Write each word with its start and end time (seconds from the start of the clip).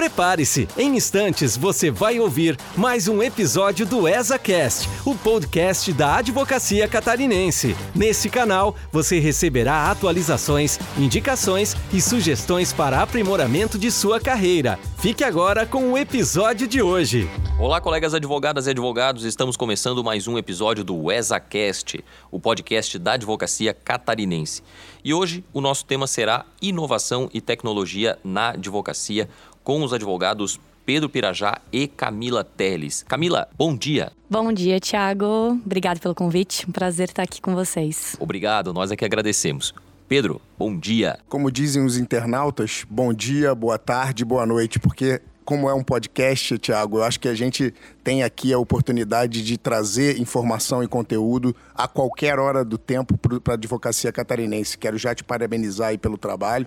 prepare-se. 0.00 0.66
Em 0.78 0.96
instantes 0.96 1.58
você 1.58 1.90
vai 1.90 2.18
ouvir 2.18 2.56
mais 2.74 3.06
um 3.06 3.22
episódio 3.22 3.84
do 3.84 4.08
ESACast, 4.08 4.88
o 5.04 5.14
podcast 5.14 5.92
da 5.92 6.16
Advocacia 6.16 6.88
Catarinense. 6.88 7.76
Nesse 7.94 8.30
canal 8.30 8.74
você 8.90 9.18
receberá 9.18 9.90
atualizações, 9.90 10.78
indicações 10.96 11.76
e 11.92 12.00
sugestões 12.00 12.72
para 12.72 13.02
aprimoramento 13.02 13.78
de 13.78 13.90
sua 13.90 14.18
carreira. 14.18 14.78
Fique 14.96 15.22
agora 15.22 15.66
com 15.66 15.92
o 15.92 15.98
episódio 15.98 16.66
de 16.66 16.80
hoje. 16.80 17.28
Olá, 17.58 17.78
colegas 17.78 18.14
advogadas 18.14 18.66
e 18.66 18.70
advogados, 18.70 19.24
estamos 19.24 19.54
começando 19.54 20.02
mais 20.02 20.26
um 20.26 20.38
episódio 20.38 20.82
do 20.82 21.12
ESACast, 21.12 22.02
o 22.30 22.40
podcast 22.40 22.98
da 22.98 23.12
Advocacia 23.12 23.74
Catarinense. 23.74 24.62
E 25.04 25.12
hoje 25.12 25.44
o 25.52 25.60
nosso 25.60 25.84
tema 25.84 26.06
será 26.06 26.46
inovação 26.60 27.28
e 27.34 27.40
tecnologia 27.40 28.18
na 28.24 28.50
advocacia 28.50 29.28
com 29.62 29.82
os 29.82 29.92
advogados 29.92 30.60
Pedro 30.84 31.08
Pirajá 31.08 31.60
e 31.72 31.86
Camila 31.86 32.42
Teles. 32.42 33.04
Camila, 33.06 33.48
bom 33.56 33.76
dia. 33.76 34.10
Bom 34.28 34.52
dia, 34.52 34.80
Thiago. 34.80 35.60
Obrigado 35.64 36.00
pelo 36.00 36.14
convite. 36.14 36.68
Um 36.68 36.72
prazer 36.72 37.08
estar 37.08 37.22
aqui 37.22 37.40
com 37.40 37.54
vocês. 37.54 38.16
Obrigado, 38.18 38.72
nós 38.72 38.90
é 38.90 38.96
que 38.96 39.04
agradecemos. 39.04 39.74
Pedro, 40.08 40.40
bom 40.58 40.76
dia. 40.76 41.20
Como 41.28 41.50
dizem 41.52 41.84
os 41.84 41.96
internautas, 41.96 42.84
bom 42.90 43.14
dia, 43.14 43.54
boa 43.54 43.78
tarde, 43.78 44.24
boa 44.24 44.44
noite, 44.44 44.80
porque 44.80 45.22
como 45.44 45.68
é 45.68 45.74
um 45.74 45.82
podcast, 45.84 46.58
Tiago, 46.58 46.98
eu 46.98 47.04
acho 47.04 47.20
que 47.20 47.28
a 47.28 47.34
gente 47.34 47.72
tem 48.02 48.22
aqui 48.22 48.52
a 48.52 48.58
oportunidade 48.58 49.42
de 49.44 49.56
trazer 49.56 50.18
informação 50.20 50.82
e 50.82 50.88
conteúdo 50.88 51.54
a 51.74 51.86
qualquer 51.86 52.38
hora 52.38 52.64
do 52.64 52.76
tempo 52.76 53.16
para 53.18 53.54
a 53.54 53.56
advocacia 53.56 54.12
catarinense. 54.12 54.76
Quero 54.76 54.98
já 54.98 55.14
te 55.14 55.22
parabenizar 55.22 55.88
aí 55.90 55.98
pelo 55.98 56.18
trabalho 56.18 56.66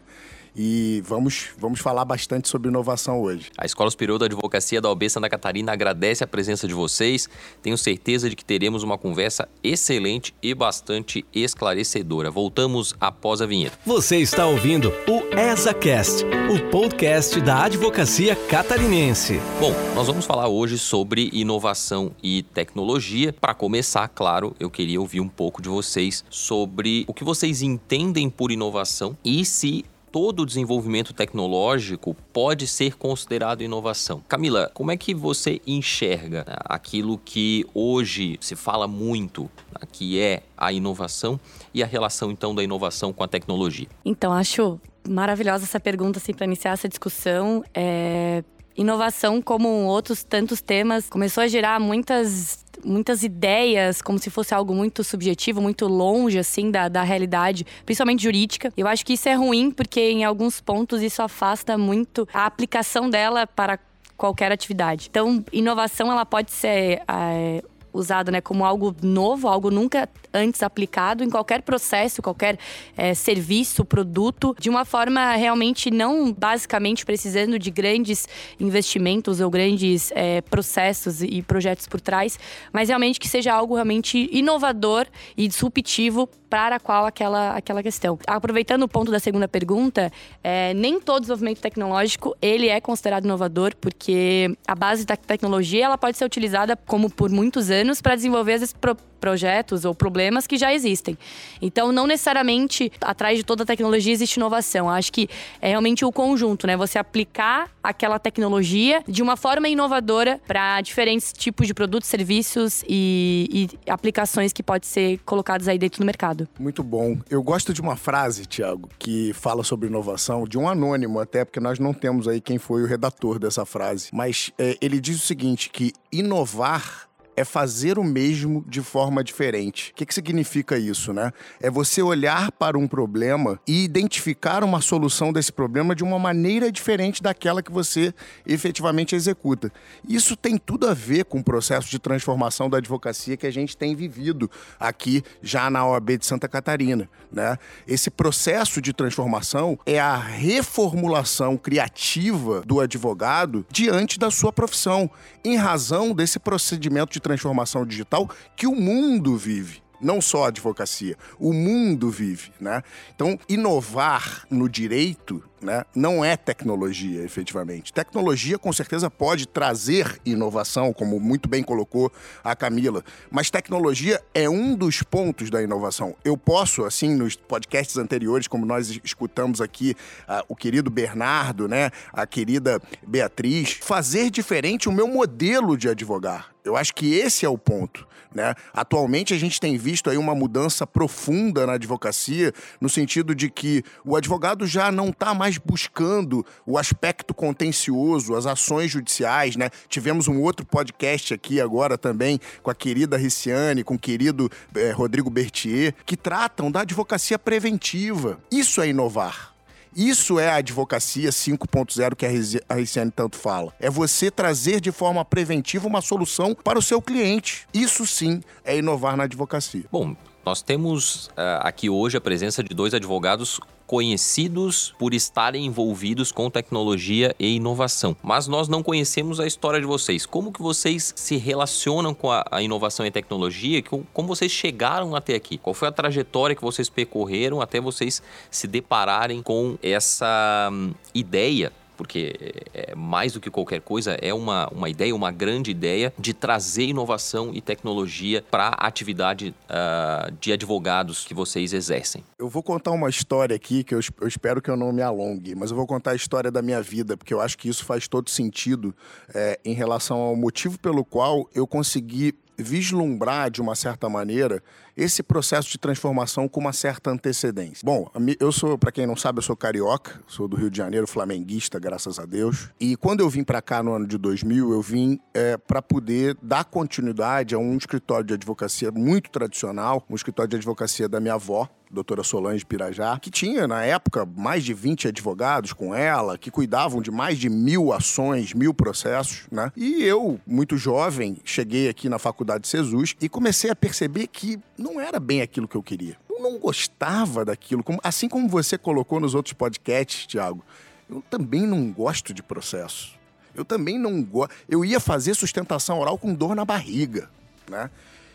e 0.56 1.02
vamos, 1.06 1.50
vamos 1.58 1.80
falar 1.80 2.06
bastante 2.06 2.48
sobre 2.48 2.70
inovação 2.70 3.22
hoje. 3.22 3.50
A 3.58 3.66
Escola 3.66 3.90
Superior 3.90 4.20
da 4.20 4.26
Advocacia 4.26 4.80
da 4.80 4.90
OB 4.90 5.10
Santa 5.10 5.30
Catarina 5.30 5.72
agradece 5.74 6.24
a 6.24 6.28
presença 6.28 6.68
de 6.68 6.74
vocês. 6.74 7.28
Tenho 7.62 7.78
certeza 7.78 8.30
de 8.30 8.36
que 8.36 8.46
teremos 8.46 8.84
uma 8.84 8.98
conversa 8.98 9.48
excelente 9.64 10.34
e 10.42 10.54
bastante 10.54 11.26
esclarecedora. 11.34 12.30
Voltamos 12.30 12.94
após 13.00 13.42
a 13.42 13.46
vinheta. 13.46 13.78
Você 13.86 14.18
está 14.18 14.46
ouvindo 14.46 14.94
o 15.08 15.24
ESACast, 15.36 16.24
o 16.52 16.70
podcast 16.70 17.40
da 17.42 17.64
Advocacia 17.66 18.36
Catarinense. 18.36 19.40
Bom, 19.60 19.74
nós 19.96 20.08
vamos 20.08 20.26
falar 20.26 20.48
hoje 20.48 20.78
sobre 20.78 21.30
inovação 21.34 22.12
e 22.22 22.44
tecnologia. 22.44 23.34
Para 23.34 23.54
começar, 23.54 24.08
claro, 24.08 24.56
eu 24.60 24.70
queria 24.70 25.02
ouvir 25.02 25.20
um 25.20 25.30
pouco 25.30 25.62
de 25.62 25.70
vocês 25.70 26.24
sobre 26.30 27.06
o 27.08 27.14
que 27.14 27.24
vocês 27.24 27.62
entendem 27.62 28.30
por 28.30 28.52
inovação 28.52 29.18
e 29.24 29.44
se 29.46 29.86
todo 30.14 30.44
o 30.44 30.46
desenvolvimento 30.46 31.12
tecnológico 31.12 32.16
pode 32.32 32.68
ser 32.68 32.96
considerado 32.96 33.64
inovação. 33.64 34.22
Camila, 34.28 34.70
como 34.72 34.92
é 34.92 34.96
que 34.96 35.12
você 35.12 35.60
enxerga 35.66 36.46
aquilo 36.66 37.18
que 37.18 37.66
hoje 37.74 38.38
se 38.40 38.56
fala 38.56 38.88
muito, 38.88 39.50
né, 39.72 39.88
que 39.92 40.22
é 40.22 40.44
a 40.56 40.72
inovação 40.72 41.40
e 41.74 41.82
a 41.82 41.88
relação 41.88 42.30
então 42.30 42.54
da 42.54 42.64
inovação 42.64 43.12
com 43.12 43.24
a 43.24 43.28
tecnologia? 43.28 43.88
Então, 44.06 44.32
acho 44.32 44.80
maravilhosa 45.10 45.64
essa 45.64 45.80
pergunta 45.80 46.20
assim, 46.20 46.32
para 46.32 46.46
iniciar 46.46 46.74
essa 46.74 46.88
discussão. 46.88 47.64
É... 47.74 48.44
Inovação, 48.76 49.42
como 49.42 49.68
outros 49.86 50.24
tantos 50.24 50.62
temas, 50.62 51.10
começou 51.10 51.44
a 51.44 51.48
gerar 51.48 51.80
muitas 51.80 52.64
muitas 52.84 53.24
ideias, 53.24 54.02
como 54.02 54.20
se 54.20 54.30
fosse 54.30 54.54
algo 54.54 54.74
muito 54.74 55.04
subjetivo, 55.04 55.62
muito 55.62 55.88
longe, 55.88 56.38
assim, 56.38 56.70
da, 56.70 56.90
da 56.90 57.02
realidade, 57.02 57.66
principalmente 57.86 58.24
jurídica. 58.24 58.74
Eu 58.76 58.88
acho 58.88 59.06
que 59.06 59.14
isso 59.14 59.30
é 59.30 59.36
ruim, 59.36 59.72
porque 59.72 60.02
em 60.02 60.26
alguns 60.26 60.60
pontos 60.60 61.02
isso 61.02 61.22
afasta 61.22 61.78
muito 61.78 62.28
a 62.34 62.46
aplicação 62.46 63.10
dela 63.10 63.48
para 63.48 63.80
qualquer 64.18 64.52
atividade. 64.52 65.08
Então, 65.10 65.44
inovação 65.52 66.12
ela 66.12 66.26
pode 66.26 66.52
ser 66.52 67.02
é, 67.08 67.64
usada 67.94 68.32
né, 68.32 68.42
como 68.42 68.66
algo 68.66 68.96
novo, 69.02 69.48
algo 69.48 69.70
nunca 69.70 70.10
antes 70.34 70.64
aplicado 70.64 71.24
em 71.24 71.30
qualquer 71.30 71.62
processo, 71.62 72.22
qualquer 72.22 72.58
é, 72.98 73.14
serviço, 73.14 73.86
produto, 73.86 74.56
de 74.60 74.70
uma 74.70 74.84
forma 74.84 75.34
realmente 75.36 75.92
não 75.92 76.34
basicamente 76.34 77.06
precisando 77.06 77.60
de 77.60 77.70
grandes 77.70 78.28
investimentos 78.60 79.40
ou 79.40 79.50
grandes 79.50 80.12
é, 80.16 80.42
processos 80.42 81.22
e 81.22 81.42
projetos 81.42 81.88
por 81.88 82.02
trás, 82.02 82.40
mas 82.72 82.90
realmente 82.90 83.20
que 83.20 83.28
seja 83.28 83.54
algo 83.54 83.76
realmente 83.76 84.28
inovador 84.32 85.06
e 85.38 85.48
disruptivo 85.48 86.28
para 86.50 86.80
qual 86.80 87.08
aquela, 87.08 87.56
aquela 87.56 87.82
questão. 87.82 88.18
Aproveitando 88.28 88.84
o 88.84 88.88
ponto 88.88 89.12
da 89.12 89.20
segunda 89.20 89.48
pergunta, 89.48 90.12
é, 90.44 90.72
nem 90.76 91.00
todo 91.00 91.22
desenvolvimento 91.22 91.60
tecnológico 91.60 92.36
ele 92.40 92.70
é 92.70 92.80
considerado 92.80 93.26
inovador, 93.26 93.76
porque 93.82 94.56
a 94.68 94.76
base 94.76 95.04
da 95.04 95.18
tecnologia 95.18 95.86
ela 95.86 95.98
pode 95.98 96.16
ser 96.16 96.26
utilizada 96.26 96.76
como 96.76 97.10
por 97.10 97.32
muitos 97.32 97.72
anos 97.72 97.83
para 98.02 98.16
desenvolver 98.16 98.54
vezes 98.54 98.74
pro 98.74 98.96
projetos 99.24 99.86
ou 99.86 99.96
problemas 99.96 100.46
que 100.46 100.58
já 100.58 100.74
existem. 100.74 101.18
Então, 101.62 101.94
não 101.94 102.06
necessariamente 102.06 102.92
atrás 103.00 103.38
de 103.38 103.44
toda 103.46 103.66
tecnologia 103.66 104.12
existe 104.12 104.36
inovação. 104.36 104.90
Acho 104.90 105.14
que 105.14 105.30
é 105.62 105.70
realmente 105.70 106.04
o 106.04 106.12
conjunto, 106.12 106.68
né? 106.68 106.76
Você 106.76 107.00
aplicar 107.00 107.72
aquela 107.82 108.20
tecnologia 108.20 109.02
de 109.08 109.24
uma 109.24 109.38
forma 109.38 109.70
inovadora 109.70 110.42
para 110.46 110.82
diferentes 110.82 111.32
tipos 111.32 111.68
de 111.68 111.74
produtos, 111.74 112.10
serviços 112.10 112.84
e, 112.86 113.70
e 113.86 113.90
aplicações 113.90 114.52
que 114.52 114.62
podem 114.62 114.90
ser 114.90 115.20
colocadas 115.20 115.70
aí 115.70 115.80
dentro 115.80 116.02
do 116.02 116.06
mercado. 116.06 116.46
Muito 116.60 116.84
bom. 116.84 117.18
Eu 117.30 117.42
gosto 117.42 117.74
de 117.74 117.80
uma 117.80 117.96
frase, 117.96 118.46
Tiago, 118.46 118.90
que 119.00 119.32
fala 119.32 119.64
sobre 119.64 119.88
inovação, 119.88 120.44
de 120.44 120.58
um 120.58 120.68
anônimo 120.68 121.22
até, 121.22 121.46
porque 121.46 121.62
nós 121.62 121.80
não 121.80 121.94
temos 121.94 122.28
aí 122.28 122.42
quem 122.42 122.58
foi 122.58 122.84
o 122.84 122.86
redator 122.86 123.40
dessa 123.40 123.66
frase. 123.66 124.10
Mas 124.12 124.52
é, 124.60 124.78
ele 124.82 125.00
diz 125.00 125.16
o 125.16 125.26
seguinte: 125.26 125.70
que 125.70 125.94
inovar 126.12 127.08
é 127.36 127.44
fazer 127.44 127.98
o 127.98 128.04
mesmo 128.04 128.64
de 128.68 128.82
forma 128.82 129.24
diferente. 129.24 129.92
O 129.92 129.96
que, 129.96 130.06
que 130.06 130.14
significa 130.14 130.78
isso, 130.78 131.14
né? 131.14 131.32
É 131.62 131.70
você 131.70 132.02
olhar 132.02 132.52
para 132.52 132.78
um 132.78 132.88
problema 132.88 133.60
e 133.68 133.84
identificar 133.84 134.64
uma 134.64 134.82
solução 134.82 135.34
desse 135.34 135.52
problema 135.52 135.96
de 135.96 136.04
uma 136.04 136.20
maneira 136.20 136.72
diferente 136.72 137.22
daquela 137.22 137.62
que 137.62 137.72
você 137.72 138.14
efetivamente 138.46 139.16
executa. 139.16 139.72
Isso 140.08 140.36
tem 140.36 140.58
tudo 140.58 140.88
a 140.88 140.94
ver 140.94 141.26
com 141.26 141.40
o 141.40 141.44
processo 141.44 141.90
de 141.90 142.00
transformação 142.00 142.70
da 142.70 142.78
advocacia 142.78 143.38
que 143.38 143.48
a 143.48 143.52
gente 143.52 143.76
tem 143.76 143.96
vivido 143.96 144.50
aqui 144.80 145.24
já 145.42 145.70
na 145.70 145.86
OAB 145.86 146.18
de 146.18 146.26
Santa 146.26 146.48
Catarina, 146.48 147.10
né? 147.32 147.58
Esse 147.88 148.10
processo 148.10 148.82
de 148.82 148.94
transformação 148.94 149.78
é 149.86 150.00
a 150.00 150.18
reformulação 150.18 151.58
criativa 151.58 152.62
do 152.62 152.80
advogado 152.80 153.66
diante 153.72 154.20
da 154.20 154.30
sua 154.30 154.52
profissão, 154.52 155.10
em 155.44 155.56
razão 155.56 156.14
desse 156.14 156.40
procedimento 156.40 157.12
de 157.12 157.20
transformação 157.24 157.86
digital 157.86 158.30
que 158.56 158.68
o 158.68 158.76
mundo 158.76 159.36
vive 159.36 159.82
não 160.04 160.20
só 160.20 160.44
a 160.44 160.48
advocacia, 160.50 161.18
o 161.40 161.54
mundo 161.54 162.10
vive, 162.10 162.52
né? 162.60 162.84
Então, 163.16 163.40
inovar 163.48 164.46
no 164.52 164.68
direito 164.68 165.42
né, 165.64 165.84
não 165.96 166.24
é 166.24 166.36
tecnologia, 166.36 167.24
efetivamente. 167.24 167.94
Tecnologia, 167.94 168.60
com 168.60 168.72
certeza, 168.72 169.10
pode 169.10 169.48
trazer 169.48 170.20
inovação, 170.26 170.94
como 170.94 171.20
muito 171.20 171.48
bem 171.48 171.64
colocou 171.64 172.12
a 172.44 172.56
Camila, 172.56 173.04
mas 173.32 173.50
tecnologia 173.50 174.22
é 174.34 174.50
um 174.50 174.76
dos 174.76 175.02
pontos 175.02 175.50
da 175.50 175.62
inovação. 175.62 176.16
Eu 176.24 176.38
posso, 176.38 176.84
assim, 176.84 177.16
nos 177.16 177.36
podcasts 177.36 177.98
anteriores, 177.98 178.48
como 178.48 178.66
nós 178.66 179.00
escutamos 179.04 179.62
aqui 179.62 179.96
uh, 180.28 180.44
o 180.48 180.56
querido 180.56 180.92
Bernardo, 180.92 181.68
né, 181.68 181.90
a 182.12 182.28
querida 182.28 182.82
Beatriz, 183.08 183.80
fazer 183.82 184.30
diferente 184.30 184.90
o 184.90 184.92
meu 184.92 185.08
modelo 185.08 185.78
de 185.78 185.90
advogar. 185.90 186.54
Eu 186.64 186.78
acho 186.78 186.94
que 186.94 187.14
esse 187.14 187.46
é 187.46 187.50
o 187.50 187.58
ponto. 187.58 188.08
Né? 188.34 188.56
Atualmente 188.74 189.34
a 189.34 189.38
gente 189.38 189.60
tem 189.60 189.78
visto 189.78 190.10
aí 190.10 190.18
uma 190.18 190.34
mudança 190.34 190.88
profunda 190.88 191.68
na 191.68 191.74
advocacia, 191.74 192.52
no 192.82 192.90
sentido 192.90 193.36
de 193.36 193.50
que 193.50 193.84
o 194.04 194.16
advogado 194.16 194.66
já 194.66 194.92
não 194.92 195.10
está 195.10 195.34
mais 195.34 195.53
buscando 195.58 196.46
o 196.66 196.78
aspecto 196.78 197.34
contencioso, 197.34 198.36
as 198.36 198.46
ações 198.46 198.92
judiciais. 198.92 199.56
Né? 199.56 199.70
Tivemos 199.88 200.28
um 200.28 200.42
outro 200.42 200.66
podcast 200.66 201.34
aqui 201.34 201.60
agora 201.60 201.98
também 201.98 202.40
com 202.62 202.70
a 202.70 202.76
querida 202.76 203.18
Riciane, 203.18 203.84
com 203.84 203.96
o 203.96 204.00
querido 204.00 204.50
eh, 204.76 204.92
Rodrigo 204.92 205.30
Bertier, 205.30 205.94
que 206.06 206.18
tratam 206.18 206.72
da 206.72 206.82
advocacia 206.82 207.38
preventiva. 207.38 208.40
Isso 208.52 208.82
é 208.82 208.88
inovar. 208.88 209.54
Isso 209.96 210.40
é 210.40 210.50
a 210.50 210.56
advocacia 210.56 211.30
5.0 211.30 212.16
que 212.16 212.26
a 212.68 212.76
Riciane 212.76 213.12
tanto 213.12 213.38
fala. 213.38 213.72
É 213.80 213.92
você 213.92 214.32
trazer 214.32 214.82
de 214.82 214.92
forma 214.92 215.24
preventiva 215.24 215.88
uma 215.88 216.02
solução 216.02 216.56
para 216.56 216.80
o 216.80 216.82
seu 216.82 217.00
cliente. 217.00 217.68
Isso 217.72 218.08
sim 218.08 218.42
é 218.66 218.76
inovar 218.76 219.16
na 219.16 219.26
advocacia. 219.26 219.84
Bom, 219.92 220.16
nós 220.44 220.62
temos 220.62 221.28
uh, 221.28 221.62
aqui 221.62 221.90
hoje 221.90 222.18
a 222.18 222.22
presença 222.22 222.64
de 222.64 222.74
dois 222.74 222.94
advogados 222.94 223.60
conhecidos 223.86 224.94
por 224.98 225.14
estarem 225.14 225.66
envolvidos 225.66 226.32
com 226.32 226.50
tecnologia 226.50 227.36
e 227.40 227.56
inovação. 227.56 228.16
Mas 228.24 228.48
nós 228.48 228.68
não 228.68 228.82
conhecemos 228.82 229.40
a 229.40 229.48
história 229.48 229.80
de 229.80 229.86
vocês. 229.86 230.26
Como 230.26 230.52
que 230.52 230.62
vocês 230.62 231.14
se 231.16 231.38
relacionam 231.38 232.14
com 232.14 232.32
a, 232.32 232.46
a 232.50 232.62
inovação 232.62 233.06
e 233.06 233.12
tecnologia? 233.12 233.84
Como 233.84 234.28
vocês 234.28 234.52
chegaram 234.52 235.16
até 235.16 235.36
aqui? 235.36 235.58
Qual 235.58 235.74
foi 235.74 235.88
a 235.88 235.92
trajetória 235.92 236.56
que 236.56 236.62
vocês 236.62 236.90
percorreram 236.90 237.62
até 237.62 237.80
vocês 237.80 238.22
se 238.50 238.68
depararem 238.68 239.42
com 239.42 239.78
essa 239.82 240.70
hum, 240.72 240.94
ideia 241.14 241.72
porque 242.04 242.36
é, 242.74 242.92
é, 242.92 242.96
mais 242.96 243.32
do 243.32 243.40
que 243.40 243.50
qualquer 243.50 243.80
coisa, 243.80 244.18
é 244.22 244.34
uma, 244.34 244.68
uma 244.68 244.90
ideia, 244.90 245.16
uma 245.16 245.32
grande 245.32 245.72
ideia 245.72 246.14
de 246.20 246.34
trazer 246.34 246.84
inovação 246.84 247.52
e 247.54 247.62
tecnologia 247.62 248.44
para 248.52 248.68
a 248.68 248.88
atividade 248.88 249.56
uh, 249.70 250.32
de 250.40 250.52
advogados 250.52 251.26
que 251.26 251.34
vocês 251.34 251.72
exercem. 251.72 252.24
Eu 252.38 252.50
vou 252.50 252.62
contar 252.62 252.92
uma 252.92 253.10
história 253.10 253.56
aqui 253.56 253.84
que 253.86 253.96
eu, 253.96 254.02
eu 254.20 254.28
espero 254.28 254.62
que 254.62 254.70
eu 254.70 254.76
não 254.76 254.92
me 254.92 255.02
alongue, 255.02 255.56
mas 255.56 255.72
eu 255.72 255.78
vou 255.78 255.88
contar 255.88 256.12
a 256.12 256.16
história 256.16 256.52
da 256.52 256.62
minha 256.62 256.82
vida, 256.82 257.16
porque 257.16 257.34
eu 257.34 257.40
acho 257.40 257.58
que 257.58 257.70
isso 257.70 257.86
faz 257.86 258.08
todo 258.08 258.30
sentido 258.30 258.94
é, 259.34 259.58
em 259.64 259.74
relação 259.74 260.18
ao 260.18 260.36
motivo 260.36 260.78
pelo 260.78 261.06
qual 261.06 261.50
eu 261.56 261.66
consegui 261.66 262.36
vislumbrar 262.58 263.50
de 263.50 263.62
uma 263.62 263.76
certa 263.76 264.10
maneira 264.10 264.62
esse 264.96 265.24
processo 265.24 265.70
de 265.70 265.78
transformação 265.78 266.48
com 266.48 266.60
uma 266.60 266.74
certa 266.74 267.10
antecedência. 267.10 267.82
Bom, 267.84 268.10
eu 268.40 268.52
sou, 268.52 268.78
para 268.78 268.92
quem 268.92 269.06
não 269.06 269.16
sabe, 269.16 269.40
eu 269.40 269.44
sou 269.44 269.56
carioca, 269.56 270.22
sou 270.28 270.48
do 270.48 270.56
Rio 270.56 270.70
de 270.70 270.78
Janeiro, 270.78 271.08
flamenguista, 271.08 271.80
graças 271.80 272.20
a 272.20 272.26
Deus. 272.26 272.70
E 272.80 272.96
quando 272.96 273.22
eu 273.22 273.30
vim 273.30 273.44
para 273.44 273.62
cá 273.62 273.82
no 273.82 273.94
ano 273.94 274.08
de 274.08 274.18
2000, 274.18 274.72
eu 274.72 274.82
vim 274.82 275.20
é, 275.34 275.58
para 275.58 275.82
poder 275.82 276.38
dar 276.42 276.66
continuidade 276.66 277.56
a 277.56 277.58
um 277.58 277.78
escritório 277.78 278.26
de 278.26 278.34
advocacia 278.34 278.92
muito 278.92 279.30
tradicional, 279.30 280.04
um 280.10 280.16
escritório 280.16 280.50
de 280.50 280.56
advocacia 280.58 281.10
da 281.10 281.20
minha 281.20 281.34
avó, 281.34 281.70
doutora 281.94 282.24
Solange 282.24 282.66
Pirajá, 282.66 283.18
que 283.20 283.30
tinha, 283.30 283.68
na 283.68 283.84
época, 283.84 284.26
mais 284.26 284.64
de 284.64 284.74
20 284.74 285.10
advogados 285.10 285.72
com 285.72 285.94
ela, 285.94 286.38
que 286.38 286.50
cuidavam 286.50 287.02
de 287.02 287.12
mais 287.12 287.38
de 287.38 287.50
mil 287.50 287.94
ações, 287.94 288.54
mil 288.54 288.74
processos, 288.74 289.44
né? 289.52 289.72
E 289.78 290.04
eu, 290.04 290.40
muito 290.46 290.76
jovem, 290.76 291.38
cheguei 291.44 291.88
aqui 291.88 292.10
na 292.10 292.18
faculdade 292.18 292.64
de 292.64 292.72
Jesus 292.72 293.16
e 293.22 293.30
comecei 293.30 293.70
a 293.70 293.76
perceber 293.76 294.28
que 294.28 294.60
não 294.84 295.00
era 295.00 295.20
bem 295.20 295.42
aquilo 295.42 295.68
que 295.68 295.76
eu 295.76 295.82
queria. 295.82 296.18
Eu 296.30 296.42
não 296.42 296.60
gostava 296.60 297.46
daquilo, 297.46 297.84
assim 298.04 298.28
como 298.28 298.50
você 298.50 298.78
colocou 298.78 299.20
nos 299.20 299.34
outros 299.34 299.54
podcasts, 299.54 300.28
Tiago. 300.28 300.64
Eu 301.10 301.24
também 301.30 301.66
não 301.66 301.92
gosto 301.92 302.34
de 302.34 302.44
processo. 302.44 303.18
Eu 303.56 303.64
também 303.64 303.98
não 303.98 304.22
gosto. 304.22 304.54
Eu 304.68 304.84
ia 304.84 305.00
fazer 305.00 305.36
sustentação 305.36 306.00
oral 306.00 306.18
com 306.18 306.34
dor 306.34 306.56
na 306.56 306.66
barriga, 306.66 307.30
né? 307.70 307.90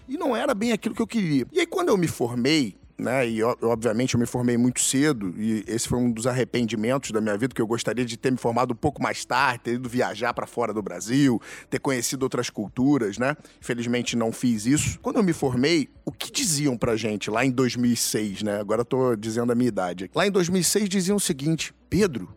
E 0.09 0.17
não 0.17 0.35
era 0.35 0.55
bem 0.55 0.73
aquilo 0.73 0.95
que 0.95 1.03
eu 1.03 1.07
queria. 1.07 1.47
E 1.53 1.61
aí, 1.61 1.67
quando 1.67 1.91
eu 1.91 1.99
me 1.99 2.09
formei, 2.09 2.75
né? 2.99 3.29
E 3.29 3.43
obviamente 3.43 4.15
eu 4.15 4.21
me 4.21 4.27
formei 4.27 4.57
muito 4.57 4.81
cedo 4.81 5.33
e 5.39 5.65
esse 5.67 5.89
foi 5.89 5.99
um 5.99 6.11
dos 6.11 6.27
arrependimentos 6.27 7.11
da 7.13 7.21
minha 7.21 7.37
vida 7.39 7.55
que 7.55 7.63
eu 7.63 7.67
gostaria 7.67 8.05
de 8.05 8.17
ter 8.17 8.33
me 8.33 8.39
formado 8.39 8.73
um 8.73 8.77
pouco 8.77 9.03
mais 9.03 9.25
tarde, 9.25 9.61
ter 9.65 9.75
ido 9.75 9.89
viajar 9.89 10.35
para 10.35 10.47
fora 10.47 10.75
do 10.75 10.83
Brasil, 10.83 11.41
ter 11.71 11.79
conhecido 11.79 12.25
outras 12.25 12.51
culturas, 12.51 13.17
né? 13.17 13.37
Infelizmente 13.61 14.17
não 14.17 14.33
fiz 14.33 14.67
isso. 14.67 14.99
Quando 15.01 15.17
eu 15.17 15.23
me 15.23 15.33
formei, 15.33 15.89
o 16.05 16.11
que 16.11 16.33
diziam 16.33 16.77
pra 16.77 16.97
gente 16.97 17.31
lá 17.31 17.45
em 17.45 17.51
2006, 17.51 18.43
né? 18.43 18.61
Agora 18.61 18.81
eu 18.81 18.85
tô 18.85 19.15
dizendo 19.15 19.53
a 19.53 19.55
minha 19.55 19.69
idade. 19.69 20.11
Lá 20.15 20.27
em 20.27 20.31
2006 20.31 20.89
diziam 20.89 21.17
o 21.17 21.21
seguinte: 21.21 21.73
"Pedro, 21.89 22.29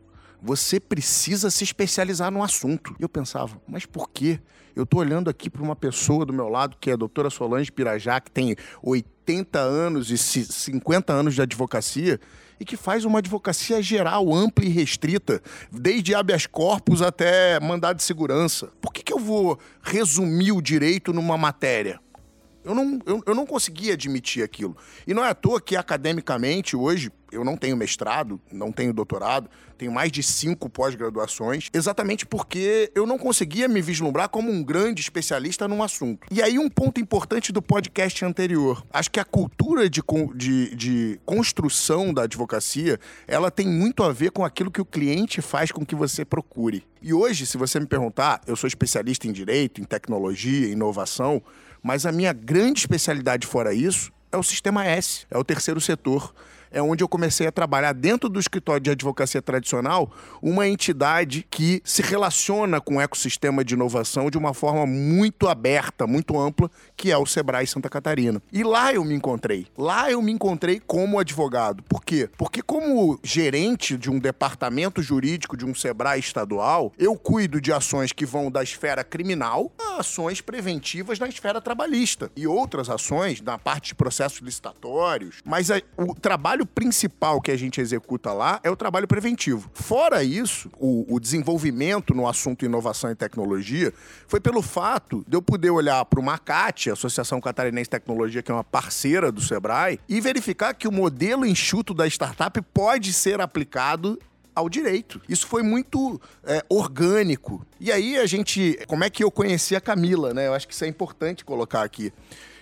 você 0.42 0.80
precisa 0.80 1.50
se 1.50 1.64
especializar 1.64 2.32
no 2.32 2.44
assunto". 2.44 2.96
E 3.00 3.04
eu 3.04 3.10
pensava: 3.10 3.62
"Mas 3.68 3.86
por 3.86 4.10
quê?" 4.10 4.40
Eu 4.76 4.86
tô 4.86 4.98
olhando 4.98 5.30
aqui 5.30 5.50
para 5.50 5.62
uma 5.62 5.76
pessoa 5.76 6.26
do 6.26 6.34
meu 6.34 6.48
lado, 6.48 6.78
que 6.80 6.90
é 6.90 6.94
a 6.94 6.98
doutora 6.98 7.30
Solange 7.30 7.72
Pirajá, 7.72 8.22
que 8.22 8.32
tem 8.32 8.56
80 8.82 9.60
anos 9.60 10.10
e 10.10 10.18
50 10.18 11.12
anos 11.12 11.36
de 11.36 11.42
advocacia, 11.42 12.20
e 12.60 12.66
que 12.66 12.78
faz 12.78 13.06
uma 13.06 13.20
advocacia 13.20 13.82
geral, 13.82 14.34
ampla 14.34 14.64
e 14.64 14.70
restrita, 14.70 15.42
desde 15.72 16.14
habeas 16.14 16.46
corpus 16.46 17.02
até 17.02 17.60
mandado 17.60 17.98
de 17.98 18.04
segurança. 18.04 18.70
Por 18.80 18.94
que, 18.94 19.04
que 19.04 19.12
eu 19.12 19.20
vou 19.20 19.60
resumir 19.82 20.52
o 20.52 20.62
direito 20.62 21.12
numa 21.12 21.38
matéria? 21.38 22.00
Eu 22.64 22.76
não, 22.76 23.00
eu, 23.06 23.24
eu 23.26 23.36
não 23.36 23.46
conseguia 23.46 23.94
admitir 23.94 24.44
aquilo. 24.44 24.76
E 25.06 25.14
não 25.14 25.24
é 25.24 25.30
à 25.30 25.36
toa 25.36 25.60
que, 25.60 25.76
academicamente, 25.76 26.76
hoje, 26.76 27.12
eu 27.32 27.46
não 27.46 27.56
tenho 27.56 27.78
mestrado, 27.78 28.40
não 28.52 28.72
tenho 28.72 28.94
doutorado, 28.94 29.50
tenho 29.78 29.92
mais 29.92 30.12
de 30.12 30.22
cinco 30.22 30.70
pós-graduações, 30.70 31.70
exatamente 31.74 32.26
porque 32.26 32.92
eu 32.94 33.08
não 33.08 33.18
conseguia 33.18 33.68
me 33.68 33.82
vislumbrar 33.82 34.30
como 34.30 34.52
um 34.52 34.62
grande 34.64 35.02
especialista 35.02 35.68
num 35.68 35.82
assunto. 35.82 36.28
E 36.30 36.42
aí, 36.42 36.60
um 36.60 36.70
ponto 36.70 37.00
importante 37.00 37.52
do 37.52 37.62
podcast 37.62 38.24
anterior. 38.26 38.86
Acho 38.92 39.10
que 39.10 39.20
a 39.20 39.26
cultura 39.26 39.90
de, 39.90 40.02
de, 40.36 40.76
de 40.76 41.20
construção 41.26 42.14
da 42.14 42.24
advocacia, 42.24 43.00
ela 43.28 43.50
tem 43.50 43.68
muito 43.68 44.04
a 44.04 44.12
ver 44.12 44.32
com 44.32 44.44
aquilo 44.44 44.70
que 44.70 44.82
o 44.82 44.86
cliente 44.86 45.42
faz 45.42 45.72
com 45.72 45.86
que 45.86 45.96
você 45.96 46.26
procure. 46.26 46.84
E 47.02 47.14
hoje, 47.14 47.48
se 47.48 47.58
você 47.58 47.80
me 47.80 47.88
perguntar, 47.88 48.42
eu 48.46 48.56
sou 48.56 48.68
especialista 48.68 49.28
em 49.28 49.32
direito, 49.32 49.82
em 49.82 49.84
tecnologia, 49.86 50.68
em 50.68 50.74
inovação, 50.74 51.42
mas 51.82 52.06
a 52.06 52.12
minha 52.12 52.34
grande 52.34 52.80
especialidade 52.80 53.48
fora 53.48 53.74
isso 53.74 54.12
é 54.32 54.38
o 54.38 54.44
sistema 54.44 54.86
S, 54.86 55.26
é 55.30 55.38
o 55.38 55.44
terceiro 55.44 55.82
setor 55.82 56.34
é 56.72 56.82
onde 56.82 57.04
eu 57.04 57.08
comecei 57.08 57.48
a 57.48 57.52
trabalhar 57.52 57.94
dentro 57.94 58.30
do 58.30 58.40
escritório 58.40 58.82
de 58.82 58.92
advocacia 58.92 59.42
tradicional, 59.42 60.12
uma 60.42 60.68
entidade 60.68 61.46
que 61.50 61.82
se 61.84 62.02
relaciona 62.02 62.80
com 62.80 62.96
o 62.96 63.02
ecossistema 63.02 63.64
de 63.64 63.74
inovação 63.74 64.30
de 64.30 64.38
uma 64.38 64.54
forma 64.54 64.86
muito 64.86 65.48
aberta, 65.48 66.08
muito 66.08 66.40
ampla, 66.40 66.70
que 66.96 67.12
é 67.12 67.18
o 67.18 67.26
Sebrae 67.26 67.68
Santa 67.68 67.90
Catarina. 67.90 68.42
E 68.52 68.64
lá 68.64 68.94
eu 68.94 69.04
me 69.04 69.14
encontrei. 69.14 69.68
Lá 69.78 70.10
eu 70.10 70.22
me 70.22 70.32
encontrei 70.32 70.80
como 70.80 71.20
advogado. 71.20 71.84
Por 71.84 72.04
quê? 72.04 72.30
Porque 72.38 72.62
como 72.62 73.20
gerente 73.24 73.98
de 73.98 74.10
um 74.10 74.20
departamento 74.20 75.02
jurídico 75.02 75.58
de 75.58 75.66
um 75.66 75.76
Sebrae 75.76 76.20
estadual, 76.20 76.94
eu 76.98 77.16
cuido 77.16 77.60
de 77.60 77.72
ações 77.74 78.12
que 78.12 78.26
vão 78.26 78.50
da 78.50 78.64
esfera 78.64 79.04
criminal 79.04 79.72
a 79.80 80.00
ações 80.00 80.42
preventivas 80.42 81.20
na 81.20 81.28
esfera 81.28 81.62
trabalhista 81.62 82.32
e 82.36 82.48
outras 82.48 82.90
ações 82.90 83.42
na 83.42 83.58
parte 83.58 83.90
de 83.90 83.96
processos 83.96 84.40
licitatórios. 84.40 85.42
Mas 85.46 85.72
a, 85.72 85.82
o 85.98 86.14
trabalho 86.14 86.61
trabalho 86.62 86.66
principal 86.66 87.42
que 87.42 87.52
a 87.52 87.58
gente 87.58 87.82
executa 87.82 88.32
lá 88.34 88.60
é 88.64 88.70
o 88.70 88.76
trabalho 88.76 89.08
preventivo. 89.08 89.70
Fora 89.74 90.24
isso, 90.24 90.70
o, 90.78 91.16
o 91.16 91.20
desenvolvimento 91.20 92.14
no 92.14 92.28
assunto 92.28 92.66
inovação 92.66 93.12
e 93.12 93.16
tecnologia 93.16 93.94
foi 94.28 94.40
pelo 94.40 94.62
fato 94.62 95.24
de 95.28 95.36
eu 95.36 95.42
poder 95.42 95.70
olhar 95.70 96.04
para 96.06 96.20
o 96.20 96.24
Macate, 96.24 96.92
Associação 96.92 97.42
Catarinense 97.42 97.86
de 97.86 97.90
Tecnologia, 97.90 98.42
que 98.42 98.52
é 98.52 98.54
uma 98.54 98.64
parceira 98.64 99.32
do 99.32 99.42
Sebrae, 99.42 100.00
e 100.08 100.22
verificar 100.22 100.74
que 100.74 100.88
o 100.88 100.92
modelo 100.92 101.46
enxuto 101.46 101.94
da 101.94 102.08
startup 102.08 102.62
pode 102.74 103.14
ser 103.14 103.42
aplicado 103.42 104.20
ao 104.54 104.70
direito. 104.70 105.22
Isso 105.28 105.48
foi 105.48 105.64
muito 105.64 106.22
é, 106.44 106.64
orgânico. 106.70 107.66
E 107.80 107.92
aí 107.92 108.18
a 108.18 108.26
gente. 108.26 108.78
Como 108.86 109.04
é 109.04 109.10
que 109.10 109.24
eu 109.24 109.32
conheci 109.32 109.76
a 109.76 109.82
Camila, 109.82 110.34
né? 110.34 110.48
Eu 110.48 110.54
acho 110.54 110.68
que 110.68 110.74
isso 110.74 110.84
é 110.84 110.88
importante 110.88 111.46
colocar 111.46 111.84
aqui. 111.84 112.12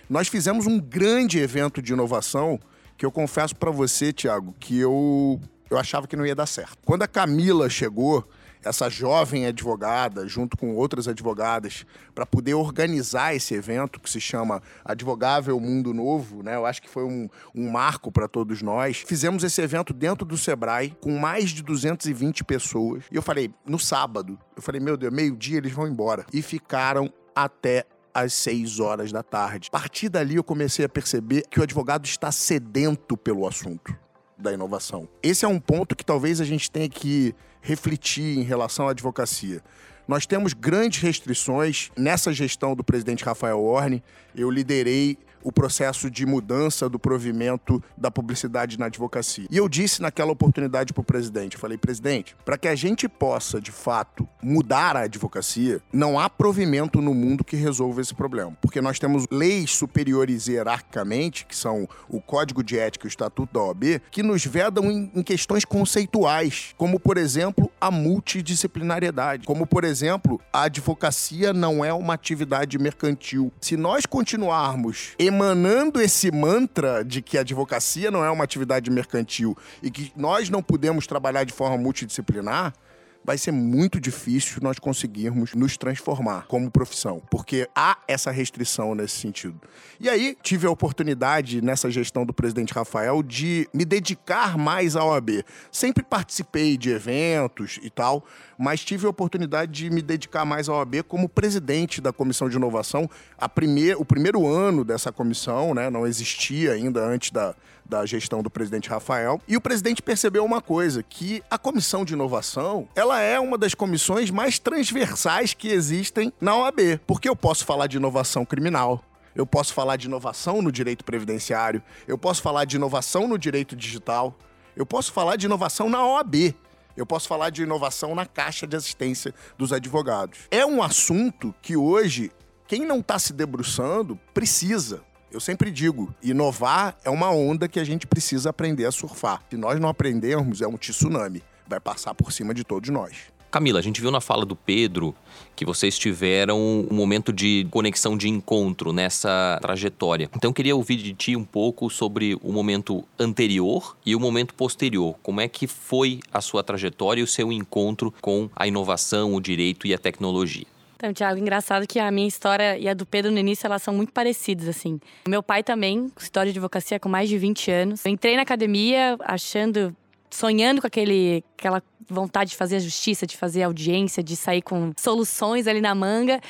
Nós 0.08 0.28
fizemos 0.28 0.66
um 0.66 0.78
grande 0.78 1.38
evento 1.38 1.82
de 1.82 1.92
inovação 1.92 2.60
que 3.00 3.06
eu 3.06 3.10
confesso 3.10 3.56
para 3.56 3.70
você, 3.70 4.12
Thiago, 4.12 4.54
que 4.60 4.78
eu, 4.78 5.40
eu 5.70 5.78
achava 5.78 6.06
que 6.06 6.14
não 6.14 6.26
ia 6.26 6.34
dar 6.34 6.44
certo. 6.44 6.76
Quando 6.84 7.00
a 7.02 7.08
Camila 7.08 7.66
chegou, 7.70 8.28
essa 8.62 8.90
jovem 8.90 9.46
advogada, 9.46 10.28
junto 10.28 10.54
com 10.54 10.76
outras 10.76 11.08
advogadas, 11.08 11.86
para 12.14 12.26
poder 12.26 12.52
organizar 12.52 13.34
esse 13.34 13.54
evento 13.54 13.98
que 13.98 14.10
se 14.10 14.20
chama 14.20 14.62
Advogável 14.84 15.58
Mundo 15.58 15.94
Novo, 15.94 16.42
né? 16.42 16.56
Eu 16.56 16.66
acho 16.66 16.82
que 16.82 16.90
foi 16.90 17.04
um, 17.04 17.26
um 17.54 17.70
marco 17.70 18.12
para 18.12 18.28
todos 18.28 18.60
nós. 18.60 18.98
Fizemos 19.06 19.44
esse 19.44 19.62
evento 19.62 19.94
dentro 19.94 20.26
do 20.26 20.36
Sebrae, 20.36 20.94
com 21.00 21.16
mais 21.16 21.48
de 21.48 21.62
220 21.62 22.44
pessoas. 22.44 23.04
E 23.10 23.16
eu 23.16 23.22
falei, 23.22 23.50
no 23.64 23.78
sábado, 23.78 24.38
eu 24.54 24.60
falei, 24.60 24.78
meu 24.78 24.98
Deus, 24.98 25.10
meio-dia 25.10 25.56
eles 25.56 25.72
vão 25.72 25.88
embora. 25.88 26.26
E 26.34 26.42
ficaram 26.42 27.10
até 27.34 27.86
às 28.14 28.32
6 28.32 28.80
horas 28.80 29.12
da 29.12 29.22
tarde. 29.22 29.68
A 29.68 29.78
partir 29.78 30.08
dali 30.08 30.36
eu 30.36 30.44
comecei 30.44 30.84
a 30.84 30.88
perceber 30.88 31.44
que 31.50 31.60
o 31.60 31.62
advogado 31.62 32.04
está 32.06 32.30
sedento 32.32 33.16
pelo 33.16 33.46
assunto 33.46 33.96
da 34.36 34.52
inovação. 34.52 35.08
Esse 35.22 35.44
é 35.44 35.48
um 35.48 35.60
ponto 35.60 35.94
que 35.94 36.04
talvez 36.04 36.40
a 36.40 36.44
gente 36.44 36.70
tenha 36.70 36.88
que 36.88 37.34
refletir 37.60 38.38
em 38.38 38.42
relação 38.42 38.88
à 38.88 38.92
advocacia. 38.92 39.62
Nós 40.08 40.26
temos 40.26 40.54
grandes 40.54 41.00
restrições 41.02 41.90
nessa 41.96 42.32
gestão 42.32 42.74
do 42.74 42.82
presidente 42.82 43.24
Rafael 43.24 43.62
Orne. 43.62 44.02
Eu 44.34 44.50
liderei 44.50 45.16
o 45.42 45.52
processo 45.52 46.10
de 46.10 46.26
mudança 46.26 46.88
do 46.88 46.98
provimento 46.98 47.82
da 47.96 48.10
publicidade 48.10 48.78
na 48.78 48.86
advocacia. 48.86 49.46
E 49.50 49.56
eu 49.56 49.68
disse 49.68 50.02
naquela 50.02 50.32
oportunidade 50.32 50.92
para 50.92 51.00
o 51.00 51.04
presidente, 51.04 51.54
eu 51.54 51.60
falei, 51.60 51.78
presidente, 51.78 52.36
para 52.44 52.58
que 52.58 52.68
a 52.68 52.74
gente 52.74 53.08
possa, 53.08 53.60
de 53.60 53.72
fato, 53.72 54.28
mudar 54.42 54.96
a 54.96 55.00
advocacia, 55.00 55.80
não 55.92 56.18
há 56.18 56.28
provimento 56.28 57.00
no 57.00 57.14
mundo 57.14 57.44
que 57.44 57.56
resolva 57.56 58.00
esse 58.00 58.14
problema. 58.14 58.56
Porque 58.60 58.80
nós 58.80 58.98
temos 58.98 59.26
leis 59.30 59.70
superiores 59.72 60.46
hierarquicamente, 60.46 61.46
que 61.46 61.56
são 61.56 61.88
o 62.08 62.20
Código 62.20 62.62
de 62.62 62.78
Ética 62.78 63.06
e 63.06 63.08
o 63.08 63.10
Estatuto 63.10 63.52
da 63.52 63.60
OAB, 63.60 64.00
que 64.10 64.22
nos 64.22 64.44
vedam 64.44 64.90
em, 64.90 65.10
em 65.14 65.22
questões 65.22 65.64
conceituais, 65.64 66.74
como, 66.76 66.98
por 66.98 67.16
exemplo, 67.16 67.70
a 67.80 67.90
multidisciplinariedade. 67.90 69.46
Como, 69.46 69.66
por 69.66 69.84
exemplo, 69.84 70.40
a 70.52 70.62
advocacia 70.62 71.52
não 71.52 71.84
é 71.84 71.92
uma 71.92 72.14
atividade 72.14 72.78
mercantil. 72.78 73.52
Se 73.60 73.76
nós 73.76 74.06
continuarmos 74.06 75.14
emanando 75.30 76.00
esse 76.00 76.30
mantra 76.30 77.04
de 77.04 77.22
que 77.22 77.38
a 77.38 77.40
advocacia 77.40 78.10
não 78.10 78.24
é 78.24 78.30
uma 78.30 78.44
atividade 78.44 78.90
mercantil 78.90 79.56
e 79.82 79.90
que 79.90 80.12
nós 80.16 80.50
não 80.50 80.62
podemos 80.62 81.06
trabalhar 81.06 81.44
de 81.44 81.52
forma 81.52 81.78
multidisciplinar, 81.78 82.74
vai 83.24 83.36
ser 83.36 83.52
muito 83.52 84.00
difícil 84.00 84.58
nós 84.62 84.78
conseguirmos 84.78 85.54
nos 85.54 85.76
transformar 85.76 86.46
como 86.46 86.70
profissão, 86.70 87.22
porque 87.30 87.68
há 87.74 87.98
essa 88.08 88.30
restrição 88.30 88.94
nesse 88.94 89.18
sentido. 89.18 89.60
E 89.98 90.08
aí, 90.08 90.36
tive 90.42 90.66
a 90.66 90.70
oportunidade, 90.70 91.60
nessa 91.60 91.90
gestão 91.90 92.24
do 92.24 92.32
presidente 92.32 92.72
Rafael, 92.72 93.22
de 93.22 93.68
me 93.72 93.84
dedicar 93.84 94.56
mais 94.56 94.96
à 94.96 95.04
OAB. 95.04 95.44
Sempre 95.70 96.02
participei 96.02 96.76
de 96.76 96.90
eventos 96.90 97.78
e 97.82 97.90
tal, 97.90 98.24
mas 98.58 98.84
tive 98.84 99.06
a 99.06 99.10
oportunidade 99.10 99.72
de 99.72 99.90
me 99.90 100.02
dedicar 100.02 100.44
mais 100.44 100.68
à 100.68 100.74
OAB 100.74 101.02
como 101.06 101.28
presidente 101.28 102.00
da 102.00 102.12
Comissão 102.12 102.48
de 102.48 102.56
Inovação. 102.56 103.08
A 103.36 103.48
primeir, 103.48 103.96
o 103.96 104.04
primeiro 104.04 104.46
ano 104.46 104.84
dessa 104.84 105.12
comissão, 105.12 105.74
né, 105.74 105.90
não 105.90 106.06
existia 106.06 106.72
ainda 106.72 107.04
antes 107.04 107.30
da, 107.30 107.54
da 107.90 108.06
gestão 108.06 108.42
do 108.42 108.48
presidente 108.48 108.88
Rafael. 108.88 109.40
E 109.46 109.56
o 109.56 109.60
presidente 109.60 110.00
percebeu 110.00 110.44
uma 110.44 110.62
coisa, 110.62 111.02
que 111.02 111.42
a 111.50 111.58
comissão 111.58 112.04
de 112.04 112.14
inovação, 112.14 112.88
ela 112.94 113.20
é 113.20 113.38
uma 113.38 113.58
das 113.58 113.74
comissões 113.74 114.30
mais 114.30 114.58
transversais 114.58 115.52
que 115.52 115.68
existem 115.68 116.32
na 116.40 116.56
OAB, 116.56 117.00
porque 117.06 117.28
eu 117.28 117.34
posso 117.34 117.66
falar 117.66 117.88
de 117.88 117.96
inovação 117.96 118.46
criminal, 118.46 119.04
eu 119.34 119.44
posso 119.44 119.74
falar 119.74 119.96
de 119.96 120.06
inovação 120.06 120.62
no 120.62 120.70
direito 120.70 121.04
previdenciário, 121.04 121.82
eu 122.06 122.16
posso 122.16 122.40
falar 122.40 122.64
de 122.64 122.76
inovação 122.76 123.26
no 123.26 123.36
direito 123.36 123.74
digital, 123.74 124.36
eu 124.76 124.86
posso 124.86 125.12
falar 125.12 125.36
de 125.36 125.46
inovação 125.46 125.90
na 125.90 126.06
OAB. 126.06 126.54
Eu 126.96 127.06
posso 127.06 127.28
falar 127.28 127.50
de 127.50 127.62
inovação 127.62 128.14
na 128.14 128.26
caixa 128.26 128.66
de 128.66 128.76
assistência 128.76 129.32
dos 129.56 129.72
advogados. 129.72 130.40
É 130.50 130.66
um 130.66 130.82
assunto 130.82 131.54
que 131.62 131.76
hoje, 131.76 132.30
quem 132.66 132.84
não 132.84 132.98
está 132.98 133.18
se 133.18 133.32
debruçando, 133.32 134.18
precisa. 134.34 135.02
Eu 135.30 135.38
sempre 135.38 135.70
digo, 135.70 136.12
inovar 136.20 136.96
é 137.04 137.10
uma 137.10 137.30
onda 137.30 137.68
que 137.68 137.78
a 137.78 137.84
gente 137.84 138.04
precisa 138.04 138.50
aprender 138.50 138.84
a 138.84 138.90
surfar. 138.90 139.42
Se 139.48 139.56
nós 139.56 139.78
não 139.78 139.88
aprendermos, 139.88 140.60
é 140.60 140.66
um 140.66 140.76
tsunami. 140.76 141.40
Vai 141.68 141.78
passar 141.78 142.14
por 142.14 142.32
cima 142.32 142.52
de 142.52 142.64
todos 142.64 142.90
nós. 142.90 143.16
Camila, 143.48 143.78
a 143.78 143.82
gente 143.82 144.00
viu 144.00 144.10
na 144.10 144.20
fala 144.20 144.44
do 144.44 144.56
Pedro 144.56 145.14
que 145.54 145.64
vocês 145.64 145.98
tiveram 145.98 146.58
um 146.58 146.94
momento 146.94 147.32
de 147.32 147.66
conexão 147.70 148.16
de 148.16 148.28
encontro 148.28 148.92
nessa 148.92 149.58
trajetória. 149.60 150.28
Então 150.34 150.50
eu 150.50 150.54
queria 150.54 150.74
ouvir 150.74 150.96
de 150.96 151.12
ti 151.12 151.36
um 151.36 151.44
pouco 151.44 151.88
sobre 151.90 152.36
o 152.42 152.52
momento 152.52 153.04
anterior 153.18 153.96
e 154.04 154.14
o 154.16 154.20
momento 154.20 154.54
posterior. 154.54 155.16
Como 155.22 155.40
é 155.40 155.48
que 155.48 155.66
foi 155.66 156.20
a 156.32 156.40
sua 156.40 156.62
trajetória 156.62 157.20
e 157.20 157.24
o 157.24 157.26
seu 157.26 157.52
encontro 157.52 158.12
com 158.20 158.48
a 158.54 158.66
inovação, 158.66 159.34
o 159.34 159.40
direito 159.40 159.86
e 159.86 159.94
a 159.94 159.98
tecnologia? 159.98 160.66
Então, 161.00 161.14
Tiago, 161.14 161.40
engraçado 161.40 161.86
que 161.86 161.98
a 161.98 162.10
minha 162.10 162.28
história 162.28 162.76
e 162.76 162.86
a 162.86 162.92
do 162.92 163.06
Pedro 163.06 163.30
no 163.32 163.38
início, 163.38 163.66
elas 163.66 163.82
são 163.82 163.94
muito 163.94 164.12
parecidas, 164.12 164.68
assim. 164.68 165.00
Meu 165.26 165.42
pai 165.42 165.62
também, 165.62 166.12
história 166.20 166.52
de 166.52 166.58
advocacia 166.58 167.00
com 167.00 167.08
mais 167.08 167.26
de 167.26 167.38
20 167.38 167.70
anos. 167.70 168.04
Eu 168.04 168.10
entrei 168.10 168.36
na 168.36 168.42
academia 168.42 169.16
achando, 169.20 169.96
sonhando 170.30 170.80
com 170.80 170.86
aquele, 170.86 171.44
aquela 171.58 171.82
vontade 172.08 172.50
de 172.50 172.56
fazer 172.56 172.76
a 172.76 172.80
justiça, 172.80 173.26
de 173.26 173.36
fazer 173.36 173.62
audiência, 173.62 174.22
de 174.22 174.36
sair 174.36 174.62
com 174.62 174.92
soluções 174.96 175.66
ali 175.66 175.80
na 175.80 175.94
manga. 175.94 176.40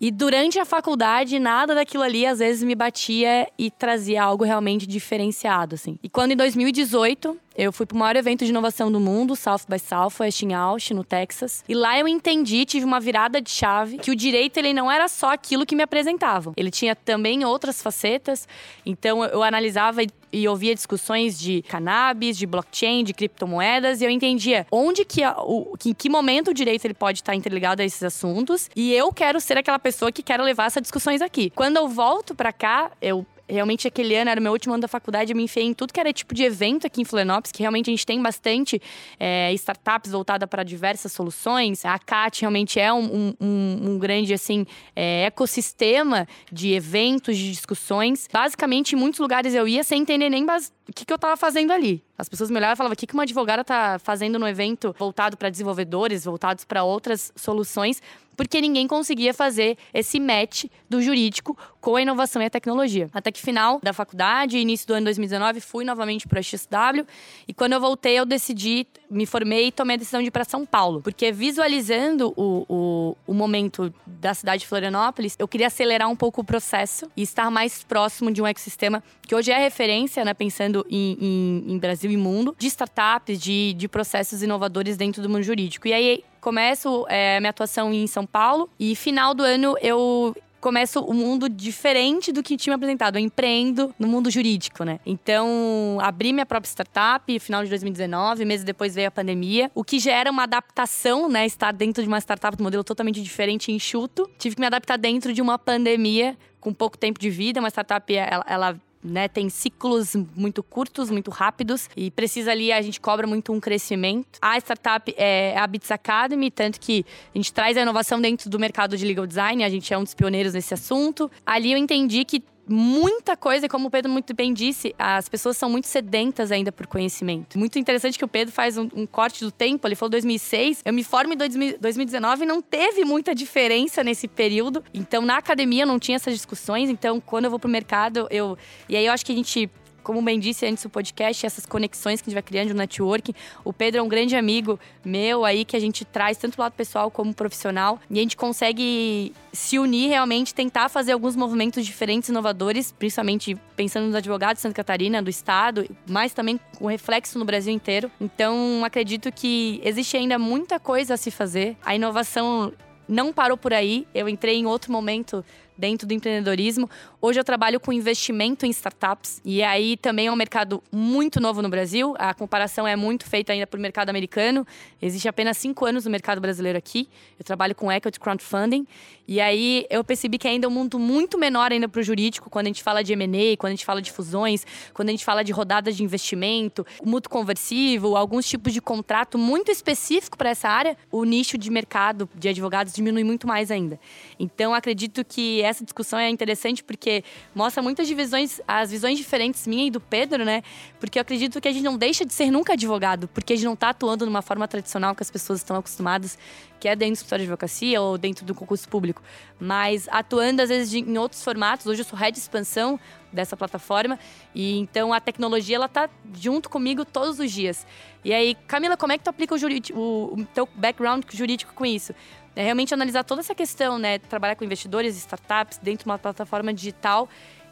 E 0.00 0.10
durante 0.10 0.58
a 0.58 0.64
faculdade, 0.64 1.38
nada 1.38 1.74
daquilo 1.74 2.02
ali 2.02 2.26
às 2.26 2.38
vezes 2.38 2.62
me 2.62 2.74
batia 2.74 3.48
e 3.58 3.70
trazia 3.70 4.22
algo 4.22 4.44
realmente 4.44 4.86
diferenciado, 4.86 5.74
assim. 5.74 5.98
E 6.02 6.08
quando 6.08 6.32
em 6.32 6.36
2018 6.36 7.36
eu 7.56 7.72
fui 7.72 7.84
para 7.84 7.94
o 7.94 7.98
maior 7.98 8.16
evento 8.16 8.44
de 8.44 8.50
inovação 8.50 8.90
do 8.90 8.98
mundo, 8.98 9.36
South 9.36 9.66
by 9.68 9.78
Southwest 9.78 10.42
em 10.42 10.54
Austin, 10.54 10.94
no 10.94 11.04
Texas. 11.04 11.62
E 11.68 11.74
lá 11.74 11.98
eu 11.98 12.08
entendi, 12.08 12.64
tive 12.64 12.86
uma 12.86 12.98
virada 12.98 13.40
de 13.40 13.50
chave, 13.50 13.98
que 13.98 14.10
o 14.10 14.16
direito 14.16 14.56
ele 14.56 14.72
não 14.72 14.90
era 14.90 15.08
só 15.08 15.34
aquilo 15.34 15.66
que 15.66 15.76
me 15.76 15.82
apresentavam. 15.82 16.54
Ele 16.56 16.70
tinha 16.70 16.96
também 16.96 17.44
outras 17.44 17.82
facetas. 17.82 18.48
Então 18.86 19.22
eu 19.24 19.42
analisava 19.42 20.02
e 20.02 20.08
ouvia 20.48 20.74
discussões 20.74 21.38
de 21.38 21.62
cannabis, 21.62 22.36
de 22.36 22.46
blockchain, 22.46 23.04
de 23.04 23.12
criptomoedas, 23.12 24.00
e 24.00 24.04
eu 24.04 24.10
entendia 24.10 24.66
onde 24.70 25.04
que, 25.04 25.22
o, 25.26 25.76
que 25.78 25.90
em 25.90 25.94
que 25.94 26.08
momento 26.08 26.48
o 26.48 26.54
direito 26.54 26.84
ele 26.84 26.94
pode 26.94 27.18
estar 27.18 27.34
interligado 27.34 27.82
a 27.82 27.84
esses 27.84 28.02
assuntos. 28.02 28.70
E 28.74 28.92
eu 28.92 29.12
quero 29.12 29.40
ser 29.40 29.56
aquela 29.56 29.78
pessoa 29.78 30.12
que 30.12 30.22
quero 30.22 30.42
levar 30.42 30.66
essas 30.66 30.82
discussões 30.82 31.22
aqui. 31.22 31.50
Quando 31.50 31.76
eu 31.76 31.88
volto 31.88 32.34
para 32.34 32.52
cá, 32.52 32.90
eu 33.00 33.26
realmente 33.50 33.86
aquele 33.88 34.14
ano 34.16 34.30
era 34.30 34.40
o 34.40 34.42
meu 34.42 34.52
último 34.52 34.74
ano 34.74 34.82
da 34.82 34.88
faculdade, 34.88 35.32
eu 35.32 35.36
me 35.36 35.42
enfiei 35.42 35.66
em 35.66 35.74
tudo 35.74 35.92
que 35.92 36.00
era 36.00 36.12
tipo 36.12 36.34
de 36.34 36.44
evento 36.44 36.86
aqui 36.86 37.02
em 37.02 37.04
Florianópolis, 37.04 37.52
que 37.52 37.60
realmente 37.60 37.90
a 37.90 37.92
gente 37.92 38.06
tem 38.06 38.20
bastante 38.22 38.80
é, 39.18 39.52
startups 39.54 40.12
voltadas 40.12 40.48
para 40.48 40.62
diversas 40.62 41.12
soluções. 41.12 41.84
A 41.84 41.98
CAT 41.98 42.40
realmente 42.40 42.78
é 42.78 42.92
um, 42.92 43.34
um, 43.40 43.90
um 43.90 43.98
grande 43.98 44.32
assim 44.32 44.66
é, 44.94 45.24
ecossistema 45.24 46.26
de 46.50 46.72
eventos, 46.72 47.36
de 47.36 47.50
discussões. 47.50 48.28
Basicamente, 48.32 48.94
em 48.94 48.98
muitos 48.98 49.20
lugares 49.20 49.54
eu 49.54 49.66
ia 49.66 49.82
sem 49.84 50.02
entender 50.02 50.28
nem 50.28 50.44
o 50.90 50.92
que, 50.92 51.04
que 51.04 51.12
eu 51.12 51.16
estava 51.16 51.36
fazendo 51.36 51.72
ali. 51.72 52.02
As 52.18 52.28
pessoas 52.28 52.50
me 52.50 52.56
olhavam 52.56 52.74
e 52.74 52.76
falavam: 52.76 52.94
o 52.94 52.96
que, 52.96 53.06
que 53.06 53.14
uma 53.14 53.22
advogada 53.22 53.62
está 53.62 53.98
fazendo 53.98 54.38
no 54.38 54.46
evento 54.46 54.94
voltado 54.98 55.36
para 55.36 55.48
desenvolvedores, 55.48 56.24
voltados 56.24 56.64
para 56.64 56.82
outras 56.82 57.32
soluções? 57.36 58.02
Porque 58.40 58.58
ninguém 58.58 58.86
conseguia 58.86 59.34
fazer 59.34 59.76
esse 59.92 60.18
match 60.18 60.64
do 60.88 61.02
jurídico 61.02 61.54
com 61.78 61.96
a 61.96 62.00
inovação 62.00 62.40
e 62.40 62.46
a 62.46 62.48
tecnologia. 62.48 63.06
Até 63.12 63.30
que 63.30 63.38
final 63.38 63.78
da 63.82 63.92
faculdade, 63.92 64.56
início 64.56 64.86
do 64.88 64.94
ano 64.94 65.04
2019, 65.04 65.60
fui 65.60 65.84
novamente 65.84 66.26
para 66.26 66.40
a 66.40 66.42
XW 66.42 67.04
e 67.46 67.52
quando 67.52 67.74
eu 67.74 67.80
voltei 67.80 68.18
eu 68.18 68.24
decidi, 68.24 68.86
me 69.10 69.26
formei 69.26 69.66
e 69.66 69.70
tomei 69.72 69.96
a 69.96 69.98
decisão 69.98 70.22
de 70.22 70.28
ir 70.28 70.30
para 70.30 70.46
São 70.46 70.64
Paulo, 70.64 71.02
porque 71.02 71.30
visualizando 71.30 72.32
o, 72.34 72.64
o, 72.66 73.16
o 73.26 73.34
momento 73.34 73.92
da 74.06 74.32
cidade 74.32 74.60
de 74.60 74.66
Florianópolis, 74.66 75.36
eu 75.38 75.46
queria 75.46 75.66
acelerar 75.66 76.08
um 76.08 76.16
pouco 76.16 76.40
o 76.40 76.44
processo 76.44 77.10
e 77.14 77.20
estar 77.20 77.50
mais 77.50 77.84
próximo 77.84 78.32
de 78.32 78.40
um 78.40 78.46
ecossistema 78.46 79.04
que 79.20 79.34
hoje 79.34 79.50
é 79.50 79.58
referência, 79.58 80.24
né, 80.24 80.32
pensando 80.32 80.86
em, 80.88 81.18
em, 81.20 81.74
em 81.74 81.78
Brasil 81.78 82.10
e 82.10 82.16
mundo, 82.16 82.56
de 82.58 82.68
startups, 82.68 83.38
de, 83.38 83.74
de 83.74 83.86
processos 83.86 84.42
inovadores 84.42 84.96
dentro 84.96 85.20
do 85.20 85.28
mundo 85.28 85.42
jurídico. 85.42 85.86
E 85.86 85.92
aí 85.92 86.24
começo 86.40 87.06
é, 87.08 87.38
minha 87.40 87.50
atuação 87.50 87.92
em 87.92 88.06
São 88.06 88.26
Paulo 88.26 88.68
e 88.78 88.96
final 88.96 89.34
do 89.34 89.42
ano 89.42 89.76
eu 89.80 90.34
começo 90.60 91.00
um 91.00 91.14
mundo 91.14 91.48
diferente 91.48 92.30
do 92.30 92.42
que 92.42 92.56
tinha 92.56 92.76
apresentado. 92.76 93.16
Eu 93.16 93.20
empreendo 93.20 93.94
no 93.98 94.06
mundo 94.06 94.30
jurídico, 94.30 94.84
né? 94.84 95.00
Então, 95.06 95.98
abri 96.00 96.32
minha 96.32 96.46
própria 96.46 96.68
startup 96.68 97.38
final 97.40 97.64
de 97.64 97.70
2019, 97.70 98.44
meses 98.44 98.64
depois 98.64 98.94
veio 98.94 99.08
a 99.08 99.10
pandemia, 99.10 99.70
o 99.74 99.82
que 99.82 99.98
gera 99.98 100.30
uma 100.30 100.44
adaptação, 100.44 101.28
né? 101.28 101.46
Estar 101.46 101.72
dentro 101.72 102.02
de 102.02 102.08
uma 102.08 102.18
startup 102.20 102.56
de 102.56 102.62
um 102.62 102.64
modelo 102.64 102.84
totalmente 102.84 103.22
diferente 103.22 103.72
e 103.72 103.74
enxuto. 103.74 104.30
Tive 104.38 104.54
que 104.54 104.60
me 104.60 104.66
adaptar 104.66 104.98
dentro 104.98 105.32
de 105.32 105.40
uma 105.40 105.58
pandemia 105.58 106.36
com 106.60 106.74
pouco 106.74 106.98
tempo 106.98 107.18
de 107.18 107.30
vida. 107.30 107.58
Uma 107.58 107.70
startup, 107.70 108.14
ela, 108.14 108.44
ela 108.46 108.80
né? 109.02 109.28
Tem 109.28 109.48
ciclos 109.48 110.14
muito 110.36 110.62
curtos, 110.62 111.10
muito 111.10 111.30
rápidos 111.30 111.88
e 111.96 112.10
precisa 112.10 112.50
ali, 112.50 112.72
a 112.72 112.82
gente 112.82 113.00
cobra 113.00 113.26
muito 113.26 113.52
um 113.52 113.60
crescimento. 113.60 114.38
A 114.40 114.56
startup 114.58 115.12
é 115.16 115.56
a 115.58 115.66
Bits 115.66 115.90
Academy, 115.90 116.50
tanto 116.50 116.80
que 116.80 117.04
a 117.34 117.38
gente 117.38 117.52
traz 117.52 117.76
a 117.76 117.82
inovação 117.82 118.20
dentro 118.20 118.48
do 118.50 118.58
mercado 118.58 118.96
de 118.96 119.04
legal 119.04 119.26
design, 119.26 119.64
a 119.64 119.68
gente 119.68 119.92
é 119.92 119.98
um 119.98 120.04
dos 120.04 120.14
pioneiros 120.14 120.54
nesse 120.54 120.74
assunto. 120.74 121.30
Ali 121.44 121.72
eu 121.72 121.78
entendi 121.78 122.24
que 122.24 122.42
muita 122.70 123.36
coisa, 123.36 123.66
e 123.66 123.68
como 123.68 123.88
o 123.88 123.90
Pedro 123.90 124.10
muito 124.10 124.34
bem 124.34 124.54
disse, 124.54 124.94
as 124.98 125.28
pessoas 125.28 125.56
são 125.56 125.68
muito 125.68 125.88
sedentas 125.88 126.52
ainda 126.52 126.70
por 126.70 126.86
conhecimento. 126.86 127.58
Muito 127.58 127.78
interessante 127.78 128.18
que 128.18 128.24
o 128.24 128.28
Pedro 128.28 128.52
faz 128.52 128.78
um, 128.78 128.88
um 128.94 129.06
corte 129.06 129.44
do 129.44 129.50
tempo, 129.50 129.86
ele 129.86 129.94
falou 129.94 130.10
2006, 130.10 130.82
eu 130.84 130.92
me 130.92 131.02
formo 131.02 131.34
em 131.34 131.36
2019 131.36 132.42
e 132.42 132.46
não 132.46 132.62
teve 132.62 133.04
muita 133.04 133.34
diferença 133.34 134.04
nesse 134.04 134.28
período. 134.28 134.84
Então, 134.94 135.22
na 135.22 135.36
academia 135.36 135.84
não 135.84 135.98
tinha 135.98 136.16
essas 136.16 136.34
discussões, 136.34 136.88
então 136.88 137.20
quando 137.20 137.46
eu 137.46 137.50
vou 137.50 137.58
pro 137.58 137.68
mercado, 137.68 138.26
eu... 138.30 138.56
E 138.88 138.96
aí 138.96 139.06
eu 139.06 139.12
acho 139.12 139.26
que 139.26 139.32
a 139.32 139.34
gente 139.34 139.68
como 140.02 140.20
bem 140.22 140.38
disse 140.38 140.66
antes 140.66 140.82
do 140.82 140.90
podcast, 140.90 141.44
essas 141.44 141.66
conexões 141.66 142.20
que 142.20 142.28
a 142.28 142.30
gente 142.30 142.34
vai 142.34 142.42
criando 142.42 142.70
no 142.70 142.74
networking. 142.76 143.34
O 143.64 143.72
Pedro 143.72 144.00
é 144.00 144.02
um 144.02 144.08
grande 144.08 144.36
amigo 144.36 144.78
meu 145.04 145.44
aí 145.44 145.64
que 145.64 145.76
a 145.76 145.80
gente 145.80 146.04
traz 146.04 146.36
tanto 146.36 146.56
do 146.56 146.60
lado 146.60 146.72
pessoal 146.72 147.10
como 147.10 147.32
profissional 147.34 148.00
e 148.10 148.18
a 148.18 148.22
gente 148.22 148.36
consegue 148.36 149.32
se 149.52 149.78
unir 149.78 150.08
realmente, 150.08 150.54
tentar 150.54 150.88
fazer 150.88 151.12
alguns 151.12 151.36
movimentos 151.36 151.84
diferentes, 151.84 152.28
inovadores, 152.28 152.92
principalmente 152.92 153.56
pensando 153.76 154.06
nos 154.06 154.14
advogados 154.14 154.58
de 154.58 154.62
Santa 154.62 154.74
Catarina, 154.74 155.22
do 155.22 155.30
estado, 155.30 155.86
mas 156.06 156.32
também 156.32 156.58
com 156.78 156.86
reflexo 156.86 157.38
no 157.38 157.44
Brasil 157.44 157.72
inteiro. 157.72 158.10
Então, 158.20 158.82
acredito 158.84 159.32
que 159.32 159.80
existe 159.84 160.16
ainda 160.16 160.38
muita 160.38 160.78
coisa 160.78 161.14
a 161.14 161.16
se 161.16 161.30
fazer. 161.30 161.76
A 161.84 161.94
inovação 161.94 162.72
não 163.08 163.32
parou 163.32 163.56
por 163.56 163.74
aí. 163.74 164.06
Eu 164.14 164.28
entrei 164.28 164.56
em 164.56 164.66
outro 164.66 164.92
momento 164.92 165.44
dentro 165.80 166.06
do 166.06 166.12
empreendedorismo. 166.12 166.88
Hoje 167.20 167.40
eu 167.40 167.44
trabalho 167.44 167.80
com 167.80 167.90
investimento 167.92 168.66
em 168.66 168.70
startups 168.70 169.40
e 169.44 169.62
aí 169.62 169.96
também 169.96 170.26
é 170.26 170.32
um 170.32 170.36
mercado 170.36 170.82
muito 170.92 171.40
novo 171.40 171.62
no 171.62 171.70
Brasil. 171.70 172.14
A 172.18 172.34
comparação 172.34 172.86
é 172.86 172.94
muito 172.94 173.24
feita 173.24 173.52
ainda 173.52 173.66
para 173.66 173.78
o 173.78 173.80
mercado 173.80 174.10
americano. 174.10 174.66
Existe 175.00 175.26
apenas 175.26 175.56
cinco 175.56 175.86
anos 175.86 176.04
no 176.04 176.10
mercado 176.10 176.40
brasileiro 176.40 176.76
aqui. 176.76 177.08
Eu 177.38 177.44
trabalho 177.44 177.74
com 177.74 177.90
equity 177.90 178.20
crowdfunding 178.20 178.86
e 179.30 179.40
aí 179.40 179.86
eu 179.88 180.02
percebi 180.02 180.38
que 180.38 180.48
ainda 180.48 180.66
é 180.66 180.68
um 180.68 180.72
mundo 180.72 180.98
muito 180.98 181.38
menor 181.38 181.70
ainda 181.70 181.88
para 181.88 182.00
o 182.00 182.02
jurídico 182.02 182.50
quando 182.50 182.66
a 182.66 182.68
gente 182.68 182.82
fala 182.82 183.04
de 183.04 183.12
M&A, 183.12 183.56
quando 183.56 183.68
a 183.68 183.76
gente 183.76 183.84
fala 183.84 184.02
de 184.02 184.10
fusões, 184.10 184.66
quando 184.92 185.08
a 185.08 185.12
gente 185.12 185.24
fala 185.24 185.44
de 185.44 185.52
rodadas 185.52 185.96
de 185.96 186.02
investimento, 186.02 186.84
mútuo 187.00 187.30
conversivo, 187.30 188.16
alguns 188.16 188.44
tipos 188.44 188.72
de 188.72 188.80
contrato 188.80 189.38
muito 189.38 189.70
específico 189.70 190.36
para 190.36 190.50
essa 190.50 190.68
área. 190.68 190.96
O 191.12 191.22
nicho 191.22 191.56
de 191.56 191.70
mercado 191.70 192.28
de 192.34 192.48
advogados 192.48 192.92
diminui 192.92 193.22
muito 193.22 193.46
mais 193.46 193.70
ainda. 193.70 194.00
Então 194.36 194.74
acredito 194.74 195.24
que 195.24 195.62
essa 195.62 195.84
discussão 195.84 196.18
é 196.18 196.28
interessante 196.28 196.82
porque 196.82 197.22
mostra 197.54 197.80
muitas 197.80 198.08
divisões, 198.08 198.60
as 198.66 198.90
visões 198.90 199.16
diferentes 199.16 199.64
minha 199.64 199.86
e 199.86 199.92
do 199.92 200.00
Pedro, 200.00 200.44
né? 200.44 200.60
Porque 200.98 201.20
eu 201.20 201.22
acredito 201.22 201.60
que 201.60 201.68
a 201.68 201.72
gente 201.72 201.84
não 201.84 201.96
deixa 201.96 202.24
de 202.24 202.34
ser 202.34 202.50
nunca 202.50 202.72
advogado, 202.72 203.28
porque 203.28 203.52
a 203.52 203.56
gente 203.56 203.66
não 203.66 203.74
está 203.74 203.90
atuando 203.90 204.26
numa 204.26 204.42
forma 204.42 204.66
tradicional 204.66 205.14
que 205.14 205.22
as 205.22 205.30
pessoas 205.30 205.60
estão 205.60 205.76
acostumadas, 205.76 206.36
que 206.80 206.88
é 206.88 206.96
dentro 206.96 207.12
do 207.12 207.16
escritório 207.18 207.44
de 207.44 207.52
advocacia 207.52 208.00
ou 208.00 208.18
dentro 208.18 208.44
do 208.44 208.54
concurso 208.54 208.88
público, 208.88 209.19
mas 209.58 210.08
atuando 210.10 210.62
às 210.62 210.68
vezes 210.68 210.94
em 210.94 211.18
outros 211.18 211.42
formatos. 211.42 211.86
Hoje 211.86 212.00
eu 212.00 212.04
sou 212.04 212.18
head 212.18 212.32
de 212.32 212.40
expansão 212.40 212.98
dessa 213.32 213.56
plataforma 213.56 214.18
e 214.54 214.78
então 214.78 215.12
a 215.12 215.20
tecnologia 215.20 215.76
ela 215.76 215.88
tá 215.88 216.08
junto 216.34 216.68
comigo 216.68 217.04
todos 217.04 217.38
os 217.38 217.50
dias. 217.50 217.86
E 218.24 218.32
aí, 218.32 218.54
Camila, 218.66 218.96
como 218.96 219.12
é 219.12 219.18
que 219.18 219.24
tu 219.24 219.30
aplica 219.30 219.54
o, 219.54 219.58
jurídico, 219.58 219.98
o, 219.98 220.40
o 220.40 220.44
teu 220.46 220.68
background 220.74 221.24
jurídico 221.30 221.72
com 221.74 221.86
isso? 221.86 222.14
É 222.54 222.62
realmente 222.64 222.92
analisar 222.92 223.24
toda 223.24 223.40
essa 223.40 223.54
questão, 223.54 223.98
né? 223.98 224.18
Trabalhar 224.18 224.56
com 224.56 224.64
investidores, 224.64 225.16
startups, 225.16 225.78
dentro 225.78 226.04
de 226.04 226.10
uma 226.10 226.18
plataforma 226.18 226.74
digital. 226.74 227.28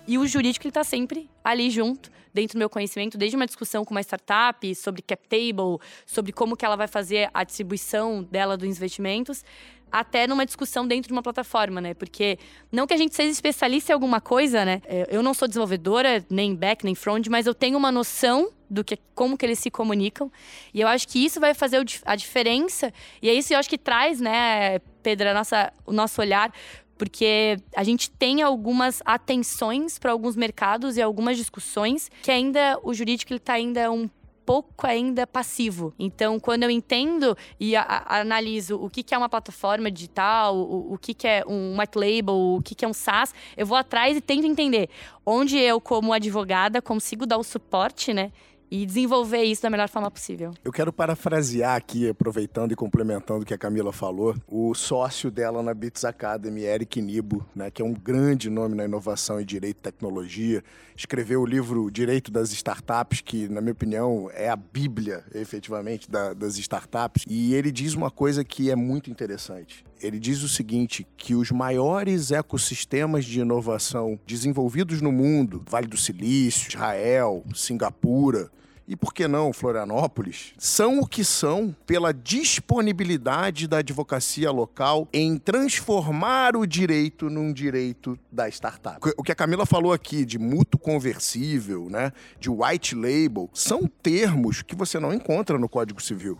E 0.06 0.16
o 0.16 0.26
jurídico 0.26 0.66
está 0.66 0.82
sempre 0.82 1.28
ali 1.44 1.68
junto, 1.68 2.10
dentro 2.32 2.56
do 2.56 2.58
meu 2.58 2.70
conhecimento, 2.70 3.18
desde 3.18 3.36
uma 3.36 3.44
discussão 3.44 3.84
com 3.84 3.90
uma 3.92 4.00
startup 4.00 4.74
sobre 4.74 5.02
cap 5.02 5.22
table, 5.28 5.78
sobre 6.06 6.32
como 6.32 6.56
que 6.56 6.64
ela 6.64 6.76
vai 6.76 6.88
fazer 6.88 7.28
a 7.34 7.44
distribuição 7.44 8.22
dela 8.22 8.56
dos 8.56 8.66
investimentos, 8.66 9.44
até 9.90 10.26
numa 10.26 10.44
discussão 10.44 10.86
dentro 10.86 11.08
de 11.08 11.12
uma 11.12 11.22
plataforma, 11.22 11.80
né? 11.80 11.94
Porque 11.94 12.38
não 12.70 12.86
que 12.86 12.94
a 12.94 12.96
gente 12.96 13.14
seja 13.14 13.30
especialista 13.30 13.92
em 13.92 13.94
alguma 13.94 14.20
coisa, 14.20 14.64
né? 14.64 14.82
É, 14.86 15.08
eu 15.10 15.22
não 15.22 15.34
sou 15.34 15.48
desenvolvedora, 15.48 16.24
nem 16.30 16.54
back, 16.54 16.84
nem 16.84 16.94
front, 16.94 17.26
mas 17.28 17.46
eu 17.46 17.54
tenho 17.54 17.76
uma 17.76 17.92
noção 17.92 18.50
do 18.70 18.84
que 18.84 18.98
como 19.14 19.36
que 19.36 19.46
eles 19.46 19.58
se 19.58 19.70
comunicam. 19.70 20.30
E 20.74 20.80
eu 20.80 20.88
acho 20.88 21.08
que 21.08 21.24
isso 21.24 21.40
vai 21.40 21.54
fazer 21.54 21.82
a 22.04 22.16
diferença. 22.16 22.92
E 23.22 23.28
é 23.28 23.34
isso 23.34 23.48
que 23.48 23.54
eu 23.54 23.58
acho 23.58 23.70
que 23.70 23.78
traz, 23.78 24.20
né, 24.20 24.78
Pedro, 25.02 25.30
a 25.30 25.34
nossa, 25.34 25.72
o 25.86 25.92
nosso 25.92 26.20
olhar 26.20 26.52
porque 26.98 27.56
a 27.76 27.84
gente 27.84 28.10
tem 28.10 28.42
algumas 28.42 29.00
atenções 29.04 29.98
para 29.98 30.10
alguns 30.10 30.34
mercados 30.34 30.96
e 30.96 31.00
algumas 31.00 31.36
discussões 31.36 32.10
que 32.22 32.30
ainda 32.30 32.78
o 32.82 32.92
jurídico 32.92 33.32
está 33.32 33.52
ainda 33.52 33.90
um 33.90 34.10
pouco 34.48 34.86
ainda 34.86 35.26
passivo. 35.26 35.92
Então, 35.98 36.40
quando 36.40 36.62
eu 36.62 36.70
entendo 36.70 37.36
e 37.60 37.76
a, 37.76 37.82
a, 37.82 38.20
analiso 38.20 38.82
o 38.82 38.88
que, 38.88 39.02
que, 39.02 39.14
é 39.14 39.18
uma 39.18 39.28
plataforma 39.28 39.90
digital, 39.90 40.56
o, 40.56 40.94
o 40.94 40.96
que, 40.96 41.12
que, 41.12 41.28
é 41.28 41.44
um 41.46 41.78
white 41.78 41.98
label, 41.98 42.34
o 42.34 42.62
que, 42.62 42.74
que 42.74 42.82
é 42.82 42.88
um 42.88 42.94
SaaS, 42.94 43.34
eu 43.58 43.66
vou 43.66 43.76
atrás 43.76 44.16
e 44.16 44.22
tento 44.22 44.46
entender 44.46 44.88
onde 45.26 45.58
eu, 45.58 45.78
como 45.78 46.14
advogada, 46.14 46.80
consigo 46.80 47.26
dar 47.26 47.36
o 47.36 47.44
suporte, 47.44 48.14
né? 48.14 48.32
E 48.70 48.84
desenvolver 48.84 49.42
isso 49.42 49.62
da 49.62 49.70
melhor 49.70 49.88
forma 49.88 50.10
possível. 50.10 50.52
Eu 50.64 50.72
quero 50.72 50.92
parafrasear 50.92 51.76
aqui, 51.76 52.08
aproveitando 52.08 52.72
e 52.72 52.76
complementando 52.76 53.42
o 53.42 53.46
que 53.46 53.54
a 53.54 53.58
Camila 53.58 53.92
falou, 53.92 54.34
o 54.46 54.74
sócio 54.74 55.30
dela 55.30 55.62
na 55.62 55.74
Bits 55.74 56.04
Academy, 56.04 56.62
Eric 56.62 57.00
Nibo, 57.00 57.46
né, 57.54 57.70
que 57.70 57.82
é 57.82 57.84
um 57.84 57.94
grande 57.94 58.50
nome 58.50 58.74
na 58.74 58.84
inovação 58.84 59.40
e 59.40 59.44
direito 59.44 59.78
e 59.78 59.82
tecnologia, 59.82 60.62
escreveu 60.96 61.42
o 61.42 61.46
livro 61.46 61.90
Direito 61.90 62.30
das 62.30 62.52
Startups, 62.52 63.20
que, 63.20 63.48
na 63.48 63.60
minha 63.60 63.72
opinião, 63.72 64.28
é 64.34 64.48
a 64.48 64.56
bíblia, 64.56 65.24
efetivamente, 65.34 66.10
da, 66.10 66.34
das 66.34 66.58
startups. 66.58 67.24
E 67.28 67.54
ele 67.54 67.70
diz 67.70 67.94
uma 67.94 68.10
coisa 68.10 68.44
que 68.44 68.70
é 68.70 68.76
muito 68.76 69.10
interessante. 69.10 69.84
Ele 70.00 70.18
diz 70.18 70.42
o 70.42 70.48
seguinte: 70.48 71.06
que 71.16 71.34
os 71.34 71.50
maiores 71.50 72.30
ecossistemas 72.30 73.24
de 73.24 73.40
inovação 73.40 74.18
desenvolvidos 74.26 75.00
no 75.00 75.12
mundo, 75.12 75.62
Vale 75.68 75.86
do 75.86 75.96
Silício, 75.96 76.68
Israel, 76.68 77.44
Singapura, 77.54 78.50
e 78.88 78.96
por 78.96 79.12
que 79.12 79.28
não 79.28 79.52
Florianópolis, 79.52 80.54
são 80.56 80.98
o 81.00 81.06
que 81.06 81.22
são 81.22 81.76
pela 81.86 82.12
disponibilidade 82.12 83.68
da 83.68 83.78
advocacia 83.78 84.50
local 84.50 85.06
em 85.12 85.36
transformar 85.36 86.56
o 86.56 86.66
direito 86.66 87.28
num 87.28 87.52
direito 87.52 88.18
da 88.32 88.48
startup. 88.48 88.98
O 89.18 89.22
que 89.22 89.30
a 89.30 89.34
Camila 89.34 89.66
falou 89.66 89.92
aqui 89.92 90.24
de 90.24 90.38
mútuo 90.38 90.80
conversível, 90.80 91.88
né, 91.90 92.12
de 92.40 92.48
white 92.48 92.94
label, 92.94 93.50
são 93.52 93.86
termos 93.86 94.62
que 94.62 94.74
você 94.74 94.98
não 94.98 95.12
encontra 95.12 95.58
no 95.58 95.68
Código 95.68 96.00
Civil. 96.00 96.38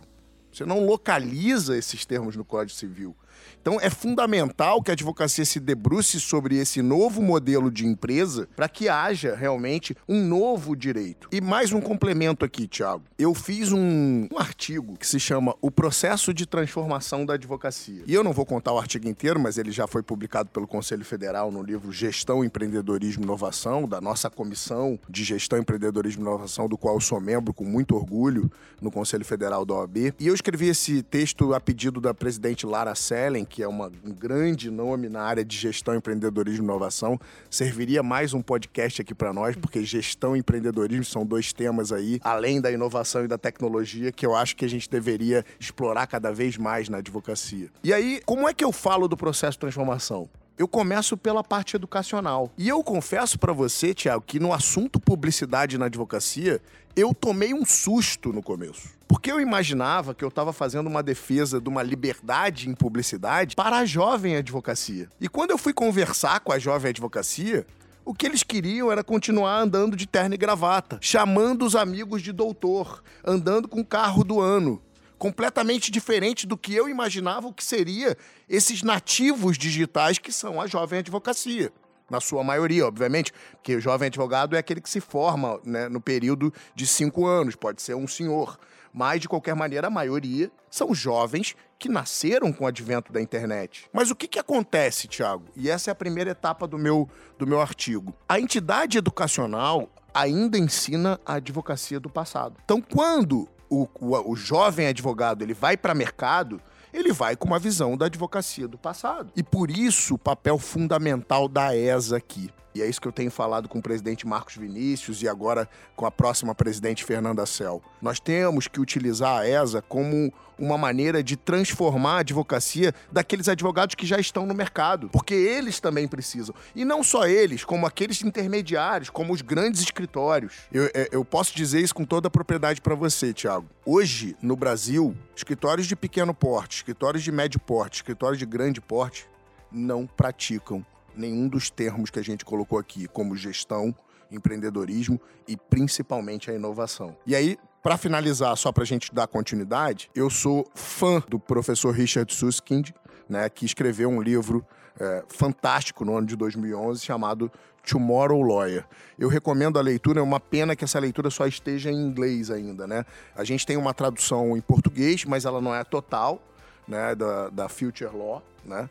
Você 0.51 0.65
não 0.65 0.83
localiza 0.83 1.77
esses 1.77 2.03
termos 2.03 2.35
no 2.35 2.43
Código 2.43 2.75
Civil. 2.75 3.15
Então 3.61 3.79
é 3.81 3.89
fundamental 3.89 4.81
que 4.81 4.91
a 4.91 4.93
advocacia 4.93 5.45
se 5.45 5.59
debruce 5.59 6.19
sobre 6.19 6.57
esse 6.57 6.81
novo 6.81 7.21
modelo 7.21 7.69
de 7.69 7.85
empresa 7.85 8.47
para 8.55 8.69
que 8.69 8.87
haja 8.87 9.35
realmente 9.35 9.95
um 10.07 10.23
novo 10.25 10.75
direito. 10.75 11.27
E 11.31 11.41
mais 11.41 11.73
um 11.73 11.81
complemento 11.81 12.45
aqui, 12.45 12.67
Tiago. 12.67 13.03
Eu 13.17 13.33
fiz 13.33 13.71
um, 13.71 14.27
um, 14.31 14.37
artigo 14.37 14.97
que 14.97 15.05
se 15.05 15.19
chama 15.19 15.55
O 15.61 15.69
Processo 15.69 16.33
de 16.33 16.45
Transformação 16.45 17.25
da 17.25 17.33
Advocacia. 17.33 18.03
E 18.07 18.13
eu 18.13 18.23
não 18.23 18.31
vou 18.31 18.45
contar 18.45 18.71
o 18.71 18.79
artigo 18.79 19.07
inteiro, 19.07 19.39
mas 19.39 19.57
ele 19.57 19.71
já 19.71 19.87
foi 19.87 20.01
publicado 20.01 20.49
pelo 20.49 20.67
Conselho 20.67 21.03
Federal 21.03 21.51
no 21.51 21.61
livro 21.61 21.91
Gestão, 21.91 22.43
Empreendedorismo 22.43 23.23
e 23.23 23.25
Inovação, 23.25 23.87
da 23.87 23.99
nossa 23.99 24.29
comissão 24.29 24.97
de 25.09 25.23
Gestão, 25.23 25.59
Empreendedorismo 25.59 26.21
e 26.21 26.25
Inovação, 26.25 26.67
do 26.67 26.77
qual 26.77 26.95
eu 26.95 27.01
sou 27.01 27.19
membro 27.19 27.53
com 27.53 27.65
muito 27.65 27.95
orgulho 27.95 28.49
no 28.81 28.89
Conselho 28.89 29.25
Federal 29.25 29.65
da 29.65 29.73
OAB. 29.73 30.13
E 30.19 30.27
eu 30.27 30.33
escrevi 30.33 30.67
esse 30.67 31.03
texto 31.03 31.53
a 31.53 31.59
pedido 31.59 31.99
da 31.99 32.13
presidente 32.13 32.65
Lara 32.65 32.95
Sellen, 32.95 33.45
que 33.49 33.63
é 33.63 33.67
uma, 33.67 33.91
um 34.05 34.13
grande 34.13 34.69
nome 34.69 35.09
na 35.09 35.21
área 35.21 35.43
de 35.43 35.57
gestão, 35.57 35.95
empreendedorismo 35.95 36.63
e 36.63 36.65
inovação. 36.65 37.19
Serviria 37.49 38.03
mais 38.03 38.33
um 38.33 38.41
podcast 38.41 39.01
aqui 39.01 39.13
para 39.13 39.33
nós, 39.33 39.55
porque 39.55 39.83
gestão 39.83 40.35
e 40.35 40.39
empreendedorismo 40.39 41.03
são 41.03 41.25
dois 41.25 41.51
temas 41.51 41.91
aí, 41.91 42.19
além 42.23 42.61
da 42.61 42.71
inovação 42.71 43.25
e 43.25 43.27
da 43.27 43.37
tecnologia, 43.37 44.11
que 44.11 44.25
eu 44.25 44.35
acho 44.35 44.55
que 44.55 44.63
a 44.63 44.69
gente 44.69 44.89
deveria 44.89 45.43
explorar 45.59 46.07
cada 46.07 46.31
vez 46.31 46.55
mais 46.55 46.87
na 46.87 46.99
advocacia. 46.99 47.69
E 47.83 47.91
aí, 47.91 48.21
como 48.25 48.47
é 48.47 48.53
que 48.53 48.63
eu 48.63 48.71
falo 48.71 49.07
do 49.07 49.17
processo 49.17 49.53
de 49.53 49.59
transformação? 49.59 50.29
eu 50.59 50.67
começo 50.67 51.15
pela 51.15 51.41
parte 51.41 51.77
educacional. 51.77 52.51
E 52.57 52.67
eu 52.67 52.83
confesso 52.83 53.39
para 53.39 53.53
você, 53.53 53.93
Tiago, 53.93 54.21
que 54.27 54.41
no 54.41 54.51
assunto 54.51 54.99
publicidade 54.99 55.77
na 55.77 55.85
advocacia, 55.85 56.61
eu 56.97 57.13
tomei 57.13 57.53
um 57.53 57.65
susto 57.65 58.33
no 58.33 58.43
começo. 58.43 58.98
Porque 59.09 59.31
eu 59.31 59.41
imaginava 59.41 60.13
que 60.13 60.23
eu 60.23 60.27
estava 60.27 60.53
fazendo 60.53 60.85
uma 60.85 61.01
defesa 61.01 61.59
de 61.59 61.67
uma 61.67 61.81
liberdade 61.81 62.69
em 62.69 62.75
publicidade 62.75 63.55
para 63.55 63.77
a 63.77 63.85
jovem 63.85 64.35
advocacia. 64.35 65.09
E 65.19 65.27
quando 65.27 65.49
eu 65.49 65.57
fui 65.57 65.73
conversar 65.73 66.41
com 66.41 66.53
a 66.53 66.59
jovem 66.59 66.91
advocacia, 66.91 67.65
o 68.05 68.13
que 68.13 68.27
eles 68.27 68.43
queriam 68.43 68.91
era 68.91 69.03
continuar 69.03 69.61
andando 69.61 69.97
de 69.97 70.05
terno 70.05 70.35
e 70.35 70.37
gravata, 70.37 70.99
chamando 71.01 71.65
os 71.65 71.75
amigos 71.75 72.21
de 72.21 72.31
doutor, 72.31 73.03
andando 73.25 73.67
com 73.67 73.81
o 73.81 73.85
carro 73.85 74.23
do 74.23 74.39
ano, 74.39 74.79
completamente 75.17 75.89
diferente 75.89 76.45
do 76.45 76.55
que 76.55 76.75
eu 76.75 76.87
imaginava 76.87 77.47
o 77.47 77.53
que 77.53 77.63
seria 77.63 78.15
esses 78.47 78.83
nativos 78.83 79.57
digitais 79.57 80.19
que 80.19 80.31
são 80.31 80.61
a 80.61 80.67
jovem 80.67 80.99
advocacia. 80.99 81.73
Na 82.11 82.21
sua 82.21 82.43
maioria, 82.43 82.85
obviamente, 82.85 83.33
porque 83.53 83.75
o 83.75 83.81
jovem 83.81 84.05
advogado 84.05 84.55
é 84.55 84.59
aquele 84.59 84.81
que 84.81 84.89
se 84.89 85.01
forma 85.01 85.59
né, 85.63 85.89
no 85.89 85.99
período 85.99 86.53
de 86.75 86.85
cinco 86.85 87.25
anos, 87.25 87.55
pode 87.55 87.81
ser 87.81 87.95
um 87.95 88.07
senhor. 88.07 88.59
Mas, 88.99 89.21
de 89.21 89.29
qualquer 89.29 89.55
maneira, 89.55 89.87
a 89.87 89.89
maioria 89.89 90.51
são 90.69 90.93
jovens 90.93 91.55
que 91.79 91.87
nasceram 91.87 92.51
com 92.51 92.65
o 92.65 92.67
advento 92.67 93.13
da 93.13 93.21
internet. 93.21 93.85
Mas 93.93 94.11
o 94.11 94.15
que, 94.15 94.27
que 94.27 94.37
acontece, 94.37 95.07
Tiago? 95.07 95.45
E 95.55 95.69
essa 95.69 95.89
é 95.89 95.93
a 95.93 95.95
primeira 95.95 96.31
etapa 96.31 96.67
do 96.67 96.77
meu, 96.77 97.07
do 97.37 97.47
meu 97.47 97.61
artigo. 97.61 98.13
A 98.27 98.41
entidade 98.41 98.97
educacional 98.97 99.89
ainda 100.13 100.57
ensina 100.57 101.17
a 101.25 101.35
advocacia 101.35 101.97
do 101.97 102.09
passado. 102.09 102.57
Então, 102.65 102.81
quando 102.81 103.47
o, 103.69 103.87
o, 104.01 104.31
o 104.31 104.35
jovem 104.35 104.87
advogado 104.87 105.43
ele 105.43 105.53
vai 105.53 105.77
para 105.77 105.95
mercado, 105.95 106.61
ele 106.93 107.13
vai 107.13 107.37
com 107.37 107.47
uma 107.47 107.57
visão 107.57 107.95
da 107.95 108.07
advocacia 108.07 108.67
do 108.67 108.77
passado. 108.77 109.31
E 109.33 109.41
por 109.41 109.71
isso 109.71 110.15
o 110.15 110.19
papel 110.19 110.57
fundamental 110.57 111.47
da 111.47 111.73
ESA 111.73 112.17
aqui. 112.17 112.49
E 112.73 112.81
é 112.81 112.87
isso 112.87 113.01
que 113.01 113.07
eu 113.07 113.11
tenho 113.11 113.31
falado 113.31 113.67
com 113.67 113.79
o 113.79 113.81
presidente 113.81 114.27
Marcos 114.27 114.55
Vinícius 114.55 115.21
e 115.23 115.27
agora 115.27 115.67
com 115.95 116.05
a 116.05 116.11
próxima 116.11 116.53
presidente 116.53 117.03
Fernanda 117.03 117.45
Cel. 117.45 117.81
Nós 118.01 118.19
temos 118.19 118.67
que 118.67 118.79
utilizar 118.79 119.39
a 119.39 119.47
ESA 119.47 119.81
como 119.81 120.31
uma 120.57 120.77
maneira 120.77 121.23
de 121.23 121.35
transformar 121.35 122.17
a 122.17 122.19
advocacia 122.19 122.93
daqueles 123.11 123.47
advogados 123.47 123.95
que 123.95 124.05
já 124.05 124.19
estão 124.19 124.45
no 124.45 124.53
mercado, 124.53 125.09
porque 125.09 125.33
eles 125.33 125.79
também 125.79 126.07
precisam. 126.07 126.53
E 126.75 126.83
não 126.83 127.01
só 127.01 127.25
eles, 127.25 127.63
como 127.63 127.87
aqueles 127.87 128.21
intermediários, 128.21 129.09
como 129.09 129.33
os 129.33 129.41
grandes 129.41 129.81
escritórios. 129.81 130.53
Eu, 130.71 130.85
é, 130.93 131.09
eu 131.11 131.23
posso 131.23 131.55
dizer 131.55 131.79
isso 131.79 131.95
com 131.95 132.05
toda 132.05 132.27
a 132.27 132.31
propriedade 132.31 132.81
para 132.81 132.93
você, 132.93 133.33
Tiago. 133.33 133.67
Hoje, 133.85 134.35
no 134.41 134.55
Brasil, 134.55 135.15
escritórios 135.35 135.87
de 135.87 135.95
pequeno 135.95 136.33
porte, 136.33 136.77
escritórios 136.77 137.23
de 137.23 137.31
médio 137.31 137.59
porte, 137.59 137.97
escritórios 137.97 138.37
de 138.37 138.45
grande 138.45 138.81
porte 138.81 139.27
não 139.71 140.05
praticam 140.05 140.85
nenhum 141.15 141.47
dos 141.47 141.69
termos 141.69 142.09
que 142.09 142.19
a 142.19 142.23
gente 142.23 142.45
colocou 142.45 142.77
aqui, 142.79 143.07
como 143.07 143.35
gestão, 143.35 143.95
empreendedorismo 144.31 145.19
e 145.47 145.57
principalmente 145.57 146.51
a 146.51 146.53
inovação. 146.53 147.15
E 147.25 147.35
aí, 147.35 147.57
para 147.81 147.97
finalizar, 147.97 148.55
só 148.57 148.71
para 148.71 148.83
a 148.83 148.85
gente 148.85 149.13
dar 149.13 149.27
continuidade, 149.27 150.09
eu 150.13 150.29
sou 150.29 150.69
fã 150.73 151.23
do 151.27 151.39
professor 151.39 151.91
Richard 151.91 152.33
Susskind, 152.33 152.89
né, 153.27 153.49
que 153.49 153.65
escreveu 153.65 154.09
um 154.09 154.21
livro 154.21 154.65
é, 154.99 155.23
fantástico 155.29 156.03
no 156.03 156.17
ano 156.17 156.27
de 156.27 156.35
2011 156.35 157.05
chamado 157.05 157.51
Tomorrow 157.87 158.41
Lawyer. 158.41 158.85
Eu 159.17 159.29
recomendo 159.29 159.79
a 159.79 159.81
leitura, 159.81 160.19
é 160.19 160.23
uma 160.23 160.39
pena 160.39 160.75
que 160.75 160.83
essa 160.83 160.99
leitura 160.99 161.29
só 161.29 161.47
esteja 161.47 161.89
em 161.89 161.95
inglês 161.95 162.51
ainda, 162.51 162.85
né? 162.85 163.05
A 163.35 163.43
gente 163.43 163.65
tem 163.65 163.77
uma 163.77 163.93
tradução 163.93 164.57
em 164.57 164.61
português, 164.61 165.25
mas 165.25 165.45
ela 165.45 165.61
não 165.61 165.73
é 165.73 165.83
total, 165.83 166.41
né, 166.87 167.15
da, 167.15 167.49
da 167.49 167.69
Future 167.69 168.09
Law, 168.13 168.43
né? 168.65 168.89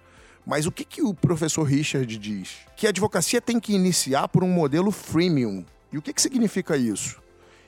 Mas 0.48 0.64
o 0.64 0.72
que, 0.72 0.82
que 0.82 1.02
o 1.02 1.12
professor 1.12 1.62
Richard 1.62 2.16
diz? 2.16 2.56
Que 2.74 2.86
a 2.86 2.88
advocacia 2.88 3.38
tem 3.38 3.60
que 3.60 3.74
iniciar 3.74 4.28
por 4.28 4.42
um 4.42 4.48
modelo 4.48 4.90
freemium. 4.90 5.62
E 5.92 5.98
o 5.98 6.00
que, 6.00 6.10
que 6.10 6.22
significa 6.22 6.74
isso? 6.74 7.20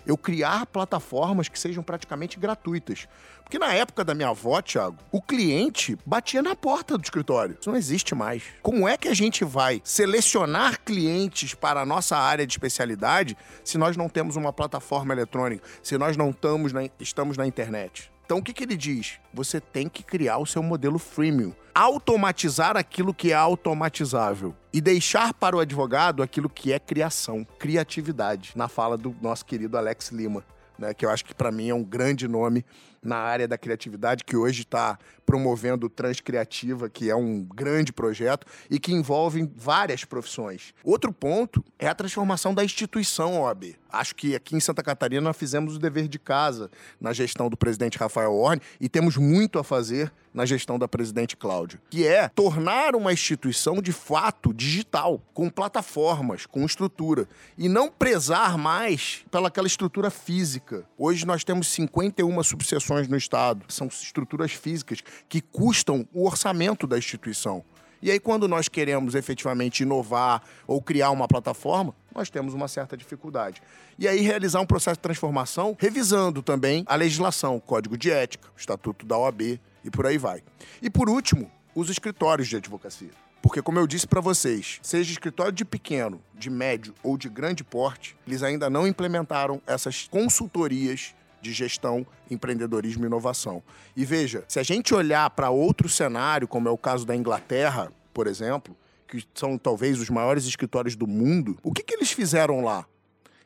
Eu 0.06 0.16
criar 0.16 0.64
plataformas 0.64 1.46
que 1.46 1.60
sejam 1.60 1.82
praticamente 1.82 2.40
gratuitas. 2.40 3.06
Porque 3.42 3.58
na 3.58 3.74
época 3.74 4.02
da 4.02 4.14
minha 4.14 4.30
avó, 4.30 4.62
Thiago, 4.62 4.96
o 5.12 5.20
cliente 5.20 5.98
batia 6.06 6.40
na 6.40 6.56
porta 6.56 6.96
do 6.96 7.04
escritório. 7.04 7.58
Isso 7.60 7.68
não 7.68 7.76
existe 7.76 8.14
mais. 8.14 8.44
Como 8.62 8.88
é 8.88 8.96
que 8.96 9.08
a 9.08 9.14
gente 9.14 9.44
vai 9.44 9.82
selecionar 9.84 10.80
clientes 10.80 11.52
para 11.52 11.82
a 11.82 11.86
nossa 11.86 12.16
área 12.16 12.46
de 12.46 12.54
especialidade 12.54 13.36
se 13.62 13.76
nós 13.76 13.94
não 13.94 14.08
temos 14.08 14.36
uma 14.36 14.54
plataforma 14.54 15.12
eletrônica, 15.12 15.62
se 15.82 15.98
nós 15.98 16.16
não 16.16 16.30
estamos 16.30 16.72
na, 16.72 16.88
estamos 16.98 17.36
na 17.36 17.46
internet? 17.46 18.09
Então, 18.30 18.38
o 18.38 18.42
que, 18.44 18.52
que 18.52 18.62
ele 18.62 18.76
diz? 18.76 19.18
Você 19.34 19.60
tem 19.60 19.88
que 19.88 20.04
criar 20.04 20.38
o 20.38 20.46
seu 20.46 20.62
modelo 20.62 21.00
freemium. 21.00 21.52
Automatizar 21.74 22.76
aquilo 22.76 23.12
que 23.12 23.32
é 23.32 23.34
automatizável. 23.34 24.54
E 24.72 24.80
deixar 24.80 25.34
para 25.34 25.56
o 25.56 25.58
advogado 25.58 26.22
aquilo 26.22 26.48
que 26.48 26.72
é 26.72 26.78
criação, 26.78 27.44
criatividade. 27.58 28.52
Na 28.54 28.68
fala 28.68 28.96
do 28.96 29.16
nosso 29.20 29.44
querido 29.44 29.76
Alex 29.76 30.10
Lima, 30.12 30.44
né, 30.78 30.94
que 30.94 31.04
eu 31.04 31.10
acho 31.10 31.24
que 31.24 31.34
para 31.34 31.50
mim 31.50 31.70
é 31.70 31.74
um 31.74 31.82
grande 31.82 32.28
nome 32.28 32.64
na 33.02 33.16
área 33.16 33.48
da 33.48 33.56
criatividade, 33.56 34.24
que 34.24 34.36
hoje 34.36 34.62
está 34.62 34.98
promovendo 35.24 35.88
Transcriativa, 35.88 36.90
que 36.90 37.08
é 37.08 37.14
um 37.14 37.44
grande 37.44 37.92
projeto 37.92 38.46
e 38.68 38.78
que 38.80 38.92
envolve 38.92 39.48
várias 39.56 40.04
profissões. 40.04 40.74
Outro 40.82 41.12
ponto 41.12 41.64
é 41.78 41.86
a 41.86 41.94
transformação 41.94 42.52
da 42.52 42.64
instituição 42.64 43.40
OAB. 43.40 43.76
Acho 43.92 44.14
que 44.14 44.34
aqui 44.34 44.56
em 44.56 44.60
Santa 44.60 44.82
Catarina 44.82 45.20
nós 45.20 45.36
fizemos 45.36 45.76
o 45.76 45.78
dever 45.78 46.08
de 46.08 46.18
casa 46.18 46.70
na 47.00 47.12
gestão 47.12 47.48
do 47.48 47.56
presidente 47.56 47.98
Rafael 47.98 48.34
Orne 48.34 48.62
e 48.80 48.88
temos 48.88 49.16
muito 49.16 49.58
a 49.58 49.64
fazer 49.64 50.12
na 50.32 50.46
gestão 50.46 50.78
da 50.78 50.86
presidente 50.86 51.36
Cláudia, 51.36 51.80
que 51.90 52.06
é 52.06 52.28
tornar 52.28 52.94
uma 52.94 53.12
instituição 53.12 53.82
de 53.82 53.92
fato 53.92 54.54
digital, 54.54 55.20
com 55.34 55.50
plataformas, 55.50 56.46
com 56.46 56.64
estrutura, 56.64 57.28
e 57.58 57.68
não 57.68 57.90
prezar 57.90 58.56
mais 58.56 59.24
pelaquela 59.28 59.66
estrutura 59.66 60.08
física. 60.08 60.84
Hoje 60.96 61.26
nós 61.26 61.42
temos 61.42 61.66
51 61.68 62.42
subseções 62.44 62.89
no 63.08 63.16
estado, 63.16 63.64
são 63.68 63.86
estruturas 63.86 64.52
físicas 64.52 65.02
que 65.28 65.40
custam 65.40 66.06
o 66.12 66.26
orçamento 66.26 66.86
da 66.86 66.98
instituição. 66.98 67.64
E 68.02 68.10
aí, 68.10 68.18
quando 68.18 68.48
nós 68.48 68.66
queremos 68.66 69.14
efetivamente 69.14 69.82
inovar 69.82 70.42
ou 70.66 70.80
criar 70.80 71.10
uma 71.10 71.28
plataforma, 71.28 71.94
nós 72.14 72.30
temos 72.30 72.54
uma 72.54 72.66
certa 72.66 72.96
dificuldade. 72.96 73.62
E 73.98 74.08
aí, 74.08 74.20
realizar 74.20 74.60
um 74.60 74.66
processo 74.66 74.96
de 74.96 75.02
transformação, 75.02 75.76
revisando 75.78 76.42
também 76.42 76.82
a 76.86 76.94
legislação, 76.94 77.56
o 77.56 77.60
Código 77.60 77.98
de 77.98 78.10
Ética, 78.10 78.48
o 78.56 78.58
Estatuto 78.58 79.04
da 79.04 79.18
OAB 79.18 79.60
e 79.84 79.90
por 79.90 80.06
aí 80.06 80.16
vai. 80.16 80.42
E 80.80 80.88
por 80.88 81.10
último, 81.10 81.50
os 81.74 81.90
escritórios 81.90 82.48
de 82.48 82.56
advocacia. 82.56 83.10
Porque, 83.42 83.62
como 83.62 83.78
eu 83.78 83.86
disse 83.86 84.06
para 84.06 84.20
vocês, 84.20 84.78
seja 84.82 85.10
escritório 85.10 85.52
de 85.52 85.64
pequeno, 85.64 86.20
de 86.34 86.50
médio 86.50 86.94
ou 87.02 87.16
de 87.16 87.28
grande 87.28 87.64
porte, 87.64 88.16
eles 88.26 88.42
ainda 88.42 88.68
não 88.68 88.86
implementaram 88.86 89.60
essas 89.66 90.08
consultorias 90.08 91.14
de 91.40 91.52
gestão, 91.52 92.06
empreendedorismo 92.30 93.04
e 93.04 93.06
inovação. 93.06 93.62
E 93.96 94.04
veja, 94.04 94.44
se 94.48 94.58
a 94.58 94.62
gente 94.62 94.94
olhar 94.94 95.28
para 95.30 95.50
outro 95.50 95.88
cenário, 95.88 96.46
como 96.46 96.68
é 96.68 96.70
o 96.70 96.78
caso 96.78 97.06
da 97.06 97.16
Inglaterra, 97.16 97.92
por 98.12 98.26
exemplo, 98.26 98.76
que 99.06 99.24
são 99.34 99.58
talvez 99.58 99.98
os 100.00 100.08
maiores 100.08 100.44
escritórios 100.44 100.94
do 100.94 101.06
mundo, 101.06 101.58
o 101.62 101.72
que, 101.72 101.82
que 101.82 101.94
eles 101.94 102.12
fizeram 102.12 102.62
lá? 102.62 102.86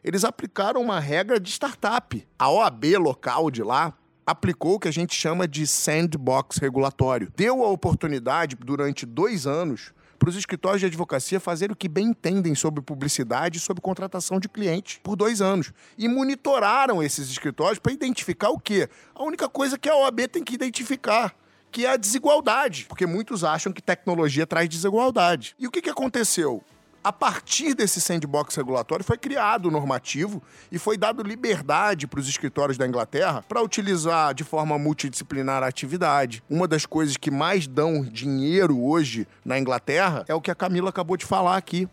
Eles 0.02 0.24
aplicaram 0.24 0.83
uma 0.83 1.00
regra 1.00 1.40
de 1.40 1.48
startup. 1.50 2.26
A 2.38 2.50
OAB 2.50 2.85
local 2.98 3.50
de 3.50 3.62
lá 3.62 3.94
aplicou 4.26 4.74
o 4.74 4.80
que 4.80 4.88
a 4.88 4.92
gente 4.92 5.14
chama 5.14 5.48
de 5.48 5.66
sandbox 5.66 6.59
regulatório. 6.59 7.33
Deu 7.35 7.64
a 7.64 7.70
oportunidade, 7.70 8.57
durante 8.57 9.07
dois 9.07 9.46
anos, 9.46 9.92
para 10.24 10.30
os 10.30 10.37
escritórios 10.37 10.80
de 10.80 10.87
advocacia 10.87 11.38
fazerem 11.38 11.74
o 11.74 11.76
que 11.76 11.87
bem 11.87 12.06
entendem 12.06 12.54
sobre 12.54 12.80
publicidade 12.80 13.58
e 13.58 13.60
sobre 13.60 13.82
contratação 13.82 14.40
de 14.40 14.48
clientes 14.48 14.98
por 15.02 15.16
dois 15.16 15.42
anos. 15.42 15.70
E 15.98 16.08
monitoraram 16.08 17.02
esses 17.02 17.28
escritórios 17.28 17.78
para 17.78 17.92
identificar 17.92 18.48
o 18.48 18.58
quê? 18.58 18.88
A 19.14 19.22
única 19.22 19.50
coisa 19.50 19.76
que 19.76 19.87
a 19.87 19.94
OAB 19.94 20.20
tem 20.28 20.42
que 20.42 20.54
identificar 20.54 21.34
que 21.70 21.84
é 21.84 21.90
a 21.90 21.98
desigualdade, 21.98 22.87
porque 22.88 23.04
muitos 23.04 23.44
acham 23.44 23.70
que 23.70 23.82
tecnologia 23.82 24.46
traz 24.46 24.66
desigualdade. 24.66 25.54
E 25.58 25.66
o 25.66 25.70
que, 25.70 25.82
que 25.82 25.90
aconteceu? 25.90 26.64
A 27.05 27.12
partir 27.12 27.75
desse 27.75 28.01
sandbox 28.01 28.57
regulatório 28.57 29.05
foi 29.05 29.19
criado 29.19 29.67
o 29.67 29.71
normativo 29.71 30.43
e 30.73 30.79
foi 30.79 30.97
dado 30.97 31.23
liberdade 31.23 32.07
para 32.07 32.19
os 32.19 32.27
escritórios 32.27 32.79
da 32.79 32.87
Inglaterra 32.87 33.45
para 33.47 33.61
utilizar 33.61 34.33
de 34.33 34.43
forma 34.43 34.79
multidisciplinar 34.79 35.62
a 35.62 35.67
atividade. 35.67 36.43
Uma 36.49 36.67
das 36.67 36.87
coisas 36.87 37.19
que 37.19 37.31
mais 37.31 37.67
dão 37.67 38.03
dinheiro 38.03 38.83
hoje 38.83 39.29
na 39.45 39.59
Inglaterra 39.59 40.25
é 40.29 40.35
o 40.35 40.40
que 40.40 40.51
a 40.51 40.55
Camila 40.55 40.88
acabou 40.88 41.19
de 41.19 41.27
falar 41.27 41.59
aqui, 41.59 41.87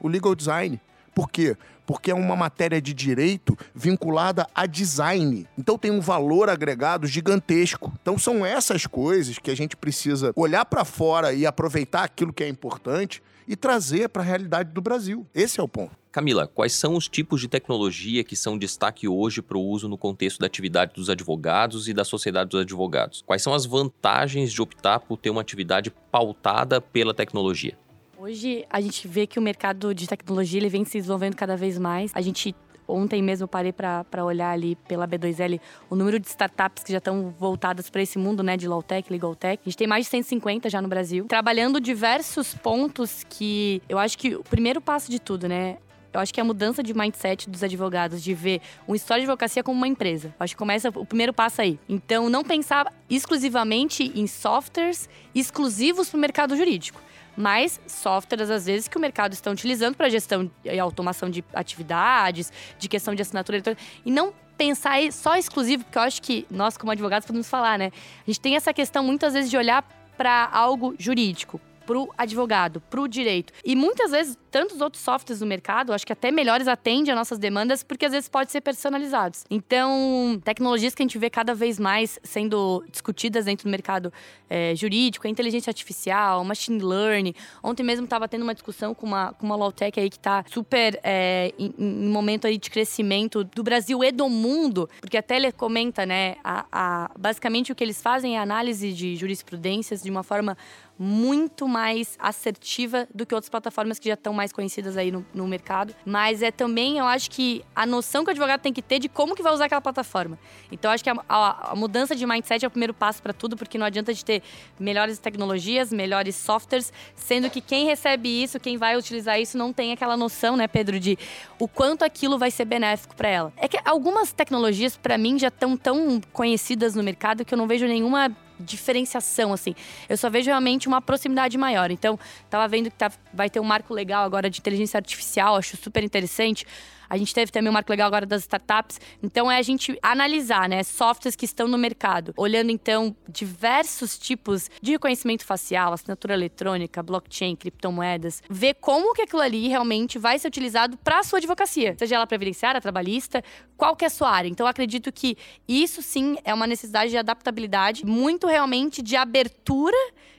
o 0.00 0.08
legal 0.08 0.34
design. 0.34 0.80
Por 1.14 1.30
quê? 1.30 1.56
Porque 1.86 2.10
é 2.10 2.14
uma 2.14 2.34
matéria 2.34 2.82
de 2.82 2.92
direito 2.92 3.56
vinculada 3.72 4.48
a 4.52 4.66
design. 4.66 5.46
Então 5.56 5.78
tem 5.78 5.92
um 5.92 6.00
valor 6.00 6.50
agregado 6.50 7.06
gigantesco. 7.06 7.92
Então 8.02 8.18
são 8.18 8.44
essas 8.44 8.84
coisas 8.84 9.38
que 9.38 9.52
a 9.52 9.56
gente 9.56 9.76
precisa 9.76 10.32
olhar 10.34 10.64
para 10.64 10.84
fora 10.84 11.32
e 11.32 11.46
aproveitar 11.46 12.02
aquilo 12.02 12.32
que 12.32 12.42
é 12.42 12.48
importante 12.48 13.22
e 13.46 13.56
trazer 13.56 14.08
para 14.08 14.22
a 14.22 14.24
realidade 14.24 14.72
do 14.72 14.80
Brasil. 14.80 15.26
Esse 15.34 15.60
é 15.60 15.62
o 15.62 15.68
ponto. 15.68 15.96
Camila, 16.10 16.46
quais 16.46 16.72
são 16.72 16.96
os 16.96 17.08
tipos 17.08 17.40
de 17.42 17.48
tecnologia 17.48 18.24
que 18.24 18.34
são 18.34 18.56
destaque 18.56 19.06
hoje 19.06 19.42
para 19.42 19.58
o 19.58 19.62
uso 19.62 19.86
no 19.86 19.98
contexto 19.98 20.38
da 20.38 20.46
atividade 20.46 20.94
dos 20.94 21.10
advogados 21.10 21.88
e 21.88 21.92
da 21.92 22.04
sociedade 22.04 22.50
dos 22.50 22.60
advogados? 22.62 23.22
Quais 23.26 23.42
são 23.42 23.52
as 23.52 23.66
vantagens 23.66 24.50
de 24.50 24.62
optar 24.62 25.00
por 25.00 25.18
ter 25.18 25.28
uma 25.28 25.42
atividade 25.42 25.92
pautada 26.10 26.80
pela 26.80 27.12
tecnologia? 27.12 27.76
Hoje 28.18 28.64
a 28.70 28.80
gente 28.80 29.06
vê 29.06 29.26
que 29.26 29.38
o 29.38 29.42
mercado 29.42 29.94
de 29.94 30.06
tecnologia 30.06 30.58
ele 30.58 30.70
vem 30.70 30.86
se 30.86 30.98
desenvolvendo 30.98 31.36
cada 31.36 31.54
vez 31.54 31.78
mais. 31.78 32.10
A 32.14 32.22
gente 32.22 32.56
Ontem 32.88 33.22
mesmo 33.22 33.48
parei 33.48 33.72
para 33.72 34.24
olhar 34.24 34.50
ali 34.50 34.76
pela 34.88 35.06
B2L 35.06 35.60
o 35.90 35.96
número 35.96 36.18
de 36.18 36.26
startups 36.28 36.84
que 36.84 36.92
já 36.92 36.98
estão 36.98 37.34
voltadas 37.38 37.90
para 37.90 38.02
esse 38.02 38.18
mundo 38.18 38.42
né, 38.42 38.56
de 38.56 38.68
low 38.68 38.82
tech, 38.82 39.10
legal 39.10 39.34
tech. 39.34 39.60
A 39.64 39.68
gente 39.68 39.76
tem 39.76 39.86
mais 39.86 40.04
de 40.04 40.10
150 40.10 40.70
já 40.70 40.80
no 40.80 40.88
Brasil, 40.88 41.26
trabalhando 41.26 41.80
diversos 41.80 42.54
pontos 42.54 43.24
que 43.28 43.82
eu 43.88 43.98
acho 43.98 44.16
que 44.16 44.36
o 44.36 44.42
primeiro 44.42 44.80
passo 44.80 45.10
de 45.10 45.18
tudo, 45.18 45.48
né? 45.48 45.78
Eu 46.12 46.20
acho 46.20 46.32
que 46.32 46.40
é 46.40 46.42
a 46.42 46.44
mudança 46.44 46.82
de 46.82 46.94
mindset 46.94 47.50
dos 47.50 47.62
advogados, 47.62 48.22
de 48.22 48.32
ver 48.32 48.62
um 48.88 48.94
história 48.94 49.20
de 49.20 49.26
advocacia 49.26 49.62
como 49.62 49.76
uma 49.76 49.86
empresa. 49.86 50.28
Eu 50.28 50.44
acho 50.44 50.54
que 50.54 50.58
começa 50.58 50.88
o 50.88 51.04
primeiro 51.04 51.30
passo 51.30 51.60
aí. 51.60 51.78
Então, 51.86 52.30
não 52.30 52.42
pensar 52.42 52.90
exclusivamente 53.10 54.10
em 54.14 54.26
softwares 54.26 55.10
exclusivos 55.34 56.08
para 56.08 56.16
o 56.16 56.20
mercado 56.20 56.56
jurídico 56.56 57.02
mas 57.36 57.80
softwares, 57.86 58.50
às 58.50 58.66
vezes, 58.66 58.88
que 58.88 58.96
o 58.96 59.00
mercado 59.00 59.32
está 59.32 59.50
utilizando 59.50 59.94
para 59.94 60.08
gestão 60.08 60.50
e 60.64 60.78
automação 60.78 61.28
de 61.28 61.44
atividades, 61.52 62.52
de 62.78 62.88
questão 62.88 63.14
de 63.14 63.22
assinatura 63.22 63.58
eletrônica. 63.58 63.82
E 64.04 64.10
não 64.10 64.32
pensar 64.56 64.96
só 65.12 65.36
exclusivo, 65.36 65.84
porque 65.84 65.98
eu 65.98 66.02
acho 66.02 66.22
que 66.22 66.46
nós, 66.50 66.76
como 66.76 66.90
advogados, 66.90 67.26
podemos 67.26 67.48
falar, 67.48 67.78
né? 67.78 67.92
A 68.26 68.30
gente 68.30 68.40
tem 68.40 68.56
essa 68.56 68.72
questão, 68.72 69.04
muitas 69.04 69.34
vezes, 69.34 69.50
de 69.50 69.56
olhar 69.56 69.84
para 70.16 70.48
algo 70.50 70.94
jurídico 70.98 71.60
pro 71.86 72.12
advogado, 72.18 72.80
pro 72.90 73.06
direito. 73.06 73.52
E 73.64 73.76
muitas 73.76 74.10
vezes, 74.10 74.36
tantos 74.50 74.80
outros 74.80 75.02
softwares 75.02 75.40
no 75.40 75.46
mercado, 75.46 75.92
acho 75.92 76.06
que 76.06 76.12
até 76.12 76.30
melhores 76.30 76.66
atendem 76.66 77.12
às 77.12 77.16
nossas 77.16 77.38
demandas, 77.38 77.82
porque 77.82 78.04
às 78.04 78.12
vezes 78.12 78.28
pode 78.28 78.50
ser 78.50 78.60
personalizados. 78.60 79.44
Então, 79.48 80.40
tecnologias 80.44 80.94
que 80.94 81.02
a 81.02 81.04
gente 81.04 81.18
vê 81.18 81.30
cada 81.30 81.54
vez 81.54 81.78
mais 81.78 82.18
sendo 82.22 82.84
discutidas 82.90 83.44
dentro 83.44 83.68
do 83.68 83.70
mercado 83.70 84.12
é, 84.48 84.74
jurídico, 84.74 85.26
a 85.26 85.30
inteligência 85.30 85.70
artificial, 85.70 86.44
machine 86.44 86.82
learning. 86.82 87.34
Ontem 87.62 87.82
mesmo 87.82 88.04
estava 88.04 88.28
tendo 88.28 88.42
uma 88.42 88.54
discussão 88.54 88.94
com 88.94 89.06
uma, 89.06 89.32
com 89.34 89.46
uma 89.46 89.56
Lawtech 89.56 89.98
aí 89.98 90.10
que 90.10 90.16
está 90.16 90.44
super 90.50 90.98
é, 91.02 91.52
em, 91.58 91.74
em, 91.78 92.08
momento 92.08 92.46
aí 92.46 92.58
de 92.58 92.70
crescimento 92.70 93.44
do 93.44 93.62
Brasil 93.62 94.02
e 94.02 94.10
do 94.10 94.28
mundo, 94.28 94.88
porque 95.00 95.16
até 95.16 95.36
ele 95.36 95.52
comenta, 95.52 96.04
né, 96.04 96.36
a, 96.42 96.66
a, 96.72 97.10
basicamente 97.18 97.72
o 97.72 97.74
que 97.74 97.84
eles 97.84 98.02
fazem 98.02 98.36
é 98.36 98.40
análise 98.40 98.92
de 98.92 99.16
jurisprudências 99.16 100.02
de 100.02 100.10
uma 100.10 100.22
forma 100.22 100.56
muito 100.98 101.68
mais 101.68 102.16
assertiva 102.18 103.06
do 103.14 103.26
que 103.26 103.34
outras 103.34 103.50
plataformas 103.50 103.98
que 103.98 104.08
já 104.08 104.14
estão 104.14 104.32
mais 104.32 104.52
conhecidas 104.52 104.96
aí 104.96 105.10
no, 105.10 105.24
no, 105.34 105.46
mercado. 105.46 105.94
Mas 106.04 106.42
é 106.42 106.50
também, 106.50 106.98
eu 106.98 107.04
acho 107.04 107.30
que 107.30 107.64
a 107.74 107.84
noção 107.84 108.24
que 108.24 108.30
o 108.30 108.32
advogado 108.32 108.60
tem 108.60 108.72
que 108.72 108.82
ter 108.82 108.98
de 108.98 109.08
como 109.08 109.34
que 109.34 109.42
vai 109.42 109.52
usar 109.52 109.66
aquela 109.66 109.80
plataforma. 109.80 110.38
Então, 110.72 110.90
eu 110.90 110.94
acho 110.94 111.04
que 111.04 111.10
a, 111.10 111.16
a, 111.28 111.72
a 111.72 111.76
mudança 111.76 112.14
de 112.14 112.26
mindset 112.26 112.64
é 112.64 112.68
o 112.68 112.70
primeiro 112.70 112.94
passo 112.94 113.22
para 113.22 113.32
tudo, 113.32 113.56
porque 113.56 113.76
não 113.76 113.86
adianta 113.86 114.12
de 114.12 114.24
ter 114.24 114.42
melhores 114.78 115.18
tecnologias, 115.18 115.92
melhores 115.92 116.34
softwares, 116.34 116.92
sendo 117.14 117.50
que 117.50 117.60
quem 117.60 117.86
recebe 117.86 118.28
isso, 118.28 118.58
quem 118.58 118.76
vai 118.76 118.96
utilizar 118.96 119.40
isso, 119.40 119.58
não 119.58 119.72
tem 119.72 119.92
aquela 119.92 120.16
noção, 120.16 120.56
né, 120.56 120.66
Pedro, 120.66 120.98
de 120.98 121.18
o 121.58 121.68
quanto 121.68 122.04
aquilo 122.04 122.38
vai 122.38 122.50
ser 122.50 122.64
benéfico 122.64 123.14
para 123.14 123.28
ela. 123.28 123.52
É 123.56 123.68
que 123.68 123.78
algumas 123.84 124.32
tecnologias, 124.32 124.96
para 124.96 125.18
mim, 125.18 125.38
já 125.38 125.48
estão 125.48 125.76
tão 125.76 126.20
conhecidas 126.32 126.94
no 126.94 127.02
mercado 127.02 127.44
que 127.44 127.52
eu 127.52 127.58
não 127.58 127.66
vejo 127.66 127.86
nenhuma 127.86 128.34
diferenciação, 128.58 129.52
assim. 129.52 129.74
Eu 130.08 130.16
só 130.16 130.30
vejo 130.30 130.46
realmente 130.46 130.88
uma 130.88 131.00
proximidade 131.00 131.56
maior. 131.56 131.90
Então, 131.90 132.18
tava 132.48 132.66
vendo 132.68 132.90
que 132.90 132.96
tá, 132.96 133.10
vai 133.32 133.50
ter 133.50 133.60
um 133.60 133.64
marco 133.64 133.92
legal 133.92 134.24
agora 134.24 134.48
de 134.48 134.60
inteligência 134.60 134.98
artificial, 134.98 135.56
acho 135.56 135.76
super 135.76 136.02
interessante. 136.02 136.66
A 137.08 137.16
gente 137.16 137.34
teve 137.34 137.52
também 137.52 137.70
um 137.70 137.72
marco 137.72 137.90
legal 137.90 138.06
agora 138.06 138.26
das 138.26 138.42
startups. 138.42 139.00
Então 139.22 139.50
é 139.50 139.58
a 139.58 139.62
gente 139.62 139.98
analisar, 140.02 140.68
né, 140.68 140.82
softwares 140.82 141.36
que 141.36 141.44
estão 141.44 141.68
no 141.68 141.78
mercado, 141.78 142.32
olhando 142.36 142.70
então 142.70 143.14
diversos 143.28 144.18
tipos 144.18 144.70
de 144.80 144.92
reconhecimento 144.92 145.44
facial, 145.44 145.92
assinatura 145.92 146.34
eletrônica, 146.34 147.02
blockchain, 147.02 147.56
criptomoedas, 147.56 148.42
ver 148.48 148.74
como 148.74 149.14
que 149.14 149.22
aquilo 149.22 149.42
ali 149.42 149.68
realmente 149.68 150.18
vai 150.18 150.38
ser 150.38 150.48
utilizado 150.48 150.96
para 150.98 151.20
a 151.20 151.22
sua 151.22 151.38
advocacia, 151.38 151.94
seja 151.98 152.16
ela 152.16 152.26
previdenciária, 152.26 152.80
trabalhista, 152.80 153.42
qual 153.76 153.94
que 153.94 154.04
é 154.04 154.08
a 154.08 154.10
sua 154.10 154.30
área. 154.30 154.48
Então 154.48 154.66
acredito 154.66 155.12
que 155.12 155.36
isso 155.68 156.02
sim 156.02 156.36
é 156.44 156.52
uma 156.52 156.66
necessidade 156.66 157.10
de 157.10 157.18
adaptabilidade, 157.18 158.04
muito 158.04 158.46
realmente 158.46 159.02
de 159.02 159.16
abertura 159.16 159.96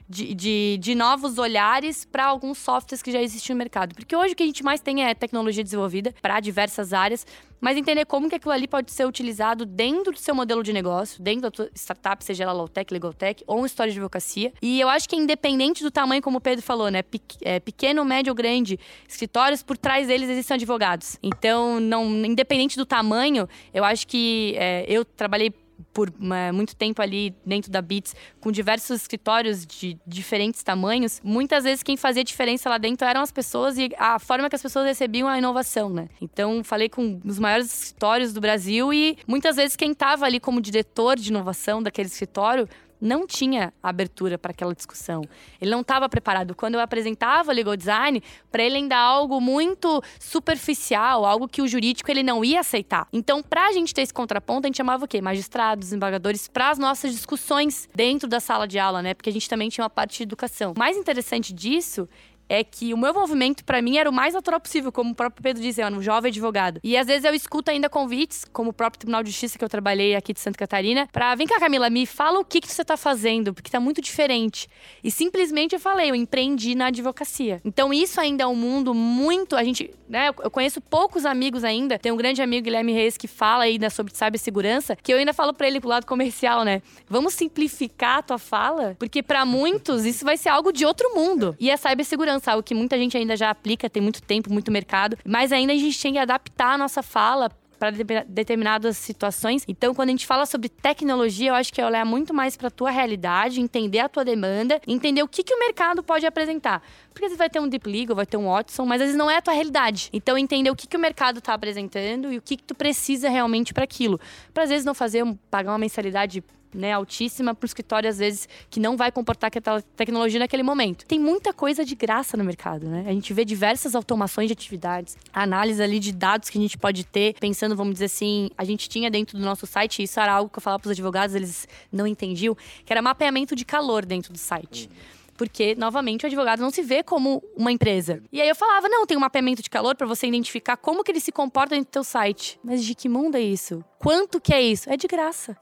de, 0.07 0.33
de, 0.33 0.77
de 0.79 0.95
novos 0.95 1.37
olhares 1.37 2.05
para 2.05 2.25
alguns 2.25 2.57
softwares 2.57 3.01
que 3.01 3.11
já 3.11 3.21
existem 3.21 3.53
no 3.53 3.57
mercado. 3.57 3.93
Porque 3.95 4.15
hoje 4.15 4.33
o 4.33 4.35
que 4.35 4.43
a 4.43 4.45
gente 4.45 4.63
mais 4.63 4.79
tem 4.79 5.03
é 5.03 5.13
tecnologia 5.13 5.63
desenvolvida 5.63 6.13
para 6.21 6.39
diversas 6.39 6.93
áreas, 6.93 7.25
mas 7.59 7.75
entender 7.75 8.05
como 8.05 8.29
que 8.29 8.35
aquilo 8.35 8.53
ali 8.53 8.67
pode 8.67 8.91
ser 8.91 9.05
utilizado 9.05 9.65
dentro 9.65 10.13
do 10.13 10.19
seu 10.19 10.35
modelo 10.35 10.63
de 10.63 10.71
negócio, 10.71 11.21
dentro 11.21 11.41
da 11.41 11.51
tua 11.51 11.69
startup, 11.75 12.23
seja 12.23 12.43
ela 12.43 12.53
low-tech, 12.53 12.93
legal-tech 12.93 13.43
ou 13.47 13.57
uma 13.57 13.67
história 13.67 13.91
de 13.91 13.97
advocacia. 13.97 14.53
E 14.61 14.79
eu 14.79 14.89
acho 14.89 15.09
que 15.09 15.15
independente 15.15 15.83
do 15.83 15.91
tamanho, 15.91 16.21
como 16.21 16.37
o 16.37 16.41
Pedro 16.41 16.63
falou, 16.63 16.89
né, 16.89 17.03
é, 17.41 17.59
pequeno, 17.59 18.05
médio 18.05 18.31
ou 18.31 18.35
grande, 18.35 18.79
escritórios, 19.07 19.63
por 19.63 19.77
trás 19.77 20.07
deles 20.07 20.29
existem 20.29 20.55
advogados. 20.55 21.17
Então, 21.21 21.79
não, 21.79 22.05
independente 22.25 22.77
do 22.77 22.85
tamanho, 22.85 23.47
eu 23.73 23.83
acho 23.83 24.07
que 24.07 24.53
é, 24.57 24.85
eu 24.87 25.03
trabalhei 25.03 25.51
por 25.97 26.13
é, 26.31 26.51
muito 26.51 26.75
tempo 26.75 27.01
ali 27.01 27.35
dentro 27.43 27.71
da 27.71 27.81
Beats, 27.81 28.15
com 28.39 28.51
diversos 28.51 29.01
escritórios 29.01 29.65
de 29.65 29.97
diferentes 30.05 30.61
tamanhos, 30.61 31.19
muitas 31.23 31.63
vezes 31.63 31.81
quem 31.81 31.97
fazia 31.97 32.23
diferença 32.23 32.69
lá 32.69 32.77
dentro 32.77 33.07
eram 33.07 33.21
as 33.21 33.31
pessoas 33.31 33.79
e 33.79 33.89
a 33.97 34.19
forma 34.19 34.47
que 34.47 34.55
as 34.55 34.61
pessoas 34.61 34.85
recebiam 34.85 35.27
a 35.27 35.39
inovação, 35.39 35.89
né? 35.89 36.07
Então, 36.21 36.63
falei 36.63 36.87
com 36.87 37.19
os 37.25 37.39
maiores 37.39 37.85
escritórios 37.85 38.31
do 38.31 38.39
Brasil 38.39 38.93
e 38.93 39.17
muitas 39.25 39.55
vezes 39.55 39.75
quem 39.75 39.91
estava 39.91 40.27
ali 40.27 40.39
como 40.39 40.61
diretor 40.61 41.15
de 41.17 41.29
inovação 41.29 41.81
daquele 41.81 42.09
escritório 42.09 42.69
não 42.99 43.25
tinha 43.25 43.73
abertura 43.81 44.37
para 44.37 44.51
aquela 44.51 44.73
discussão. 44.73 45.21
Ele 45.61 45.71
não 45.71 45.81
estava 45.81 46.07
preparado. 46.09 46.55
Quando 46.55 46.75
eu 46.75 46.81
apresentava 46.81 47.51
legal 47.51 47.75
design, 47.75 48.21
para 48.51 48.63
ele 48.63 48.77
ainda 48.77 48.97
algo 48.97 49.39
muito 49.39 50.01
superficial, 50.19 51.25
algo 51.25 51.47
que 51.47 51.61
o 51.61 51.67
jurídico 51.67 52.09
ele 52.09 52.23
não 52.23 52.43
ia 52.43 52.59
aceitar. 52.59 53.07
Então, 53.13 53.41
para 53.41 53.67
a 53.67 53.71
gente 53.71 53.93
ter 53.93 54.01
esse 54.01 54.13
contraponto, 54.13 54.65
a 54.65 54.67
gente 54.67 54.77
chamava 54.77 55.05
o 55.05 55.07
quê? 55.07 55.21
Magistrados, 55.21 55.85
desembargadores, 55.85 56.47
para 56.47 56.69
as 56.69 56.77
nossas 56.77 57.11
discussões 57.11 57.87
dentro 57.95 58.27
da 58.27 58.39
sala 58.39 58.67
de 58.67 58.79
aula, 58.79 59.01
né? 59.01 59.13
Porque 59.13 59.29
a 59.29 59.33
gente 59.33 59.49
também 59.49 59.69
tinha 59.69 59.83
uma 59.83 59.89
parte 59.89 60.17
de 60.17 60.23
educação. 60.23 60.73
O 60.75 60.79
mais 60.79 60.97
interessante 60.97 61.53
disso 61.53 62.07
é 62.49 62.63
que 62.63 62.93
o 62.93 62.97
meu 62.97 63.13
movimento 63.13 63.63
para 63.63 63.81
mim 63.81 63.97
era 63.97 64.09
o 64.09 64.13
mais 64.13 64.33
natural 64.33 64.59
possível, 64.59 64.91
como 64.91 65.11
o 65.11 65.15
próprio 65.15 65.43
Pedro 65.43 65.61
disse, 65.61 65.81
eu 65.81 65.85
era 65.85 65.95
um 65.95 66.01
jovem 66.01 66.29
advogado. 66.29 66.79
E 66.83 66.95
às 66.97 67.07
vezes 67.07 67.23
eu 67.25 67.33
escuto 67.33 67.71
ainda 67.71 67.89
convites, 67.89 68.45
como 68.51 68.69
o 68.69 68.73
próprio 68.73 68.99
Tribunal 68.99 69.23
de 69.23 69.31
Justiça 69.31 69.57
que 69.57 69.63
eu 69.63 69.69
trabalhei 69.69 70.15
aqui 70.15 70.33
de 70.33 70.39
Santa 70.39 70.57
Catarina, 70.57 71.07
para 71.11 71.35
vem 71.35 71.47
cá 71.47 71.59
Camila, 71.59 71.89
me 71.89 72.05
fala 72.05 72.39
o 72.39 72.45
que 72.45 72.61
que 72.61 72.71
você 72.71 72.83
tá 72.83 72.95
fazendo, 72.95 73.53
porque 73.53 73.69
tá 73.69 73.79
muito 73.79 74.01
diferente. 74.01 74.69
E 75.03 75.11
simplesmente 75.11 75.73
eu 75.73 75.79
falei, 75.79 76.09
eu 76.09 76.15
empreendi 76.15 76.75
na 76.75 76.87
advocacia. 76.87 77.61
Então 77.65 77.93
isso 77.93 78.19
ainda 78.21 78.43
é 78.43 78.47
um 78.47 78.55
mundo 78.55 78.93
muito, 78.93 79.55
a 79.55 79.63
gente, 79.63 79.91
né, 80.07 80.29
eu 80.29 80.51
conheço 80.51 80.79
poucos 80.79 81.25
amigos 81.25 81.63
ainda. 81.63 81.99
Tem 81.99 82.11
um 82.11 82.17
grande 82.17 82.41
amigo 82.41 82.63
Guilherme 82.65 82.93
Reis 82.93 83.17
que 83.17 83.27
fala 83.27 83.65
ainda 83.65 83.89
sobre 83.89 84.15
cibersegurança, 84.15 84.95
que 84.95 85.13
eu 85.13 85.17
ainda 85.17 85.33
falo 85.33 85.53
para 85.53 85.67
ele 85.67 85.79
pro 85.79 85.89
lado 85.89 86.05
comercial, 86.05 86.63
né? 86.63 86.81
Vamos 87.09 87.33
simplificar 87.33 88.19
a 88.19 88.21
tua 88.21 88.37
fala, 88.37 88.95
porque 88.99 89.21
para 89.21 89.45
muitos 89.45 90.05
isso 90.05 90.23
vai 90.23 90.37
ser 90.37 90.49
algo 90.49 90.71
de 90.71 90.85
outro 90.85 91.13
mundo. 91.13 91.55
E 91.59 91.69
a 91.71 91.77
cibersegurança 91.77 92.36
segurança, 92.37 92.51
algo 92.51 92.63
que 92.63 92.73
muita 92.73 92.97
gente 92.97 93.17
ainda 93.17 93.35
já 93.35 93.49
aplica, 93.49 93.89
tem 93.89 94.01
muito 94.01 94.21
tempo, 94.21 94.51
muito 94.51 94.71
mercado, 94.71 95.17
mas 95.25 95.51
ainda 95.51 95.73
a 95.73 95.77
gente 95.77 95.99
tem 96.01 96.13
que 96.13 96.19
adaptar 96.19 96.73
a 96.73 96.77
nossa 96.77 97.03
fala 97.03 97.51
para 97.79 97.91
determinadas 98.27 98.97
situações. 98.97 99.63
Então, 99.67 99.93
quando 99.93 100.09
a 100.09 100.11
gente 100.11 100.25
fala 100.25 100.47
sobre 100.47 100.67
tecnologia, 100.67 101.51
eu 101.51 101.53
acho 101.53 101.71
que 101.71 101.79
é 101.79 101.85
olhar 101.85 102.03
muito 102.03 102.33
mais 102.33 102.57
para 102.57 102.69
a 102.69 102.71
tua 102.71 102.89
realidade, 102.89 103.61
entender 103.61 103.99
a 103.99 104.09
tua 104.09 104.25
demanda, 104.25 104.81
entender 104.87 105.21
o 105.21 105.27
que, 105.27 105.43
que 105.43 105.53
o 105.53 105.59
mercado 105.59 106.01
pode 106.01 106.25
apresentar. 106.25 106.81
Porque 107.13 107.25
vezes 107.25 107.37
vai 107.37 107.51
ter 107.51 107.59
um 107.59 107.67
Deep 107.67 107.87
Legal, 107.87 108.15
vai 108.15 108.25
ter 108.25 108.35
um 108.35 108.47
Watson, 108.47 108.83
mas 108.83 108.99
às 108.99 109.07
vezes 109.09 109.15
não 109.15 109.29
é 109.29 109.37
a 109.37 109.41
tua 109.43 109.53
realidade. 109.53 110.09
Então, 110.11 110.35
entender 110.35 110.71
o 110.71 110.75
que, 110.75 110.87
que 110.87 110.97
o 110.97 110.99
mercado 110.99 111.37
está 111.37 111.53
apresentando 111.53 112.33
e 112.33 112.39
o 112.39 112.41
que, 112.41 112.57
que 112.57 112.63
tu 112.63 112.73
precisa 112.73 113.29
realmente 113.29 113.75
para 113.75 113.83
aquilo. 113.83 114.19
Para 114.55 114.63
às 114.63 114.69
vezes 114.69 114.83
não 114.83 114.95
fazer, 114.95 115.23
pagar 115.51 115.71
uma 115.71 115.77
mensalidade 115.77 116.43
né, 116.73 116.93
altíssima 116.93 117.55
para 117.55 117.65
o 117.65 117.67
escritório, 117.67 118.09
às 118.09 118.17
vezes, 118.17 118.47
que 118.69 118.79
não 118.79 118.97
vai 118.97 119.11
comportar 119.11 119.47
aquela 119.47 119.81
tecnologia 119.81 120.39
naquele 120.39 120.63
momento. 120.63 121.05
Tem 121.05 121.19
muita 121.19 121.53
coisa 121.53 121.83
de 121.83 121.95
graça 121.95 122.37
no 122.37 122.43
mercado, 122.43 122.87
né? 122.87 123.05
A 123.07 123.11
gente 123.11 123.33
vê 123.33 123.45
diversas 123.45 123.95
automações 123.95 124.47
de 124.47 124.53
atividades, 124.53 125.17
análise 125.33 125.81
ali 125.81 125.99
de 125.99 126.11
dados 126.11 126.49
que 126.49 126.57
a 126.57 126.61
gente 126.61 126.77
pode 126.77 127.03
ter, 127.05 127.35
pensando, 127.39 127.75
vamos 127.75 127.93
dizer 127.93 128.05
assim, 128.05 128.49
a 128.57 128.63
gente 128.63 128.89
tinha 128.89 129.09
dentro 129.09 129.37
do 129.37 129.43
nosso 129.43 129.65
site, 129.65 130.03
isso 130.03 130.19
era 130.19 130.33
algo 130.33 130.49
que 130.49 130.57
eu 130.57 130.61
falava 130.61 130.81
para 130.81 130.87
os 130.87 130.91
advogados, 130.91 131.35
eles 131.35 131.67
não 131.91 132.05
entendiam, 132.05 132.55
que 132.85 132.93
era 132.93 133.01
mapeamento 133.01 133.55
de 133.55 133.65
calor 133.65 134.05
dentro 134.05 134.31
do 134.31 134.39
site. 134.39 134.89
Porque, 135.37 135.75
novamente, 135.75 136.23
o 136.23 136.27
advogado 136.27 136.59
não 136.59 136.71
se 136.71 136.81
vê 136.81 137.03
como 137.03 137.43
uma 137.55 137.71
empresa. 137.71 138.23
E 138.31 138.41
aí 138.41 138.49
eu 138.49 138.55
falava, 138.55 138.89
não, 138.89 139.05
tem 139.05 139.15
um 139.15 139.21
mapeamento 139.21 139.61
de 139.61 139.69
calor 139.69 139.95
para 139.95 140.07
você 140.07 140.25
identificar 140.25 140.75
como 140.75 141.03
que 141.03 141.11
ele 141.11 141.19
se 141.19 141.31
comporta 141.31 141.75
dentro 141.75 141.91
do 141.91 141.93
teu 141.93 142.03
site. 142.03 142.59
Mas 142.63 142.83
de 142.83 142.95
que 142.95 143.07
mundo 143.07 143.35
é 143.35 143.41
isso? 143.41 143.85
Quanto 143.99 144.41
que 144.41 144.51
é 144.51 144.59
isso? 144.59 144.89
É 144.89 144.97
de 144.97 145.07
graça. 145.07 145.55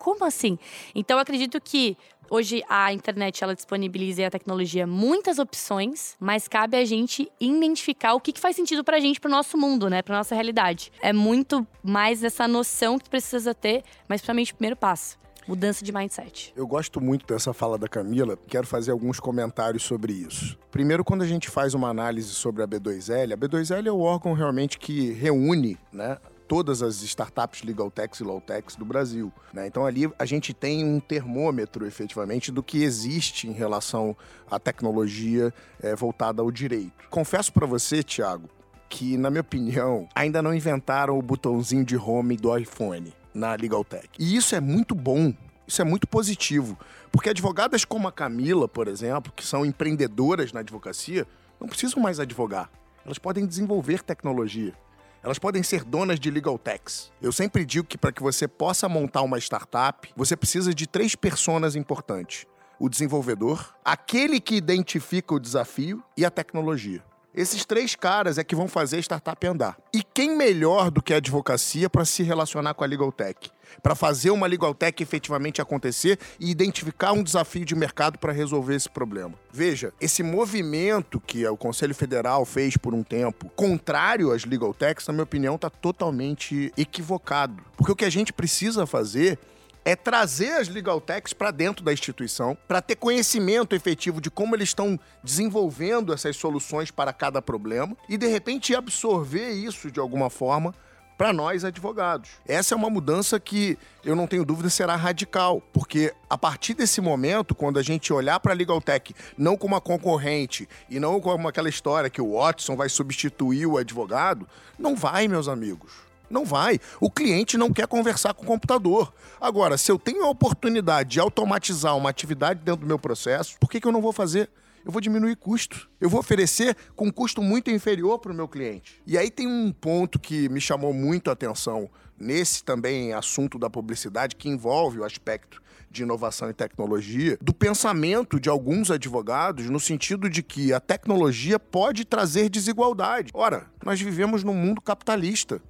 Como 0.00 0.24
assim? 0.24 0.58
Então, 0.94 1.18
acredito 1.18 1.60
que 1.60 1.94
hoje 2.30 2.62
a 2.70 2.90
internet 2.90 3.44
ela 3.44 3.54
disponibiliza 3.54 4.26
a 4.26 4.30
tecnologia 4.30 4.86
muitas 4.86 5.38
opções, 5.38 6.16
mas 6.18 6.48
cabe 6.48 6.78
a 6.78 6.84
gente 6.86 7.30
identificar 7.38 8.14
o 8.14 8.20
que, 8.20 8.32
que 8.32 8.40
faz 8.40 8.56
sentido 8.56 8.82
pra 8.82 8.98
gente, 8.98 9.20
pro 9.20 9.30
nosso 9.30 9.58
mundo, 9.58 9.90
né? 9.90 10.00
Pra 10.00 10.16
nossa 10.16 10.34
realidade. 10.34 10.90
É 11.02 11.12
muito 11.12 11.66
mais 11.82 12.24
essa 12.24 12.48
noção 12.48 12.98
que 12.98 13.04
tu 13.04 13.10
precisa 13.10 13.54
ter, 13.54 13.84
mas 14.08 14.22
principalmente 14.22 14.54
o 14.54 14.56
primeiro 14.56 14.76
passo. 14.76 15.18
Mudança 15.46 15.84
de 15.84 15.92
mindset. 15.92 16.54
Eu 16.56 16.66
gosto 16.66 16.98
muito 16.98 17.26
dessa 17.26 17.52
fala 17.52 17.76
da 17.76 17.86
Camila, 17.86 18.38
quero 18.48 18.66
fazer 18.66 18.92
alguns 18.92 19.20
comentários 19.20 19.82
sobre 19.82 20.14
isso. 20.14 20.56
Primeiro, 20.70 21.04
quando 21.04 21.22
a 21.22 21.26
gente 21.26 21.50
faz 21.50 21.74
uma 21.74 21.88
análise 21.88 22.28
sobre 22.28 22.62
a 22.62 22.66
B2L, 22.66 23.34
a 23.34 23.36
B2L 23.36 23.86
é 23.86 23.92
o 23.92 24.00
órgão 24.00 24.32
realmente 24.32 24.78
que 24.78 25.12
reúne 25.12 25.76
né, 25.92 26.16
todas 26.50 26.82
as 26.82 27.00
startups 27.02 27.62
legal 27.62 27.92
techs 27.92 28.18
e 28.18 28.24
low 28.24 28.40
techs 28.40 28.74
do 28.74 28.84
Brasil. 28.84 29.32
Né? 29.52 29.68
Então 29.68 29.86
ali 29.86 30.10
a 30.18 30.24
gente 30.24 30.52
tem 30.52 30.84
um 30.84 30.98
termômetro 30.98 31.86
efetivamente 31.86 32.50
do 32.50 32.60
que 32.60 32.82
existe 32.82 33.46
em 33.46 33.52
relação 33.52 34.16
à 34.50 34.58
tecnologia 34.58 35.54
é, 35.80 35.94
voltada 35.94 36.42
ao 36.42 36.50
direito. 36.50 37.08
Confesso 37.08 37.52
para 37.52 37.68
você, 37.68 38.02
Thiago, 38.02 38.50
que 38.88 39.16
na 39.16 39.30
minha 39.30 39.42
opinião 39.42 40.08
ainda 40.12 40.42
não 40.42 40.52
inventaram 40.52 41.16
o 41.16 41.22
botãozinho 41.22 41.84
de 41.84 41.96
home 41.96 42.36
do 42.36 42.58
iPhone 42.58 43.14
na 43.32 43.54
Legal 43.54 43.84
Tech. 43.84 44.08
E 44.18 44.34
isso 44.34 44.56
é 44.56 44.60
muito 44.60 44.92
bom. 44.92 45.32
Isso 45.68 45.80
é 45.80 45.84
muito 45.84 46.08
positivo, 46.08 46.76
porque 47.12 47.30
advogadas 47.30 47.84
como 47.84 48.08
a 48.08 48.12
Camila, 48.12 48.66
por 48.66 48.88
exemplo, 48.88 49.32
que 49.36 49.46
são 49.46 49.64
empreendedoras 49.64 50.52
na 50.52 50.58
advocacia, 50.58 51.24
não 51.60 51.68
precisam 51.68 52.02
mais 52.02 52.18
advogar. 52.18 52.68
Elas 53.06 53.20
podem 53.20 53.46
desenvolver 53.46 54.02
tecnologia. 54.02 54.74
Elas 55.22 55.38
podem 55.38 55.62
ser 55.62 55.84
donas 55.84 56.18
de 56.18 56.30
legal 56.30 56.58
techs. 56.58 57.12
Eu 57.20 57.30
sempre 57.30 57.64
digo 57.64 57.86
que 57.86 57.98
para 57.98 58.12
que 58.12 58.22
você 58.22 58.48
possa 58.48 58.88
montar 58.88 59.22
uma 59.22 59.38
startup, 59.38 60.10
você 60.16 60.34
precisa 60.34 60.72
de 60.72 60.86
três 60.86 61.14
personas 61.14 61.76
importantes: 61.76 62.46
o 62.78 62.88
desenvolvedor, 62.88 63.74
aquele 63.84 64.40
que 64.40 64.54
identifica 64.54 65.34
o 65.34 65.40
desafio 65.40 66.02
e 66.16 66.24
a 66.24 66.30
tecnologia. 66.30 67.02
Esses 67.32 67.64
três 67.64 67.94
caras 67.94 68.38
é 68.38 68.44
que 68.44 68.56
vão 68.56 68.66
fazer 68.66 68.96
a 68.96 69.00
startup 69.00 69.46
andar. 69.46 69.78
E 69.94 70.02
quem 70.02 70.36
melhor 70.36 70.90
do 70.90 71.00
que 71.00 71.14
a 71.14 71.18
advocacia 71.18 71.88
para 71.88 72.04
se 72.04 72.24
relacionar 72.24 72.74
com 72.74 72.82
a 72.82 72.86
Legal 72.86 73.12
Tech? 73.12 73.50
Para 73.80 73.94
fazer 73.94 74.30
uma 74.30 74.48
Legal 74.48 74.74
Tech 74.74 75.00
efetivamente 75.00 75.62
acontecer 75.62 76.18
e 76.40 76.50
identificar 76.50 77.12
um 77.12 77.22
desafio 77.22 77.64
de 77.64 77.76
mercado 77.76 78.18
para 78.18 78.32
resolver 78.32 78.74
esse 78.74 78.90
problema. 78.90 79.34
Veja, 79.52 79.92
esse 80.00 80.24
movimento 80.24 81.20
que 81.20 81.46
o 81.46 81.56
Conselho 81.56 81.94
Federal 81.94 82.44
fez 82.44 82.76
por 82.76 82.94
um 82.94 83.04
tempo, 83.04 83.48
contrário 83.54 84.32
às 84.32 84.44
Legal 84.44 84.74
Techs, 84.74 85.06
na 85.06 85.12
minha 85.12 85.22
opinião, 85.22 85.54
está 85.54 85.70
totalmente 85.70 86.72
equivocado. 86.76 87.62
Porque 87.76 87.92
o 87.92 87.96
que 87.96 88.04
a 88.04 88.10
gente 88.10 88.32
precisa 88.32 88.86
fazer 88.86 89.38
é 89.84 89.96
trazer 89.96 90.52
as 90.52 90.68
legal 90.68 91.00
techs 91.00 91.32
para 91.32 91.50
dentro 91.50 91.84
da 91.84 91.92
instituição, 91.92 92.56
para 92.68 92.82
ter 92.82 92.96
conhecimento 92.96 93.74
efetivo 93.74 94.20
de 94.20 94.30
como 94.30 94.54
eles 94.54 94.70
estão 94.70 94.98
desenvolvendo 95.22 96.12
essas 96.12 96.36
soluções 96.36 96.90
para 96.90 97.12
cada 97.12 97.40
problema 97.40 97.96
e 98.08 98.16
de 98.16 98.26
repente 98.26 98.74
absorver 98.74 99.50
isso 99.50 99.90
de 99.90 100.00
alguma 100.00 100.30
forma 100.30 100.74
para 101.20 101.34
nós 101.34 101.66
advogados. 101.66 102.30
Essa 102.48 102.74
é 102.74 102.76
uma 102.76 102.88
mudança 102.88 103.38
que 103.38 103.76
eu 104.02 104.16
não 104.16 104.26
tenho 104.26 104.42
dúvida 104.42 104.70
será 104.70 104.96
radical, 104.96 105.60
porque 105.70 106.14
a 106.30 106.38
partir 106.38 106.72
desse 106.72 106.98
momento, 107.02 107.54
quando 107.54 107.78
a 107.78 107.82
gente 107.82 108.10
olhar 108.10 108.40
para 108.40 108.52
a 108.52 108.56
Legal 108.56 108.80
Tech 108.80 109.14
não 109.36 109.54
como 109.54 109.74
uma 109.74 109.82
concorrente 109.82 110.66
e 110.88 110.98
não 110.98 111.20
como 111.20 111.46
aquela 111.46 111.68
história 111.68 112.08
que 112.08 112.22
o 112.22 112.38
Watson 112.38 112.74
vai 112.74 112.88
substituir 112.88 113.66
o 113.66 113.76
advogado, 113.76 114.48
não 114.78 114.96
vai, 114.96 115.28
meus 115.28 115.46
amigos. 115.46 116.09
Não 116.30 116.44
vai. 116.44 116.78
O 117.00 117.10
cliente 117.10 117.58
não 117.58 117.72
quer 117.72 117.88
conversar 117.88 118.32
com 118.32 118.44
o 118.44 118.46
computador. 118.46 119.12
Agora, 119.40 119.76
se 119.76 119.90
eu 119.90 119.98
tenho 119.98 120.24
a 120.24 120.30
oportunidade 120.30 121.10
de 121.10 121.20
automatizar 121.20 121.96
uma 121.96 122.08
atividade 122.08 122.60
dentro 122.60 122.82
do 122.82 122.86
meu 122.86 122.98
processo, 122.98 123.56
por 123.58 123.68
que, 123.68 123.80
que 123.80 123.86
eu 123.86 123.92
não 123.92 124.00
vou 124.00 124.12
fazer? 124.12 124.48
Eu 124.84 124.92
vou 124.92 125.00
diminuir 125.00 125.36
custo. 125.36 125.90
Eu 126.00 126.08
vou 126.08 126.20
oferecer 126.20 126.76
com 126.96 127.06
um 127.08 127.10
custo 127.10 127.42
muito 127.42 127.70
inferior 127.70 128.18
para 128.18 128.32
o 128.32 128.34
meu 128.34 128.48
cliente. 128.48 129.02
E 129.06 129.18
aí 129.18 129.30
tem 129.30 129.46
um 129.46 129.72
ponto 129.72 130.18
que 130.18 130.48
me 130.48 130.60
chamou 130.60 130.94
muito 130.94 131.28
a 131.28 131.32
atenção 131.32 131.90
nesse 132.18 132.62
também 132.62 133.12
assunto 133.12 133.58
da 133.58 133.68
publicidade, 133.68 134.36
que 134.36 134.48
envolve 134.48 135.00
o 135.00 135.04
aspecto 135.04 135.60
de 135.90 136.02
inovação 136.02 136.48
e 136.48 136.54
tecnologia, 136.54 137.36
do 137.40 137.52
pensamento 137.52 138.38
de 138.38 138.48
alguns 138.48 138.90
advogados 138.90 139.68
no 139.68 139.80
sentido 139.80 140.30
de 140.30 140.42
que 140.42 140.72
a 140.72 140.78
tecnologia 140.78 141.58
pode 141.58 142.04
trazer 142.04 142.48
desigualdade. 142.48 143.32
Ora, 143.34 143.66
nós 143.84 144.00
vivemos 144.00 144.44
num 144.44 144.54
mundo 144.54 144.80
capitalista. 144.80 145.60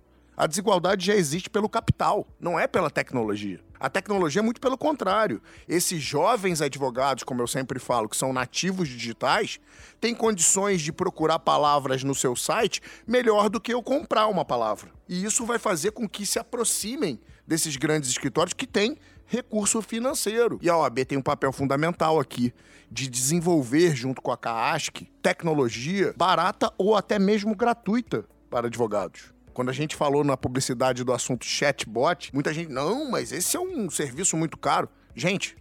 A 0.41 0.47
desigualdade 0.47 1.05
já 1.05 1.15
existe 1.15 1.51
pelo 1.51 1.69
capital, 1.69 2.27
não 2.41 2.59
é 2.59 2.67
pela 2.67 2.89
tecnologia. 2.89 3.61
A 3.79 3.91
tecnologia 3.91 4.41
é 4.41 4.43
muito 4.43 4.59
pelo 4.59 4.79
contrário. 4.79 5.43
Esses 5.69 6.03
jovens 6.03 6.63
advogados, 6.63 7.25
como 7.25 7.43
eu 7.43 7.47
sempre 7.47 7.79
falo, 7.79 8.09
que 8.09 8.17
são 8.17 8.33
nativos 8.33 8.89
digitais, 8.89 9.61
têm 10.01 10.15
condições 10.15 10.81
de 10.81 10.95
procurar 10.95 11.41
palavras 11.41 12.03
no 12.03 12.15
seu 12.15 12.35
site 12.35 12.81
melhor 13.07 13.51
do 13.51 13.61
que 13.61 13.75
eu 13.75 13.83
comprar 13.83 14.29
uma 14.29 14.43
palavra. 14.43 14.91
E 15.07 15.23
isso 15.23 15.45
vai 15.45 15.59
fazer 15.59 15.91
com 15.91 16.09
que 16.09 16.25
se 16.25 16.39
aproximem 16.39 17.21
desses 17.47 17.77
grandes 17.77 18.09
escritórios 18.09 18.55
que 18.55 18.67
têm 18.67 18.97
recurso 19.27 19.83
financeiro. 19.83 20.59
E 20.63 20.71
a 20.71 20.77
OAB 20.79 21.05
tem 21.05 21.19
um 21.19 21.23
papel 21.23 21.53
fundamental 21.53 22.19
aqui 22.19 22.51
de 22.91 23.11
desenvolver, 23.11 23.95
junto 23.95 24.23
com 24.23 24.33
a 24.33 24.39
CAASC, 24.39 25.07
tecnologia 25.21 26.15
barata 26.17 26.73
ou 26.79 26.97
até 26.97 27.19
mesmo 27.19 27.55
gratuita 27.55 28.25
para 28.49 28.69
advogados. 28.69 29.39
Quando 29.61 29.69
a 29.69 29.75
gente 29.75 29.95
falou 29.95 30.25
na 30.25 30.39
publicidade 30.39 31.05
do 31.05 31.13
assunto 31.13 31.45
chatbot, 31.45 32.31
muita 32.33 32.51
gente, 32.51 32.73
não, 32.73 33.11
mas 33.11 33.31
esse 33.31 33.59
é 33.59 33.61
um 33.61 33.91
serviço 33.91 34.35
muito 34.35 34.57
caro. 34.57 34.89
Gente, 35.15 35.55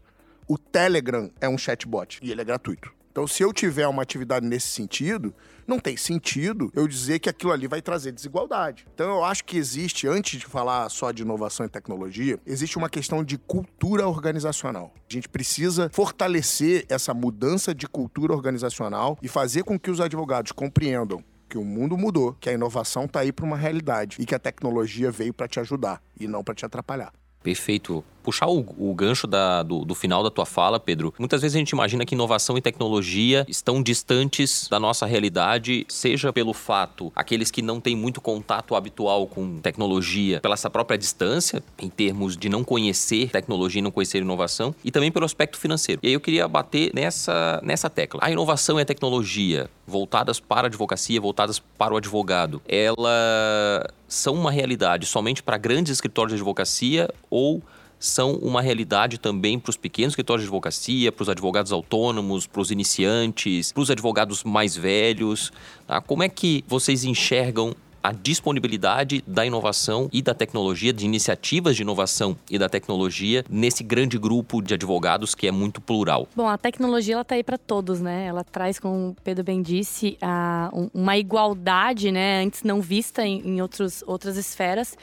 o 0.47 0.57
Telegram 0.57 1.29
é 1.41 1.49
um 1.49 1.57
chatbot 1.57 2.17
e 2.23 2.31
ele 2.31 2.39
é 2.39 2.45
gratuito. 2.45 2.93
Então, 3.11 3.27
se 3.27 3.43
eu 3.43 3.51
tiver 3.51 3.85
uma 3.89 4.01
atividade 4.01 4.45
nesse 4.45 4.67
sentido, 4.67 5.35
não 5.67 5.79
tem 5.79 5.97
sentido 5.97 6.71
eu 6.73 6.87
dizer 6.87 7.19
que 7.19 7.27
aquilo 7.27 7.51
ali 7.51 7.67
vai 7.67 7.81
trazer 7.81 8.13
desigualdade. 8.13 8.87
Então, 8.93 9.17
eu 9.17 9.25
acho 9.25 9.43
que 9.43 9.57
existe, 9.57 10.07
antes 10.07 10.39
de 10.39 10.45
falar 10.45 10.87
só 10.87 11.11
de 11.11 11.23
inovação 11.23 11.65
e 11.65 11.69
tecnologia, 11.69 12.39
existe 12.45 12.77
uma 12.77 12.89
questão 12.89 13.21
de 13.21 13.37
cultura 13.37 14.07
organizacional. 14.07 14.93
A 15.09 15.13
gente 15.13 15.27
precisa 15.27 15.89
fortalecer 15.91 16.85
essa 16.87 17.13
mudança 17.13 17.75
de 17.75 17.85
cultura 17.85 18.33
organizacional 18.33 19.19
e 19.21 19.27
fazer 19.27 19.65
com 19.65 19.77
que 19.77 19.91
os 19.91 19.99
advogados 19.99 20.53
compreendam 20.53 21.21
que 21.49 21.57
o 21.57 21.63
mundo 21.63 21.97
mudou, 21.97 22.37
que 22.39 22.49
a 22.49 22.53
inovação 22.53 23.05
está 23.05 23.21
aí 23.21 23.31
para 23.31 23.45
uma 23.45 23.57
realidade 23.57 24.17
e 24.19 24.25
que 24.25 24.35
a 24.35 24.39
tecnologia 24.39 25.11
veio 25.11 25.33
para 25.33 25.47
te 25.47 25.59
ajudar 25.59 26.01
e 26.19 26.27
não 26.27 26.43
para 26.43 26.53
te 26.53 26.65
atrapalhar. 26.65 27.11
Perfeito 27.41 28.03
puxar 28.29 28.47
o, 28.47 28.63
o 28.77 28.93
gancho 28.93 29.25
da, 29.25 29.63
do, 29.63 29.83
do, 29.83 29.95
final 29.95 30.21
da 30.21 30.29
tua 30.29 30.45
fala, 30.45 30.79
Pedro, 30.79 31.11
muitas 31.17 31.41
vezes 31.41 31.55
a 31.55 31.57
gente 31.57 31.71
imagina 31.71 32.05
que 32.05 32.13
inovação 32.13 32.55
e 32.59 32.61
tecnologia 32.61 33.43
estão 33.47 33.81
distantes 33.81 34.67
da 34.69 34.79
nossa 34.79 35.07
realidade, 35.07 35.83
seja 35.89 36.31
pelo 36.31 36.53
fato, 36.53 37.11
aqueles 37.15 37.49
que 37.49 37.63
não 37.63 37.81
têm 37.81 37.95
muito 37.95 38.21
contato 38.21 38.75
habitual 38.75 39.25
com 39.25 39.59
tecnologia, 39.59 40.39
pela 40.41 40.53
essa 40.53 40.69
própria 40.69 40.95
distância, 40.95 41.63
em 41.79 41.89
termos 41.89 42.37
de 42.37 42.49
não 42.49 42.63
conhecer 42.63 43.31
tecnologia 43.31 43.79
e 43.79 43.81
não 43.81 43.89
conhecer 43.89 44.19
inovação, 44.19 44.75
e 44.85 44.91
também 44.91 45.11
pelo 45.11 45.25
aspecto 45.25 45.57
financeiro. 45.57 45.99
E 46.03 46.07
aí 46.09 46.13
eu 46.13 46.19
queria 46.19 46.47
bater 46.47 46.91
nessa, 46.93 47.59
nessa 47.63 47.89
tecla. 47.89 48.19
A 48.23 48.29
inovação 48.29 48.77
e 48.77 48.83
a 48.83 48.85
tecnologia, 48.85 49.71
voltadas 49.87 50.39
para 50.39 50.67
a 50.67 50.69
advocacia, 50.69 51.19
voltadas 51.19 51.57
para 51.57 51.95
o 51.95 51.97
advogado, 51.97 52.61
ela 52.67 53.89
são 54.07 54.35
uma 54.35 54.51
realidade 54.51 55.07
somente 55.07 55.41
para 55.41 55.57
grandes 55.57 55.93
escritórios 55.93 56.33
de 56.33 56.41
advocacia 56.41 57.09
ou 57.29 57.63
são 57.99 58.33
uma 58.35 58.61
realidade 58.61 59.17
também 59.17 59.59
para 59.59 59.69
os 59.69 59.77
pequenos 59.77 60.13
escritórios 60.13 60.43
de 60.43 60.47
advocacia, 60.47 61.11
para 61.11 61.23
os 61.23 61.29
advogados 61.29 61.71
autônomos, 61.71 62.47
para 62.47 62.61
os 62.61 62.71
iniciantes, 62.71 63.71
para 63.73 63.81
os 63.81 63.91
advogados 63.91 64.43
mais 64.43 64.75
velhos. 64.75 65.51
Tá? 65.85 65.99
Como 65.99 66.23
é 66.23 66.29
que 66.29 66.63
vocês 66.67 67.03
enxergam 67.03 67.75
a 68.01 68.11
disponibilidade 68.11 69.23
da 69.27 69.45
inovação 69.45 70.09
e 70.11 70.21
da 70.21 70.33
tecnologia, 70.33 70.93
de 70.93 71.05
iniciativas 71.05 71.75
de 71.75 71.81
inovação 71.81 72.35
e 72.49 72.57
da 72.57 72.69
tecnologia 72.69 73.43
nesse 73.49 73.83
grande 73.83 74.17
grupo 74.17 74.61
de 74.61 74.73
advogados 74.73 75.35
que 75.35 75.47
é 75.47 75.51
muito 75.51 75.81
plural? 75.81 76.27
Bom, 76.35 76.47
a 76.47 76.57
tecnologia 76.57 77.15
ela 77.15 77.21
está 77.21 77.35
aí 77.35 77.43
para 77.43 77.57
todos, 77.57 77.99
né? 77.99 78.25
Ela 78.25 78.43
traz, 78.43 78.79
como 78.79 79.09
o 79.09 79.15
Pedro 79.23 79.43
bem 79.43 79.61
disse, 79.61 80.17
a, 80.21 80.71
uma 80.93 81.17
igualdade, 81.17 82.11
né, 82.11 82.43
antes 82.43 82.63
não 82.63 82.81
vista 82.81 83.25
em, 83.25 83.41
em 83.45 83.61
outros, 83.61 84.03
outras 84.07 84.37
esferas. 84.37 84.97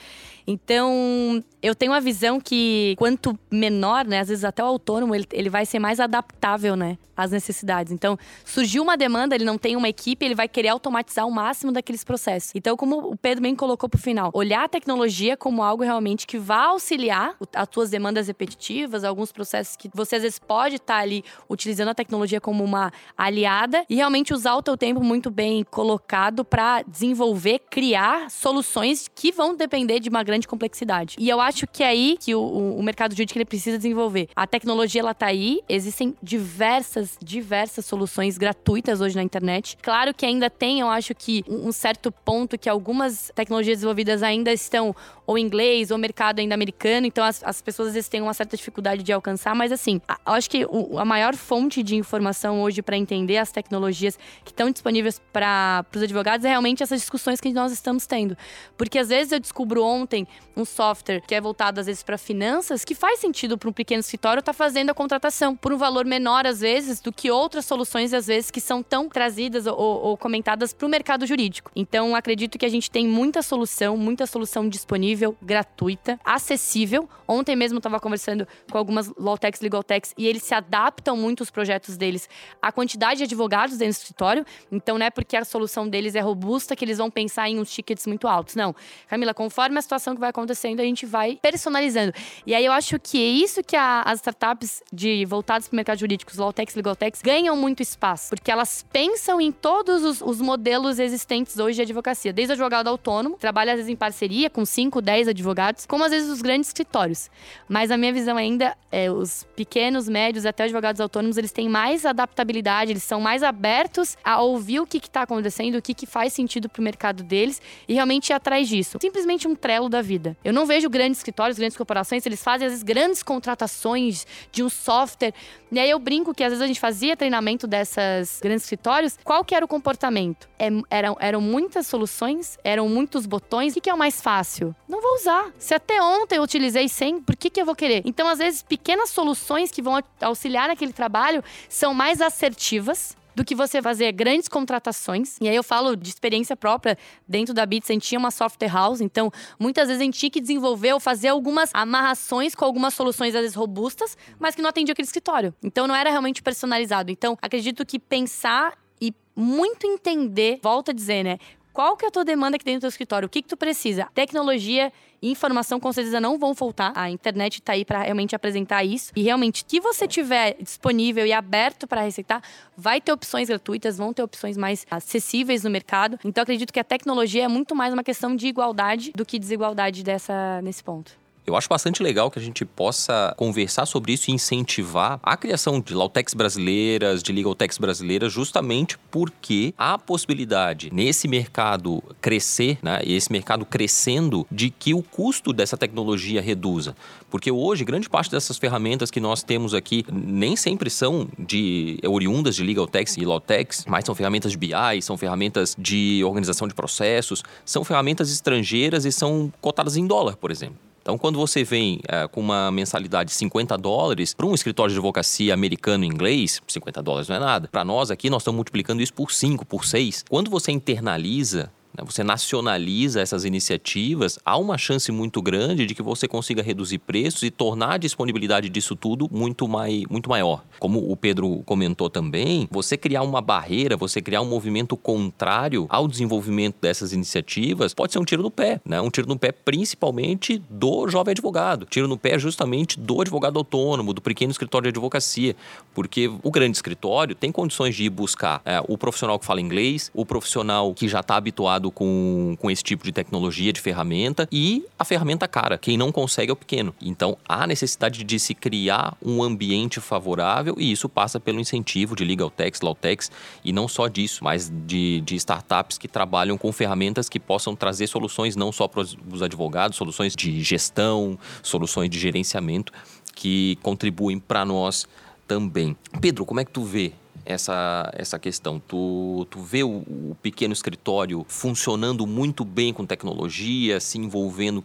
Então, 0.46 1.42
eu 1.62 1.74
tenho 1.74 1.92
a 1.92 1.98
visão 1.98 2.40
que 2.40 2.94
quanto 2.96 3.36
menor, 3.50 4.06
né, 4.06 4.20
às 4.20 4.28
vezes 4.28 4.44
até 4.44 4.62
o 4.62 4.66
autônomo, 4.66 5.14
ele, 5.14 5.26
ele 5.32 5.50
vai 5.50 5.66
ser 5.66 5.78
mais 5.78 5.98
adaptável, 5.98 6.76
né, 6.76 6.96
às 7.16 7.30
necessidades. 7.30 7.92
Então, 7.92 8.18
surgiu 8.44 8.82
uma 8.82 8.96
demanda, 8.96 9.34
ele 9.34 9.44
não 9.44 9.58
tem 9.58 9.74
uma 9.74 9.88
equipe, 9.88 10.24
ele 10.24 10.34
vai 10.34 10.46
querer 10.46 10.68
automatizar 10.68 11.26
o 11.26 11.30
máximo 11.30 11.72
daqueles 11.72 12.04
processos. 12.04 12.52
Então, 12.54 12.76
como 12.76 12.98
o 12.98 13.16
Pedro 13.16 13.42
bem 13.42 13.56
colocou 13.56 13.88
pro 13.88 13.98
final, 13.98 14.30
olhar 14.34 14.64
a 14.64 14.68
tecnologia 14.68 15.36
como 15.36 15.62
algo 15.62 15.82
realmente 15.82 16.26
que 16.26 16.38
vai 16.38 16.66
auxiliar 16.66 17.34
as 17.54 17.68
tuas 17.68 17.90
demandas 17.90 18.28
repetitivas, 18.28 19.02
alguns 19.02 19.32
processos 19.32 19.76
que 19.76 19.90
você 19.92 20.16
às 20.16 20.22
vezes 20.22 20.38
pode 20.38 20.76
estar 20.76 20.96
tá 20.96 21.00
ali 21.00 21.24
utilizando 21.48 21.88
a 21.88 21.94
tecnologia 21.94 22.40
como 22.40 22.62
uma 22.62 22.92
aliada 23.16 23.84
e 23.88 23.96
realmente 23.96 24.34
usar 24.34 24.54
o 24.54 24.62
teu 24.62 24.76
tempo 24.76 25.02
muito 25.02 25.30
bem 25.30 25.64
colocado 25.64 26.44
para 26.44 26.82
desenvolver, 26.82 27.60
criar 27.70 28.30
soluções 28.30 29.08
que 29.12 29.32
vão 29.32 29.56
depender 29.56 30.00
de 30.00 30.08
uma 30.08 30.22
grande 30.22 30.35
grande 30.36 30.46
complexidade. 30.46 31.16
E 31.18 31.28
eu 31.28 31.40
acho 31.40 31.66
que 31.66 31.82
é 31.82 31.88
aí 31.88 32.16
que 32.20 32.34
o, 32.34 32.76
o 32.78 32.82
mercado 32.82 33.12
jurídico 33.12 33.38
ele 33.38 33.44
precisa 33.44 33.76
desenvolver. 33.78 34.28
A 34.36 34.46
tecnologia 34.46 35.00
ela 35.00 35.14
tá 35.14 35.26
aí, 35.26 35.60
existem 35.68 36.14
diversas, 36.22 37.16
diversas 37.22 37.86
soluções 37.86 38.36
gratuitas 38.36 39.00
hoje 39.00 39.16
na 39.16 39.22
internet. 39.22 39.78
Claro 39.82 40.12
que 40.12 40.26
ainda 40.26 40.50
tem, 40.50 40.80
eu 40.80 40.88
acho 40.88 41.14
que 41.14 41.42
um 41.48 41.72
certo 41.72 42.12
ponto 42.12 42.58
que 42.58 42.68
algumas 42.68 43.32
tecnologias 43.34 43.78
desenvolvidas 43.78 44.22
ainda 44.22 44.52
estão 44.52 44.94
ou 45.26 45.36
em 45.36 45.44
inglês 45.44 45.90
ou 45.90 45.98
mercado 45.98 46.38
ainda 46.38 46.54
americano, 46.54 47.06
então 47.06 47.24
as, 47.24 47.42
as 47.42 47.60
pessoas 47.60 47.88
às 47.88 47.94
vezes 47.94 48.08
têm 48.08 48.22
uma 48.22 48.32
certa 48.32 48.56
dificuldade 48.56 49.02
de 49.02 49.12
alcançar, 49.12 49.54
mas 49.56 49.72
assim, 49.72 50.00
a, 50.06 50.18
eu 50.26 50.32
acho 50.34 50.48
que 50.48 50.64
o, 50.66 50.98
a 50.98 51.04
maior 51.04 51.34
fonte 51.34 51.82
de 51.82 51.96
informação 51.96 52.62
hoje 52.62 52.80
para 52.80 52.96
entender 52.96 53.38
as 53.38 53.50
tecnologias 53.50 54.16
que 54.44 54.52
estão 54.52 54.70
disponíveis 54.70 55.20
para 55.32 55.84
os 55.94 56.02
advogados 56.02 56.44
é 56.44 56.48
realmente 56.48 56.82
essas 56.82 57.00
discussões 57.00 57.40
que 57.40 57.52
nós 57.52 57.72
estamos 57.72 58.06
tendo. 58.06 58.36
Porque 58.76 58.98
às 58.98 59.08
vezes 59.08 59.32
eu 59.32 59.40
descubro 59.40 59.82
ontem 59.82 60.25
um 60.56 60.64
software 60.64 61.20
que 61.20 61.34
é 61.34 61.40
voltado 61.40 61.80
às 61.80 61.86
vezes 61.86 62.02
para 62.02 62.16
finanças, 62.16 62.84
que 62.84 62.94
faz 62.94 63.20
sentido 63.20 63.58
para 63.58 63.68
um 63.68 63.72
pequeno 63.72 64.00
escritório 64.00 64.40
estar 64.40 64.52
tá 64.52 64.56
fazendo 64.56 64.90
a 64.90 64.94
contratação 64.94 65.54
por 65.54 65.72
um 65.72 65.76
valor 65.76 66.04
menor 66.04 66.46
às 66.46 66.60
vezes 66.60 67.00
do 67.00 67.12
que 67.12 67.30
outras 67.30 67.64
soluções 67.66 68.14
às 68.14 68.26
vezes 68.26 68.50
que 68.50 68.60
são 68.60 68.82
tão 68.82 69.08
trazidas 69.08 69.66
ou, 69.66 69.76
ou 69.76 70.16
comentadas 70.16 70.72
para 70.72 70.86
o 70.86 70.88
mercado 70.88 71.26
jurídico. 71.26 71.70
Então 71.76 72.16
acredito 72.16 72.58
que 72.58 72.64
a 72.64 72.68
gente 72.68 72.90
tem 72.90 73.06
muita 73.06 73.42
solução, 73.42 73.96
muita 73.96 74.26
solução 74.26 74.68
disponível, 74.68 75.36
gratuita, 75.42 76.18
acessível. 76.24 77.08
Ontem 77.28 77.54
mesmo 77.54 77.78
estava 77.78 78.00
conversando 78.00 78.46
com 78.70 78.78
algumas 78.78 79.12
Lawtechs, 79.16 79.60
Legaltechs 79.60 80.14
e 80.16 80.26
eles 80.26 80.42
se 80.42 80.54
adaptam 80.54 81.16
muito 81.16 81.42
os 81.42 81.50
projetos 81.50 81.96
deles 81.96 82.28
à 82.62 82.72
quantidade 82.72 83.18
de 83.18 83.24
advogados 83.24 83.76
dentro 83.76 83.94
do 83.94 84.02
escritório. 84.02 84.46
Então 84.72 84.98
não 84.98 85.06
é 85.06 85.10
porque 85.10 85.36
a 85.36 85.44
solução 85.44 85.88
deles 85.88 86.14
é 86.14 86.20
robusta 86.20 86.74
que 86.74 86.84
eles 86.84 86.98
vão 86.98 87.10
pensar 87.10 87.48
em 87.48 87.58
uns 87.58 87.70
tickets 87.70 88.06
muito 88.06 88.26
altos. 88.26 88.54
Não. 88.54 88.74
Camila, 89.06 89.34
conforme 89.34 89.78
a 89.78 89.82
situação 89.82 90.14
que 90.16 90.20
vai 90.20 90.30
acontecendo, 90.30 90.80
a 90.80 90.84
gente 90.84 91.06
vai 91.06 91.38
personalizando. 91.40 92.12
E 92.46 92.54
aí 92.54 92.64
eu 92.64 92.72
acho 92.72 92.98
que 92.98 93.18
é 93.22 93.28
isso 93.28 93.62
que 93.62 93.76
a, 93.76 94.02
as 94.02 94.18
startups 94.18 94.82
de 94.92 95.24
voltadas 95.24 95.68
para 95.68 95.74
o 95.74 95.76
mercado 95.76 95.98
jurídico, 95.98 96.32
os 96.32 96.38
Lawtechs, 96.38 96.74
Legaltechs, 96.74 97.22
ganham 97.22 97.56
muito 97.56 97.82
espaço. 97.82 98.30
Porque 98.30 98.50
elas 98.50 98.84
pensam 98.92 99.40
em 99.40 99.52
todos 99.52 100.02
os, 100.02 100.20
os 100.20 100.40
modelos 100.40 100.98
existentes 100.98 101.58
hoje 101.58 101.76
de 101.76 101.82
advocacia. 101.82 102.32
Desde 102.32 102.52
o 102.52 102.54
advogado 102.54 102.88
autônomo, 102.88 103.36
trabalha 103.36 103.72
às 103.72 103.78
vezes 103.78 103.92
em 103.92 103.96
parceria 103.96 104.50
com 104.50 104.64
5, 104.64 105.00
10 105.00 105.28
advogados, 105.28 105.86
como 105.86 106.04
às 106.04 106.10
vezes 106.10 106.28
os 106.28 106.42
grandes 106.42 106.68
escritórios. 106.68 107.30
Mas 107.68 107.90
a 107.90 107.96
minha 107.96 108.12
visão 108.12 108.36
ainda 108.36 108.76
é 108.90 109.10
os 109.10 109.46
pequenos, 109.54 110.08
médios, 110.08 110.46
até 110.46 110.64
advogados 110.64 111.00
autônomos, 111.00 111.36
eles 111.36 111.52
têm 111.52 111.68
mais 111.68 112.06
adaptabilidade, 112.06 112.92
eles 112.92 113.02
são 113.02 113.20
mais 113.20 113.42
abertos 113.42 114.16
a 114.24 114.40
ouvir 114.40 114.80
o 114.80 114.86
que 114.86 114.98
está 114.98 115.22
acontecendo, 115.22 115.76
o 115.76 115.82
que, 115.82 115.94
que 115.94 116.06
faz 116.06 116.32
sentido 116.32 116.68
para 116.68 116.80
o 116.80 116.84
mercado 116.84 117.22
deles 117.22 117.60
e 117.88 117.94
realmente 117.94 118.30
ir 118.30 118.32
atrás 118.32 118.68
disso. 118.68 118.98
Simplesmente 119.00 119.46
um 119.46 119.54
trelo 119.54 119.88
da 119.88 119.95
vida. 120.02 120.36
Eu 120.44 120.52
não 120.52 120.66
vejo 120.66 120.88
grandes 120.88 121.18
escritórios, 121.18 121.58
grandes 121.58 121.76
corporações, 121.76 122.24
eles 122.26 122.42
fazem 122.42 122.68
vezes 122.68 122.82
grandes 122.82 123.22
contratações 123.22 124.26
de 124.52 124.62
um 124.62 124.68
software. 124.68 125.32
E 125.70 125.78
aí 125.78 125.90
eu 125.90 125.98
brinco 125.98 126.34
que 126.34 126.44
às 126.44 126.50
vezes 126.50 126.62
a 126.62 126.66
gente 126.66 126.80
fazia 126.80 127.16
treinamento 127.16 127.66
dessas 127.66 128.40
grandes 128.42 128.64
escritórios. 128.64 129.18
Qual 129.24 129.44
que 129.44 129.54
era 129.54 129.64
o 129.64 129.68
comportamento? 129.68 130.48
É, 130.58 130.68
eram, 130.90 131.16
eram 131.20 131.40
muitas 131.40 131.86
soluções, 131.86 132.58
eram 132.62 132.88
muitos 132.88 133.26
botões. 133.26 133.72
O 133.72 133.74
que, 133.74 133.82
que 133.82 133.90
é 133.90 133.94
o 133.94 133.98
mais 133.98 134.20
fácil? 134.20 134.74
Não 134.88 135.00
vou 135.00 135.14
usar. 135.14 135.50
Se 135.58 135.74
até 135.74 136.00
ontem 136.00 136.36
eu 136.36 136.42
utilizei 136.42 136.88
100, 136.88 137.22
por 137.22 137.36
que, 137.36 137.50
que 137.50 137.60
eu 137.60 137.66
vou 137.66 137.74
querer? 137.74 138.02
Então, 138.04 138.28
às 138.28 138.38
vezes, 138.38 138.62
pequenas 138.62 139.10
soluções 139.10 139.70
que 139.70 139.82
vão 139.82 140.02
auxiliar 140.20 140.68
naquele 140.68 140.92
trabalho 140.92 141.42
são 141.68 141.92
mais 141.92 142.20
assertivas 142.20 143.16
do 143.36 143.44
que 143.44 143.54
você 143.54 143.82
fazer 143.82 144.10
grandes 144.12 144.48
contratações. 144.48 145.36
E 145.42 145.48
aí 145.48 145.54
eu 145.54 145.62
falo 145.62 145.94
de 145.94 146.08
experiência 146.08 146.56
própria 146.56 146.96
dentro 147.28 147.52
da 147.52 147.66
Bits, 147.66 147.90
a 147.90 147.92
gente 147.92 148.08
tinha 148.08 148.18
uma 148.18 148.30
software 148.30 148.72
house, 148.72 149.02
então 149.02 149.30
muitas 149.60 149.88
vezes 149.88 150.00
a 150.00 150.04
gente 150.04 150.18
tinha 150.18 150.30
que 150.30 150.40
desenvolver 150.40 150.94
ou 150.94 150.98
fazer 150.98 151.28
algumas 151.28 151.70
amarrações 151.74 152.54
com 152.54 152.64
algumas 152.64 152.94
soluções 152.94 153.34
às 153.34 153.42
vezes 153.42 153.54
robustas, 153.54 154.16
mas 154.38 154.54
que 154.54 154.62
não 154.62 154.70
atendiam 154.70 154.94
aquele 154.94 155.06
escritório. 155.06 155.54
Então 155.62 155.86
não 155.86 155.94
era 155.94 156.08
realmente 156.08 156.42
personalizado. 156.42 157.12
Então 157.12 157.36
acredito 157.42 157.84
que 157.84 157.98
pensar 157.98 158.72
e 158.98 159.14
muito 159.36 159.86
entender, 159.86 160.58
volta 160.62 160.92
a 160.92 160.94
dizer, 160.94 161.22
né? 161.22 161.38
Qual 161.76 161.94
que 161.94 162.06
é 162.06 162.08
a 162.08 162.10
tua 162.10 162.24
demanda 162.24 162.56
aqui 162.56 162.64
dentro 162.64 162.78
do 162.78 162.82
teu 162.84 162.88
escritório? 162.88 163.26
O 163.26 163.28
que 163.28 163.42
que 163.42 163.48
tu 163.48 163.54
precisa? 163.54 164.08
Tecnologia 164.14 164.90
e 165.20 165.30
informação 165.30 165.78
com 165.78 165.92
certeza 165.92 166.18
não 166.18 166.38
vão 166.38 166.54
faltar. 166.54 166.90
A 166.96 167.10
internet 167.10 167.56
está 167.56 167.74
aí 167.74 167.84
para 167.84 168.00
realmente 168.00 168.34
apresentar 168.34 168.82
isso. 168.82 169.12
E 169.14 169.22
realmente, 169.22 169.62
que 169.62 169.78
você 169.78 170.08
tiver 170.08 170.56
disponível 170.58 171.26
e 171.26 171.34
aberto 171.34 171.86
para 171.86 172.00
receitar, 172.00 172.42
vai 172.74 172.98
ter 172.98 173.12
opções 173.12 173.50
gratuitas, 173.50 173.98
vão 173.98 174.14
ter 174.14 174.22
opções 174.22 174.56
mais 174.56 174.86
acessíveis 174.90 175.64
no 175.64 175.70
mercado. 175.70 176.18
Então, 176.24 176.40
acredito 176.40 176.72
que 176.72 176.80
a 176.80 176.84
tecnologia 176.84 177.44
é 177.44 177.48
muito 177.48 177.76
mais 177.76 177.92
uma 177.92 178.02
questão 178.02 178.34
de 178.34 178.46
igualdade 178.46 179.12
do 179.14 179.26
que 179.26 179.38
desigualdade 179.38 180.02
dessa, 180.02 180.62
nesse 180.62 180.82
ponto. 180.82 181.25
Eu 181.46 181.54
acho 181.54 181.68
bastante 181.68 182.02
legal 182.02 182.28
que 182.28 182.40
a 182.40 182.42
gente 182.42 182.64
possa 182.64 183.32
conversar 183.36 183.86
sobre 183.86 184.12
isso 184.12 184.30
e 184.30 184.34
incentivar 184.34 185.20
a 185.22 185.36
criação 185.36 185.80
de 185.80 185.94
Lautex 185.94 186.34
brasileiras, 186.34 187.22
de 187.22 187.32
Legaltex 187.32 187.78
brasileiras, 187.78 188.32
justamente 188.32 188.98
porque 189.12 189.72
há 189.78 189.96
possibilidade 189.96 190.92
nesse 190.92 191.28
mercado 191.28 192.02
crescer, 192.20 192.78
né, 192.82 193.00
e 193.04 193.14
esse 193.14 193.30
mercado 193.30 193.64
crescendo, 193.64 194.44
de 194.50 194.70
que 194.70 194.92
o 194.92 195.04
custo 195.04 195.52
dessa 195.52 195.76
tecnologia 195.76 196.42
reduza. 196.42 196.96
Porque 197.30 197.52
hoje, 197.52 197.84
grande 197.84 198.08
parte 198.08 198.32
dessas 198.32 198.58
ferramentas 198.58 199.08
que 199.08 199.20
nós 199.20 199.44
temos 199.44 199.72
aqui 199.72 200.04
nem 200.10 200.56
sempre 200.56 200.90
são 200.90 201.28
de 201.38 202.00
oriundas 202.04 202.56
de 202.56 202.64
Legaltex 202.64 203.16
e 203.16 203.24
Lautex, 203.24 203.84
mas 203.86 204.04
são 204.04 204.16
ferramentas 204.16 204.50
de 204.50 204.58
BI, 204.58 205.00
são 205.00 205.16
ferramentas 205.16 205.76
de 205.78 206.24
organização 206.24 206.66
de 206.66 206.74
processos, 206.74 207.44
são 207.64 207.84
ferramentas 207.84 208.32
estrangeiras 208.32 209.04
e 209.04 209.12
são 209.12 209.52
cotadas 209.60 209.96
em 209.96 210.08
dólar, 210.08 210.36
por 210.36 210.50
exemplo. 210.50 210.85
Então, 211.06 211.16
quando 211.16 211.38
você 211.38 211.62
vem 211.62 212.00
é, 212.08 212.26
com 212.26 212.40
uma 212.40 212.68
mensalidade 212.72 213.30
de 213.30 213.36
50 213.36 213.78
dólares, 213.78 214.34
para 214.34 214.44
um 214.44 214.52
escritório 214.52 214.92
de 214.92 214.98
advocacia 214.98 215.54
americano 215.54 216.02
e 216.02 216.08
inglês, 216.08 216.60
50 216.66 217.00
dólares 217.00 217.28
não 217.28 217.36
é 217.36 217.38
nada. 217.38 217.68
Para 217.68 217.84
nós 217.84 218.10
aqui, 218.10 218.28
nós 218.28 218.42
estamos 218.42 218.56
multiplicando 218.56 219.00
isso 219.00 219.14
por 219.14 219.30
5, 219.30 219.64
por 219.64 219.84
6. 219.84 220.24
Quando 220.28 220.50
você 220.50 220.72
internaliza 220.72 221.70
você 222.04 222.22
nacionaliza 222.22 223.20
essas 223.20 223.44
iniciativas, 223.44 224.38
há 224.44 224.56
uma 224.56 224.76
chance 224.76 225.10
muito 225.12 225.40
grande 225.40 225.86
de 225.86 225.94
que 225.94 226.02
você 226.02 226.28
consiga 226.28 226.62
reduzir 226.62 226.98
preços 226.98 227.42
e 227.42 227.50
tornar 227.50 227.94
a 227.94 227.98
disponibilidade 227.98 228.68
disso 228.68 228.96
tudo 228.96 229.28
muito, 229.30 229.66
mai, 229.68 230.04
muito 230.10 230.28
maior. 230.28 230.64
Como 230.78 231.10
o 231.10 231.16
Pedro 231.16 231.62
comentou 231.64 232.10
também, 232.10 232.68
você 232.70 232.96
criar 232.96 233.22
uma 233.22 233.40
barreira, 233.40 233.96
você 233.96 234.20
criar 234.20 234.40
um 234.40 234.46
movimento 234.46 234.96
contrário 234.96 235.86
ao 235.88 236.08
desenvolvimento 236.08 236.76
dessas 236.80 237.12
iniciativas 237.12 237.94
pode 237.94 238.12
ser 238.12 238.18
um 238.18 238.24
tiro 238.24 238.42
no 238.42 238.50
pé, 238.50 238.80
né? 238.84 239.00
Um 239.00 239.10
tiro 239.10 239.28
no 239.28 239.38
pé 239.38 239.52
principalmente 239.52 240.62
do 240.68 241.08
jovem 241.08 241.32
advogado. 241.32 241.86
Tiro 241.86 242.08
no 242.08 242.18
pé 242.18 242.38
justamente 242.38 242.98
do 242.98 243.20
advogado 243.20 243.58
autônomo, 243.58 244.12
do 244.12 244.20
pequeno 244.20 244.50
escritório 244.50 244.84
de 244.90 244.98
advocacia, 244.98 245.56
porque 245.94 246.30
o 246.42 246.50
grande 246.50 246.76
escritório 246.76 247.34
tem 247.34 247.50
condições 247.50 247.94
de 247.94 248.04
ir 248.04 248.10
buscar 248.10 248.60
é, 248.64 248.82
o 248.86 248.98
profissional 248.98 249.38
que 249.38 249.46
fala 249.46 249.60
inglês, 249.60 250.10
o 250.14 250.24
profissional 250.24 250.92
que 250.94 251.08
já 251.08 251.20
está 251.20 251.36
habituado 251.36 251.85
com, 251.90 252.56
com 252.60 252.70
esse 252.70 252.82
tipo 252.82 253.04
de 253.04 253.12
tecnologia, 253.12 253.72
de 253.72 253.80
ferramenta, 253.80 254.48
e 254.50 254.84
a 254.98 255.04
ferramenta 255.04 255.48
cara. 255.48 255.78
Quem 255.78 255.96
não 255.96 256.12
consegue 256.12 256.50
é 256.50 256.52
o 256.52 256.56
pequeno. 256.56 256.94
Então, 257.00 257.36
há 257.48 257.66
necessidade 257.66 258.24
de 258.24 258.38
se 258.38 258.54
criar 258.54 259.16
um 259.22 259.42
ambiente 259.42 260.00
favorável 260.00 260.74
e 260.78 260.90
isso 260.90 261.08
passa 261.08 261.38
pelo 261.40 261.60
incentivo 261.60 262.14
de 262.16 262.24
Legal 262.24 262.50
Techs, 262.50 262.80
Law 262.80 262.94
Techs, 262.94 263.30
e 263.64 263.72
não 263.72 263.88
só 263.88 264.08
disso, 264.08 264.42
mas 264.42 264.72
de, 264.86 265.20
de 265.22 265.36
startups 265.36 265.98
que 265.98 266.08
trabalham 266.08 266.58
com 266.58 266.70
ferramentas 266.72 267.28
que 267.28 267.40
possam 267.40 267.74
trazer 267.74 268.06
soluções 268.06 268.56
não 268.56 268.72
só 268.72 268.88
para 268.88 269.00
os 269.00 269.42
advogados, 269.42 269.96
soluções 269.96 270.34
de 270.34 270.62
gestão, 270.62 271.38
soluções 271.62 272.10
de 272.10 272.18
gerenciamento 272.18 272.92
que 273.34 273.78
contribuem 273.82 274.38
para 274.38 274.64
nós 274.64 275.06
também. 275.46 275.96
Pedro, 276.20 276.44
como 276.44 276.60
é 276.60 276.64
que 276.64 276.72
tu 276.72 276.82
vê 276.82 277.12
essa, 277.46 278.10
essa 278.14 278.38
questão? 278.38 278.78
Tu, 278.80 279.46
tu 279.50 279.60
vê 279.60 279.82
o, 279.82 279.98
o 279.98 280.36
pequeno 280.42 280.72
escritório 280.72 281.44
funcionando 281.48 282.26
muito 282.26 282.64
bem 282.64 282.92
com 282.92 283.06
tecnologia, 283.06 284.00
se 284.00 284.18
envolvendo 284.18 284.82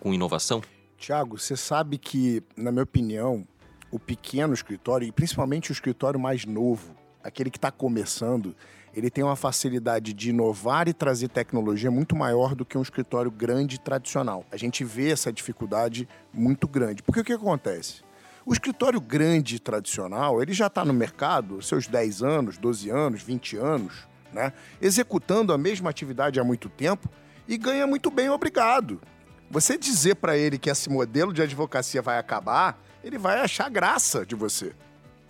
com 0.00 0.12
inovação? 0.12 0.60
Tiago, 0.98 1.38
você 1.38 1.56
sabe 1.56 1.98
que, 1.98 2.42
na 2.56 2.70
minha 2.70 2.84
opinião, 2.84 3.46
o 3.90 3.98
pequeno 3.98 4.54
escritório, 4.54 5.06
e 5.06 5.12
principalmente 5.12 5.70
o 5.70 5.72
escritório 5.72 6.18
mais 6.18 6.44
novo, 6.44 6.94
aquele 7.22 7.50
que 7.50 7.58
está 7.58 7.70
começando, 7.70 8.54
ele 8.94 9.10
tem 9.10 9.24
uma 9.24 9.34
facilidade 9.34 10.12
de 10.12 10.30
inovar 10.30 10.88
e 10.88 10.92
trazer 10.92 11.28
tecnologia 11.28 11.90
muito 11.90 12.14
maior 12.14 12.54
do 12.54 12.64
que 12.64 12.78
um 12.78 12.82
escritório 12.82 13.30
grande 13.30 13.76
e 13.76 13.78
tradicional. 13.78 14.44
A 14.52 14.56
gente 14.56 14.84
vê 14.84 15.10
essa 15.10 15.32
dificuldade 15.32 16.08
muito 16.32 16.68
grande. 16.68 17.02
Porque 17.02 17.20
o 17.20 17.24
que 17.24 17.32
acontece? 17.32 18.03
O 18.46 18.52
escritório 18.52 19.00
grande 19.00 19.58
tradicional, 19.58 20.42
ele 20.42 20.52
já 20.52 20.66
está 20.66 20.84
no 20.84 20.92
mercado, 20.92 21.62
seus 21.62 21.86
10 21.86 22.22
anos, 22.22 22.58
12 22.58 22.90
anos, 22.90 23.22
20 23.22 23.56
anos, 23.56 24.06
né? 24.32 24.52
executando 24.82 25.52
a 25.52 25.56
mesma 25.56 25.88
atividade 25.88 26.38
há 26.38 26.44
muito 26.44 26.68
tempo 26.68 27.08
e 27.48 27.56
ganha 27.56 27.86
muito 27.86 28.10
bem, 28.10 28.28
obrigado. 28.28 29.00
Você 29.50 29.78
dizer 29.78 30.16
para 30.16 30.36
ele 30.36 30.58
que 30.58 30.68
esse 30.68 30.90
modelo 30.90 31.32
de 31.32 31.40
advocacia 31.40 32.02
vai 32.02 32.18
acabar, 32.18 32.78
ele 33.02 33.16
vai 33.16 33.40
achar 33.40 33.70
graça 33.70 34.26
de 34.26 34.34
você. 34.34 34.74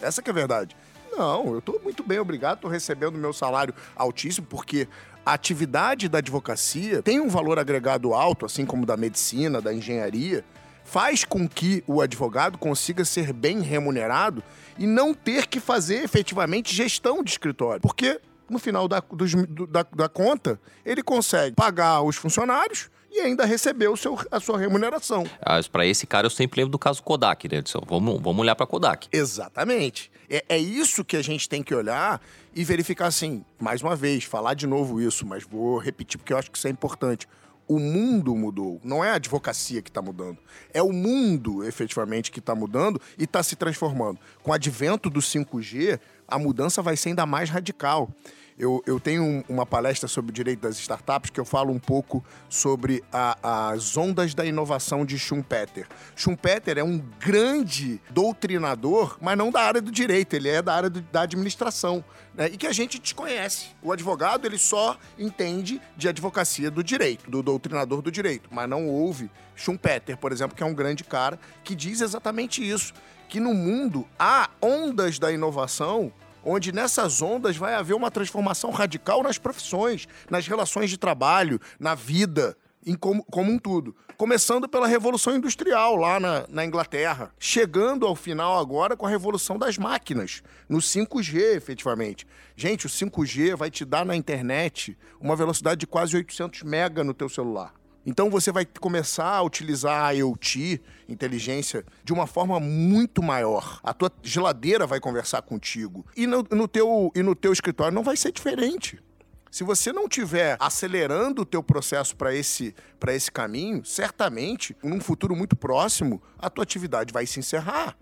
Essa 0.00 0.20
que 0.20 0.30
é 0.30 0.32
a 0.32 0.34
verdade. 0.34 0.76
Não, 1.16 1.52
eu 1.52 1.58
estou 1.60 1.80
muito 1.84 2.02
bem, 2.02 2.18
obrigado, 2.18 2.56
estou 2.56 2.70
recebendo 2.70 3.16
meu 3.16 3.32
salário 3.32 3.72
altíssimo, 3.94 4.46
porque 4.48 4.88
a 5.24 5.34
atividade 5.34 6.08
da 6.08 6.18
advocacia 6.18 7.00
tem 7.00 7.20
um 7.20 7.28
valor 7.28 7.60
agregado 7.60 8.12
alto, 8.12 8.44
assim 8.44 8.66
como 8.66 8.84
da 8.84 8.96
medicina, 8.96 9.60
da 9.60 9.72
engenharia, 9.72 10.44
faz 10.84 11.24
com 11.24 11.48
que 11.48 11.82
o 11.86 12.00
advogado 12.00 12.58
consiga 12.58 13.04
ser 13.04 13.32
bem 13.32 13.60
remunerado 13.60 14.42
e 14.78 14.86
não 14.86 15.14
ter 15.14 15.46
que 15.46 15.58
fazer 15.58 16.04
efetivamente 16.04 16.74
gestão 16.74 17.22
de 17.22 17.30
escritório. 17.30 17.80
Porque 17.80 18.20
no 18.48 18.58
final 18.58 18.86
da, 18.86 19.00
dos, 19.00 19.32
da, 19.68 19.82
da 19.82 20.08
conta, 20.08 20.60
ele 20.84 21.02
consegue 21.02 21.56
pagar 21.56 22.02
os 22.02 22.16
funcionários 22.16 22.90
e 23.10 23.20
ainda 23.20 23.44
receber 23.44 23.88
o 23.88 23.96
seu, 23.96 24.18
a 24.30 24.40
sua 24.40 24.58
remuneração. 24.58 25.24
Ah, 25.40 25.60
para 25.70 25.86
esse 25.86 26.06
cara, 26.06 26.26
eu 26.26 26.30
sempre 26.30 26.60
lembro 26.60 26.72
do 26.72 26.78
caso 26.78 27.02
Kodak, 27.02 27.48
né? 27.48 27.62
Vamos, 27.86 28.20
vamos 28.20 28.40
olhar 28.40 28.56
para 28.56 28.66
Kodak. 28.66 29.08
Exatamente. 29.12 30.10
É, 30.28 30.44
é 30.48 30.58
isso 30.58 31.04
que 31.04 31.16
a 31.16 31.22
gente 31.22 31.48
tem 31.48 31.62
que 31.62 31.74
olhar 31.74 32.20
e 32.54 32.64
verificar 32.64 33.06
assim, 33.06 33.44
mais 33.60 33.82
uma 33.82 33.94
vez, 33.94 34.24
falar 34.24 34.54
de 34.54 34.66
novo 34.66 35.00
isso, 35.00 35.24
mas 35.24 35.44
vou 35.44 35.78
repetir 35.78 36.18
porque 36.18 36.32
eu 36.32 36.38
acho 36.38 36.50
que 36.50 36.58
isso 36.58 36.66
é 36.66 36.70
importante 36.70 37.28
o 37.66 37.78
mundo 37.78 38.34
mudou. 38.34 38.80
Não 38.84 39.04
é 39.04 39.10
a 39.10 39.14
advocacia 39.14 39.80
que 39.82 39.90
está 39.90 40.02
mudando. 40.02 40.38
É 40.72 40.82
o 40.82 40.92
mundo, 40.92 41.64
efetivamente, 41.64 42.30
que 42.30 42.38
está 42.38 42.54
mudando 42.54 43.00
e 43.18 43.24
está 43.24 43.42
se 43.42 43.56
transformando. 43.56 44.18
Com 44.42 44.50
o 44.50 44.54
advento 44.54 45.08
do 45.08 45.20
5G, 45.20 45.98
a 46.28 46.38
mudança 46.38 46.82
vai 46.82 46.96
ser 46.96 47.10
ainda 47.10 47.26
mais 47.26 47.50
radical. 47.50 48.10
Eu, 48.56 48.80
eu 48.86 49.00
tenho 49.00 49.44
uma 49.48 49.66
palestra 49.66 50.08
sobre 50.08 50.30
o 50.30 50.32
direito 50.32 50.60
das 50.60 50.78
startups 50.78 51.28
que 51.28 51.40
eu 51.40 51.44
falo 51.44 51.72
um 51.72 51.78
pouco 51.78 52.24
sobre 52.48 53.02
a, 53.12 53.72
as 53.72 53.96
ondas 53.96 54.32
da 54.32 54.46
inovação 54.46 55.04
de 55.04 55.18
Schumpeter. 55.18 55.88
Schumpeter 56.14 56.78
é 56.78 56.84
um 56.84 56.98
grande 57.18 58.00
doutrinador, 58.10 59.18
mas 59.20 59.36
não 59.36 59.50
da 59.50 59.60
área 59.60 59.82
do 59.82 59.90
direito, 59.90 60.34
ele 60.34 60.48
é 60.48 60.62
da 60.62 60.72
área 60.72 60.88
do, 60.88 61.00
da 61.00 61.22
administração. 61.22 62.04
Né? 62.32 62.50
E 62.52 62.56
que 62.56 62.68
a 62.68 62.72
gente 62.72 63.00
desconhece. 63.00 63.70
O 63.82 63.90
advogado 63.90 64.46
ele 64.46 64.58
só 64.58 64.96
entende 65.18 65.80
de 65.96 66.08
advocacia 66.08 66.70
do 66.70 66.84
direito, 66.84 67.28
do 67.28 67.42
doutrinador 67.42 68.02
do 68.02 68.10
direito, 68.10 68.48
mas 68.52 68.68
não 68.68 68.86
ouve 68.86 69.28
Schumpeter, 69.56 70.16
por 70.16 70.30
exemplo, 70.30 70.56
que 70.56 70.62
é 70.62 70.66
um 70.66 70.74
grande 70.74 71.02
cara 71.02 71.40
que 71.64 71.74
diz 71.74 72.00
exatamente 72.00 72.66
isso. 72.68 72.94
Que 73.28 73.40
no 73.40 73.52
mundo 73.52 74.06
há 74.16 74.48
ondas 74.62 75.18
da 75.18 75.32
inovação 75.32 76.12
onde 76.44 76.72
nessas 76.72 77.22
ondas 77.22 77.56
vai 77.56 77.74
haver 77.74 77.94
uma 77.94 78.10
transformação 78.10 78.70
radical 78.70 79.22
nas 79.22 79.38
profissões, 79.38 80.06
nas 80.30 80.46
relações 80.46 80.90
de 80.90 80.98
trabalho, 80.98 81.60
na 81.78 81.94
vida, 81.94 82.56
em 82.86 82.94
como, 82.94 83.24
como 83.24 83.50
um 83.50 83.58
tudo. 83.58 83.96
Começando 84.16 84.68
pela 84.68 84.86
Revolução 84.86 85.34
Industrial 85.34 85.96
lá 85.96 86.20
na, 86.20 86.46
na 86.48 86.64
Inglaterra, 86.64 87.32
chegando 87.38 88.06
ao 88.06 88.14
final 88.14 88.58
agora 88.58 88.96
com 88.96 89.06
a 89.06 89.10
Revolução 89.10 89.58
das 89.58 89.76
Máquinas, 89.76 90.42
no 90.68 90.78
5G, 90.78 91.56
efetivamente. 91.56 92.26
Gente, 92.54 92.86
o 92.86 92.88
5G 92.88 93.56
vai 93.56 93.70
te 93.70 93.84
dar 93.84 94.04
na 94.04 94.14
internet 94.14 94.96
uma 95.20 95.34
velocidade 95.34 95.80
de 95.80 95.86
quase 95.86 96.16
800 96.16 96.62
mega 96.62 97.02
no 97.02 97.14
teu 97.14 97.28
celular. 97.28 97.74
Então 98.06 98.28
você 98.28 98.52
vai 98.52 98.66
começar 98.66 99.34
a 99.36 99.42
utilizar 99.42 100.04
a 100.04 100.10
IoT, 100.10 100.80
inteligência, 101.08 101.84
de 102.02 102.12
uma 102.12 102.26
forma 102.26 102.60
muito 102.60 103.22
maior. 103.22 103.80
A 103.82 103.94
tua 103.94 104.12
geladeira 104.22 104.86
vai 104.86 105.00
conversar 105.00 105.42
contigo. 105.42 106.04
E 106.16 106.26
no, 106.26 106.44
no 106.50 106.68
teu, 106.68 107.10
e 107.14 107.22
no 107.22 107.34
teu 107.34 107.52
escritório 107.52 107.94
não 107.94 108.02
vai 108.02 108.16
ser 108.16 108.32
diferente. 108.32 109.02
Se 109.50 109.62
você 109.62 109.92
não 109.92 110.06
estiver 110.06 110.56
acelerando 110.58 111.42
o 111.42 111.46
teu 111.46 111.62
processo 111.62 112.16
para 112.16 112.34
esse, 112.34 112.74
esse 113.08 113.30
caminho, 113.30 113.84
certamente, 113.84 114.76
num 114.82 115.00
futuro 115.00 115.36
muito 115.36 115.54
próximo, 115.54 116.20
a 116.38 116.50
tua 116.50 116.64
atividade 116.64 117.12
vai 117.12 117.24
se 117.24 117.38
encerrar. 117.38 117.96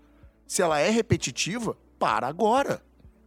Se 0.47 0.63
ela 0.63 0.79
é 0.79 0.89
repetitiva, 0.89 1.77
para 1.99 2.27
agora. 2.27 2.81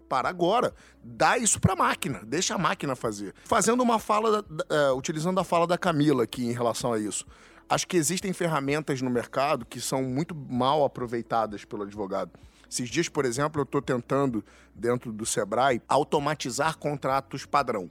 Para 0.08 0.28
agora. 0.28 0.74
Dá 1.02 1.36
isso 1.36 1.60
para 1.60 1.74
a 1.74 1.76
máquina, 1.76 2.20
deixa 2.24 2.54
a 2.54 2.58
máquina 2.58 2.96
fazer. 2.96 3.34
Fazendo 3.44 3.82
uma 3.82 3.98
fala, 3.98 4.40
uh, 4.42 4.96
utilizando 4.96 5.38
a 5.38 5.44
fala 5.44 5.66
da 5.66 5.76
Camila 5.76 6.24
aqui 6.24 6.44
em 6.46 6.52
relação 6.52 6.92
a 6.92 6.98
isso. 6.98 7.26
Acho 7.68 7.86
que 7.86 7.96
existem 7.96 8.32
ferramentas 8.32 9.02
no 9.02 9.10
mercado 9.10 9.66
que 9.66 9.80
são 9.80 10.02
muito 10.02 10.34
mal 10.34 10.84
aproveitadas 10.84 11.64
pelo 11.64 11.82
advogado. 11.82 12.30
Esses 12.70 12.88
dias, 12.88 13.08
por 13.08 13.24
exemplo, 13.24 13.60
eu 13.60 13.64
estou 13.64 13.82
tentando, 13.82 14.44
dentro 14.74 15.12
do 15.12 15.24
Sebrae, 15.24 15.80
automatizar 15.88 16.78
contratos 16.78 17.44
padrão. 17.44 17.90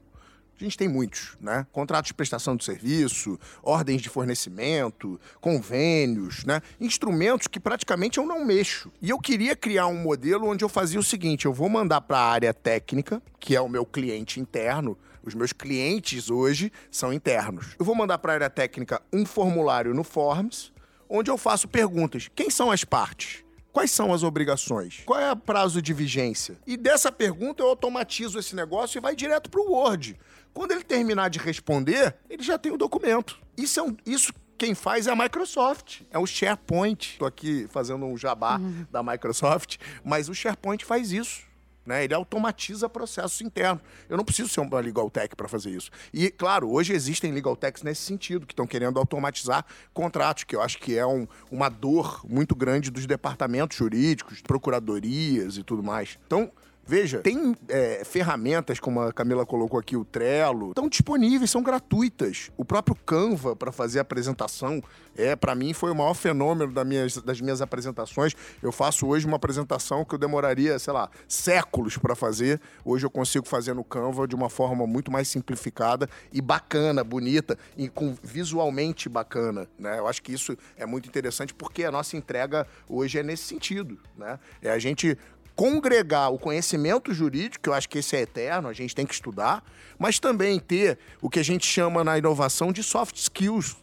A 0.60 0.64
gente 0.64 0.78
tem 0.78 0.88
muitos, 0.88 1.38
né? 1.42 1.68
Contratos 1.72 2.08
de 2.08 2.14
prestação 2.14 2.56
de 2.56 2.64
serviço, 2.64 3.38
ordens 3.62 4.02
de 4.02 4.08
fornecimento, 4.08 5.20
convênios, 5.42 6.46
né? 6.46 6.62
Instrumentos 6.80 7.48
que 7.48 7.60
praticamente 7.60 8.18
eu 8.18 8.26
não 8.26 8.46
mexo. 8.46 8.92
E 9.02 9.10
eu 9.10 9.20
queria 9.20 9.56
criar 9.56 9.88
um 9.88 9.98
modelo 9.98 10.48
onde 10.48 10.64
eu 10.64 10.70
fazia 10.70 11.00
o 11.00 11.04
seguinte: 11.04 11.46
eu 11.46 11.54
vou 11.54 11.68
mandar 11.68 12.02
para 12.02 12.18
a 12.18 12.32
área 12.32 12.54
técnica, 12.54 13.22
que 13.40 13.56
é 13.56 13.60
o 13.60 13.68
meu 13.68 13.86
cliente 13.86 14.40
interno. 14.40 14.98
Os 15.24 15.34
meus 15.34 15.52
clientes 15.52 16.30
hoje 16.30 16.72
são 16.92 17.12
internos. 17.12 17.76
Eu 17.80 17.84
vou 17.84 17.96
mandar 17.96 18.20
para 18.20 18.32
a 18.32 18.36
área 18.36 18.50
técnica 18.50 19.02
um 19.12 19.26
formulário 19.26 19.94
no 19.94 20.04
Forms, 20.04 20.72
onde 21.10 21.32
eu 21.32 21.38
faço 21.38 21.68
perguntas. 21.68 22.30
Quem 22.34 22.50
são 22.50 22.72
as 22.72 22.84
partes? 22.84 23.44
Quais 23.76 23.92
são 23.92 24.14
as 24.14 24.24
obrigações? 24.24 25.02
Qual 25.06 25.20
é 25.20 25.30
o 25.30 25.36
prazo 25.36 25.82
de 25.82 25.92
vigência? 25.94 26.58
E 26.66 26.78
dessa 26.78 27.12
pergunta 27.12 27.62
eu 27.62 27.68
automatizo 27.68 28.40
esse 28.40 28.56
negócio 28.56 28.98
e 28.98 29.02
vai 29.02 29.14
direto 29.14 29.50
para 29.50 29.60
o 29.60 29.70
Word. 29.70 30.18
Quando 30.56 30.72
ele 30.72 30.86
terminar 30.86 31.30
de 31.30 31.38
responder, 31.38 32.16
ele 32.30 32.42
já 32.42 32.58
tem 32.58 32.72
o 32.72 32.78
documento. 32.78 33.38
Isso, 33.58 33.78
é 33.78 33.84
um, 33.84 33.96
isso 34.06 34.32
quem 34.58 34.74
faz 34.74 35.06
é 35.06 35.12
a 35.12 35.16
Microsoft, 35.16 36.04
é 36.10 36.18
o 36.18 36.26
SharePoint. 36.26 37.12
Estou 37.12 37.28
aqui 37.28 37.68
fazendo 37.70 38.06
um 38.06 38.18
jabá 38.18 38.58
uhum. 38.58 38.86
da 38.90 39.04
Microsoft, 39.04 39.76
mas 40.02 40.30
o 40.30 40.34
SharePoint 40.34 40.86
faz 40.86 41.12
isso. 41.12 41.42
Né? 41.86 42.06
Ele 42.06 42.14
automatiza 42.14 42.88
processos 42.88 43.42
internos. 43.42 43.84
Eu 44.08 44.16
não 44.16 44.24
preciso 44.24 44.48
ser 44.48 44.62
uma 44.62 44.80
legal 44.80 45.10
tech 45.10 45.36
para 45.36 45.50
fazer 45.50 45.72
isso. 45.72 45.92
E, 46.14 46.32
claro, 46.32 46.72
hoje 46.72 46.94
existem 46.94 47.34
legal 47.34 47.56
techs 47.58 47.84
nesse 47.84 48.04
sentido, 48.04 48.48
que 48.48 48.54
estão 48.54 48.66
querendo 48.66 48.98
automatizar 48.98 49.66
contratos, 49.94 50.46
que 50.46 50.56
eu 50.56 50.62
acho 50.62 50.80
que 50.80 50.98
é 50.98 51.06
um, 51.06 51.28
uma 51.52 51.68
dor 51.68 52.22
muito 52.28 52.56
grande 52.56 52.90
dos 52.90 53.06
departamentos 53.06 53.78
jurídicos, 53.78 54.42
procuradorias 54.42 55.58
e 55.58 55.64
tudo 55.64 55.84
mais. 55.84 56.18
Então, 56.26 56.50
Veja, 56.88 57.20
tem 57.20 57.56
é, 57.68 58.04
ferramentas, 58.06 58.80
como 58.80 59.02
a 59.02 59.12
Camila 59.12 59.44
colocou 59.44 59.80
aqui, 59.80 59.98
o 59.98 60.06
Trello, 60.06 60.70
estão 60.70 60.88
disponíveis, 60.88 61.50
são 61.50 61.64
gratuitas. 61.64 62.52
O 62.56 62.64
próprio 62.64 62.96
Canva 62.96 63.56
para 63.56 63.72
fazer 63.72 64.00
apresentação, 64.00 64.84
é 65.18 65.36
para 65.36 65.56
mim 65.56 65.74
foi 65.74 65.90
o 65.92 65.96
maior 65.96 66.14
fenômeno 66.14 66.72
das 66.72 66.86
minhas, 66.86 67.18
das 67.18 67.42
minhas 67.42 67.60
apresentações. 67.60 68.36
Eu 68.62 68.72
faço 68.72 69.08
hoje 69.08 69.26
uma 69.26 69.38
apresentação 69.38 70.06
que 70.06 70.14
eu 70.14 70.20
demoraria, 70.20 70.78
sei 70.78 70.94
lá, 70.94 71.10
séculos 71.28 71.98
para 71.98 72.16
fazer. 72.16 72.62
Hoje 72.84 73.04
eu 73.04 73.10
consigo 73.10 73.48
fazer 73.48 73.74
no 73.74 73.84
Canva 73.84 74.28
de 74.28 74.36
uma 74.36 74.50
forma 74.50 74.86
muito 74.86 75.12
mais 75.12 75.28
simplificada 75.28 76.08
e 76.32 76.40
bacana, 76.40 77.04
bonita 77.04 77.58
e 77.76 77.90
com 77.90 78.16
visualmente 78.22 79.10
bacana, 79.10 79.68
né? 79.80 79.98
Eu 79.98 80.08
acho 80.08 80.22
que 80.22 80.32
isso 80.32 80.56
é 80.78 80.86
muito 80.86 81.10
interessante 81.10 81.52
porque 81.52 81.84
a 81.84 81.92
nossa 81.92 82.16
entrega 82.16 82.68
hoje 82.88 83.18
é 83.18 83.24
nesse 83.24 83.44
sentido, 83.44 83.98
né? 84.16 84.38
É 84.62 84.70
a 84.70 84.78
gente 84.78 85.18
congregar 85.56 86.32
o 86.32 86.38
conhecimento 86.38 87.14
jurídico, 87.14 87.64
que 87.64 87.70
eu 87.70 87.74
acho 87.74 87.88
que 87.88 88.00
esse 88.00 88.16
é 88.16 88.22
eterno, 88.22 88.68
a 88.68 88.74
gente 88.74 88.94
tem 88.94 89.06
que 89.06 89.14
estudar, 89.14 89.64
mas 89.98 90.20
também 90.20 90.60
ter 90.60 91.00
o 91.22 91.30
que 91.30 91.40
a 91.40 91.44
gente 91.44 91.66
chama 91.66 92.04
na 92.04 92.18
inovação 92.18 92.72
de 92.72 92.84
soft 92.84 93.16
skills, 93.16 93.78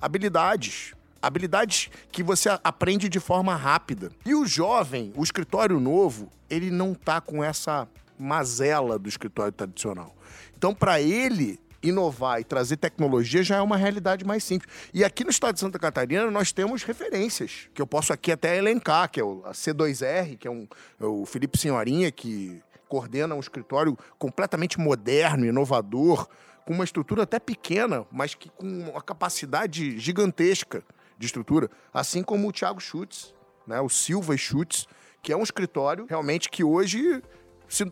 habilidades. 0.00 0.94
Habilidades 1.20 1.90
que 2.12 2.22
você 2.22 2.48
aprende 2.62 3.08
de 3.08 3.18
forma 3.18 3.56
rápida. 3.56 4.12
E 4.24 4.36
o 4.36 4.46
jovem, 4.46 5.12
o 5.16 5.24
escritório 5.24 5.80
novo, 5.80 6.30
ele 6.48 6.70
não 6.70 6.94
tá 6.94 7.20
com 7.20 7.42
essa 7.42 7.88
mazela 8.16 8.96
do 8.98 9.08
escritório 9.08 9.50
tradicional. 9.50 10.14
Então, 10.56 10.72
para 10.72 11.00
ele, 11.00 11.58
inovar 11.82 12.40
e 12.40 12.44
trazer 12.44 12.76
tecnologia 12.76 13.42
já 13.42 13.56
é 13.56 13.62
uma 13.62 13.76
realidade 13.76 14.24
mais 14.24 14.42
simples. 14.44 14.72
E 14.92 15.04
aqui 15.04 15.24
no 15.24 15.30
estado 15.30 15.54
de 15.54 15.60
Santa 15.60 15.78
Catarina 15.78 16.30
nós 16.30 16.52
temos 16.52 16.82
referências, 16.82 17.68
que 17.72 17.80
eu 17.80 17.86
posso 17.86 18.12
aqui 18.12 18.32
até 18.32 18.56
elencar, 18.56 19.10
que 19.10 19.20
é 19.20 19.22
a 19.22 19.52
C2R, 19.52 20.36
que 20.36 20.48
é, 20.48 20.50
um, 20.50 20.66
é 21.00 21.04
o 21.04 21.24
Felipe 21.24 21.58
Senhorinha, 21.58 22.10
que 22.10 22.62
coordena 22.88 23.34
um 23.34 23.40
escritório 23.40 23.96
completamente 24.18 24.78
moderno, 24.80 25.44
inovador, 25.44 26.28
com 26.64 26.72
uma 26.72 26.84
estrutura 26.84 27.22
até 27.22 27.38
pequena, 27.38 28.06
mas 28.10 28.34
que 28.34 28.50
com 28.50 28.66
uma 28.66 29.00
capacidade 29.00 29.98
gigantesca 29.98 30.82
de 31.18 31.26
estrutura, 31.26 31.70
assim 31.92 32.22
como 32.22 32.48
o 32.48 32.52
Thiago 32.52 32.80
Schutz, 32.80 33.34
né, 33.66 33.80
o 33.80 33.88
Silva 33.88 34.36
Schutz, 34.36 34.86
que 35.22 35.32
é 35.32 35.36
um 35.36 35.42
escritório 35.42 36.06
realmente 36.08 36.48
que 36.48 36.62
hoje 36.62 37.22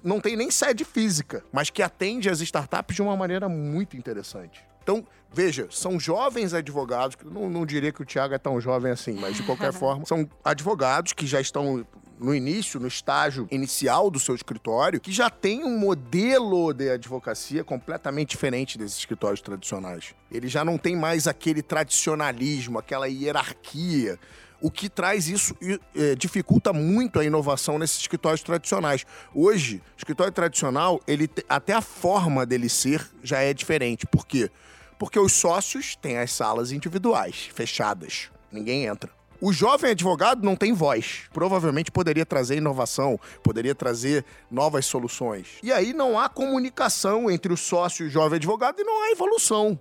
não 0.03 0.21
tem 0.21 0.37
nem 0.37 0.51
sede 0.51 0.85
física, 0.85 1.45
mas 1.53 1.71
que 1.71 1.83
atende 1.83 2.29
as 2.29 2.41
startups 2.41 2.97
de 2.97 3.03
uma 3.03 3.17
maneira 3.17 3.49
muito 3.49 3.97
interessante. 3.97 4.65
Então, 4.83 5.05
veja, 5.33 5.67
são 5.71 5.99
jovens 5.99 6.55
advogados, 6.55 7.17
não, 7.25 7.51
não 7.51 7.67
diria 7.67 7.93
que 7.93 8.01
o 8.01 8.05
Tiago 8.05 8.35
é 8.35 8.39
tão 8.39 8.61
jovem 8.61 8.93
assim, 8.93 9.15
mas 9.15 9.37
de 9.37 9.43
qualquer 9.43 9.73
forma, 9.75 10.07
são 10.07 10.29
advogados 10.45 11.13
que 11.13 11.27
já 11.27 11.41
estão 11.41 11.85
no 12.19 12.35
início, 12.35 12.81
no 12.81 12.89
estágio 12.89 13.47
inicial 13.51 14.11
do 14.11 14.19
seu 14.19 14.35
escritório, 14.35 15.01
que 15.01 15.13
já 15.13 15.29
tem 15.29 15.65
um 15.65 15.79
modelo 15.79 16.73
de 16.73 16.91
advocacia 16.91 17.63
completamente 17.63 18.31
diferente 18.31 18.79
desses 18.79 18.99
escritórios 18.99 19.41
tradicionais. 19.41 20.15
Ele 20.31 20.49
já 20.49 20.65
não 20.65 20.79
tem 20.79 20.97
mais 20.97 21.27
aquele 21.27 21.63
tradicionalismo, 21.63 22.79
aquela 22.79 23.07
hierarquia 23.07 24.19
o 24.67 24.71
que 24.71 24.89
traz 24.89 25.29
isso 25.29 25.57
é, 25.95 26.17
dificulta 26.17 26.73
muito 26.73 27.21
a 27.21 27.25
inovação 27.25 27.79
nesses 27.79 28.01
escritórios 28.01 28.43
tradicionais. 28.43 29.07
Hoje, 29.33 29.81
escritório 29.97 30.33
tradicional, 30.33 31.01
ele 31.07 31.31
até 31.49 31.73
a 31.73 31.81
forma 31.81 32.45
dele 32.45 32.69
ser 32.69 33.09
já 33.23 33.39
é 33.39 33.55
diferente. 33.55 34.09
Por 34.09 34.27
quê? 34.27 34.51
Porque 34.99 35.21
os 35.21 35.33
sócios 35.33 35.95
têm 35.95 36.19
as 36.19 36.33
salas 36.33 36.73
individuais, 36.73 37.49
fechadas. 37.55 38.29
Ninguém 38.51 38.87
entra. 38.87 39.09
O 39.41 39.53
jovem 39.53 39.93
advogado 39.93 40.43
não 40.43 40.57
tem 40.57 40.73
voz. 40.73 41.29
Provavelmente 41.33 41.93
poderia 41.93 42.27
trazer 42.27 42.57
inovação, 42.57 43.21
poderia 43.45 43.75
trazer 43.75 44.25
novas 44.51 44.85
soluções. 44.85 45.47
E 45.63 45.71
aí 45.71 45.93
não 45.93 46.19
há 46.19 46.29
comunicação 46.29 47.31
entre 47.31 47.53
o 47.53 47.57
sócio 47.57 48.05
e 48.05 48.09
o 48.09 48.11
jovem 48.11 48.39
advogado 48.39 48.81
e 48.81 48.85
não 48.85 49.05
há 49.05 49.13
evolução. 49.13 49.79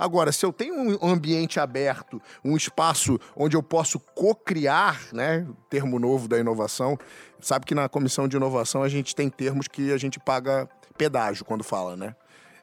Agora, 0.00 0.32
se 0.32 0.46
eu 0.46 0.50
tenho 0.50 0.74
um 0.74 1.10
ambiente 1.10 1.60
aberto, 1.60 2.22
um 2.42 2.56
espaço 2.56 3.20
onde 3.36 3.54
eu 3.54 3.62
posso 3.62 4.00
co-criar, 4.00 4.98
né, 5.12 5.46
termo 5.68 5.98
novo 5.98 6.26
da 6.26 6.38
inovação, 6.38 6.98
sabe 7.38 7.66
que 7.66 7.74
na 7.74 7.86
comissão 7.86 8.26
de 8.26 8.34
inovação 8.34 8.82
a 8.82 8.88
gente 8.88 9.14
tem 9.14 9.28
termos 9.28 9.68
que 9.68 9.92
a 9.92 9.98
gente 9.98 10.18
paga 10.18 10.66
pedágio 10.96 11.44
quando 11.44 11.62
fala, 11.62 11.98
né? 11.98 12.16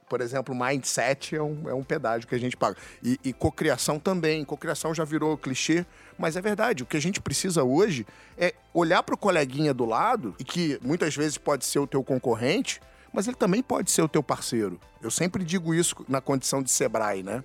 Por 0.10 0.20
exemplo, 0.20 0.56
mindset 0.56 1.36
é 1.36 1.42
um, 1.44 1.70
é 1.70 1.74
um 1.76 1.84
pedágio 1.84 2.28
que 2.28 2.34
a 2.34 2.40
gente 2.40 2.58
paga. 2.58 2.76
E, 3.04 3.20
e 3.24 3.34
cocriação 3.34 4.00
também. 4.00 4.44
Cocriação 4.44 4.96
já 4.96 5.04
virou 5.04 5.38
clichê, 5.38 5.86
mas 6.18 6.36
é 6.36 6.42
verdade. 6.42 6.82
O 6.82 6.88
que 6.88 6.98
a 6.98 7.02
gente 7.02 7.22
precisa 7.22 7.64
hoje 7.64 8.04
é 8.36 8.56
olhar 8.74 9.04
para 9.04 9.14
o 9.14 9.18
coleguinha 9.18 9.76
do 9.76 9.86
lado, 9.86 10.34
e 10.40 10.44
que 10.44 10.80
muitas 10.82 11.16
vezes 11.16 11.38
pode 11.38 11.66
ser 11.66 11.78
o 11.78 11.86
teu 11.86 12.04
concorrente, 12.04 12.82
mas 13.14 13.28
ele 13.28 13.36
também 13.36 13.62
pode 13.62 13.92
ser 13.92 14.02
o 14.02 14.08
teu 14.08 14.24
parceiro. 14.24 14.80
Eu 15.02 15.12
sempre 15.12 15.44
digo 15.44 15.74
isso 15.74 15.96
na 16.08 16.22
condição 16.22 16.62
de 16.62 16.72
Sebrae, 16.72 17.24
né? 17.24 17.44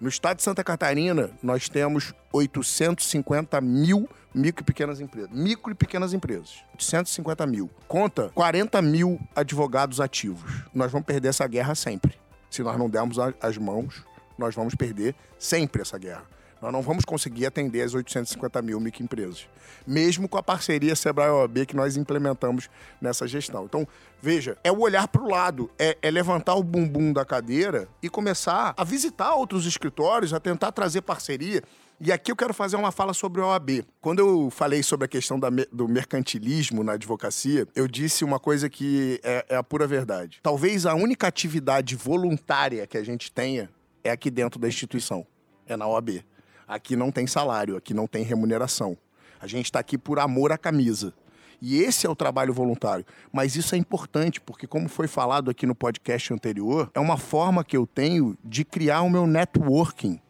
No 0.00 0.08
estado 0.08 0.36
de 0.36 0.42
Santa 0.42 0.62
Catarina, 0.62 1.30
nós 1.42 1.68
temos 1.68 2.12
850 2.32 3.60
mil 3.62 4.08
micro 4.34 4.62
e 4.62 4.66
pequenas 4.66 5.00
empresas. 5.00 5.30
Micro 5.30 5.72
e 5.72 5.74
pequenas 5.74 6.12
empresas. 6.12 6.62
850 6.74 7.46
mil. 7.46 7.70
Conta 7.88 8.30
40 8.34 8.82
mil 8.82 9.18
advogados 9.34 9.98
ativos. 9.98 10.64
Nós 10.74 10.92
vamos 10.92 11.06
perder 11.06 11.28
essa 11.28 11.46
guerra 11.46 11.74
sempre. 11.74 12.14
Se 12.50 12.62
nós 12.62 12.78
não 12.78 12.90
dermos 12.90 13.16
as 13.40 13.56
mãos, 13.56 14.04
nós 14.36 14.54
vamos 14.54 14.74
perder 14.74 15.14
sempre 15.38 15.80
essa 15.80 15.96
guerra. 15.96 16.24
Nós 16.60 16.72
não 16.72 16.80
vamos 16.80 17.04
conseguir 17.04 17.46
atender 17.46 17.82
as 17.82 17.94
850 17.94 18.62
mil 18.62 18.80
microempresas, 18.80 19.46
mesmo 19.86 20.26
com 20.28 20.38
a 20.38 20.42
parceria 20.42 20.96
Sebrae-OAB 20.96 21.66
que 21.66 21.76
nós 21.76 21.96
implementamos 21.96 22.70
nessa 23.00 23.28
gestão. 23.28 23.64
Então, 23.66 23.86
veja, 24.22 24.56
é 24.64 24.72
o 24.72 24.80
olhar 24.80 25.06
para 25.06 25.22
o 25.22 25.28
lado, 25.28 25.70
é, 25.78 25.98
é, 26.00 26.10
levantar 26.10 26.54
o 26.54 26.62
bumbum 26.62 27.12
da 27.12 27.24
cadeira 27.24 27.88
e 28.02 28.08
começar 28.08 28.74
a 28.76 28.84
visitar 28.84 29.34
outros 29.34 29.66
escritórios, 29.66 30.32
a 30.32 30.40
tentar 30.40 30.72
trazer 30.72 31.02
parceria. 31.02 31.62
E 32.00 32.10
aqui 32.10 32.30
eu 32.32 32.36
quero 32.36 32.54
fazer 32.54 32.76
uma 32.76 32.90
fala 32.90 33.12
sobre 33.12 33.40
a 33.40 33.46
OAB. 33.46 33.84
Quando 34.00 34.18
eu 34.18 34.50
falei 34.50 34.82
sobre 34.82 35.04
a 35.04 35.08
questão 35.08 35.38
da, 35.38 35.48
do 35.50 35.88
mercantilismo 35.88 36.82
na 36.82 36.92
advocacia, 36.92 37.66
eu 37.74 37.86
disse 37.86 38.24
uma 38.24 38.38
coisa 38.38 38.68
que 38.68 39.20
é, 39.22 39.46
é 39.50 39.56
a 39.56 39.62
pura 39.62 39.86
verdade. 39.86 40.40
Talvez 40.42 40.86
a 40.86 40.94
única 40.94 41.26
atividade 41.26 41.96
voluntária 41.96 42.86
que 42.86 42.96
a 42.96 43.04
gente 43.04 43.30
tenha 43.30 43.70
é 44.02 44.10
aqui 44.10 44.30
dentro 44.30 44.58
da 44.58 44.68
instituição, 44.68 45.26
é 45.66 45.76
na 45.76 45.86
OAB. 45.86 46.24
Aqui 46.66 46.96
não 46.96 47.10
tem 47.12 47.26
salário, 47.26 47.76
aqui 47.76 47.94
não 47.94 48.06
tem 48.06 48.24
remuneração. 48.24 48.96
A 49.40 49.46
gente 49.46 49.66
está 49.66 49.78
aqui 49.78 49.96
por 49.96 50.18
amor 50.18 50.50
à 50.50 50.58
camisa. 50.58 51.12
E 51.60 51.80
esse 51.80 52.06
é 52.06 52.10
o 52.10 52.16
trabalho 52.16 52.52
voluntário. 52.52 53.04
Mas 53.32 53.56
isso 53.56 53.74
é 53.74 53.78
importante, 53.78 54.40
porque, 54.40 54.66
como 54.66 54.88
foi 54.88 55.06
falado 55.06 55.50
aqui 55.50 55.66
no 55.66 55.74
podcast 55.74 56.32
anterior, 56.32 56.90
é 56.94 57.00
uma 57.00 57.16
forma 57.16 57.64
que 57.64 57.76
eu 57.76 57.86
tenho 57.86 58.36
de 58.44 58.64
criar 58.64 59.02
o 59.02 59.10
meu 59.10 59.26
networking. 59.26 60.20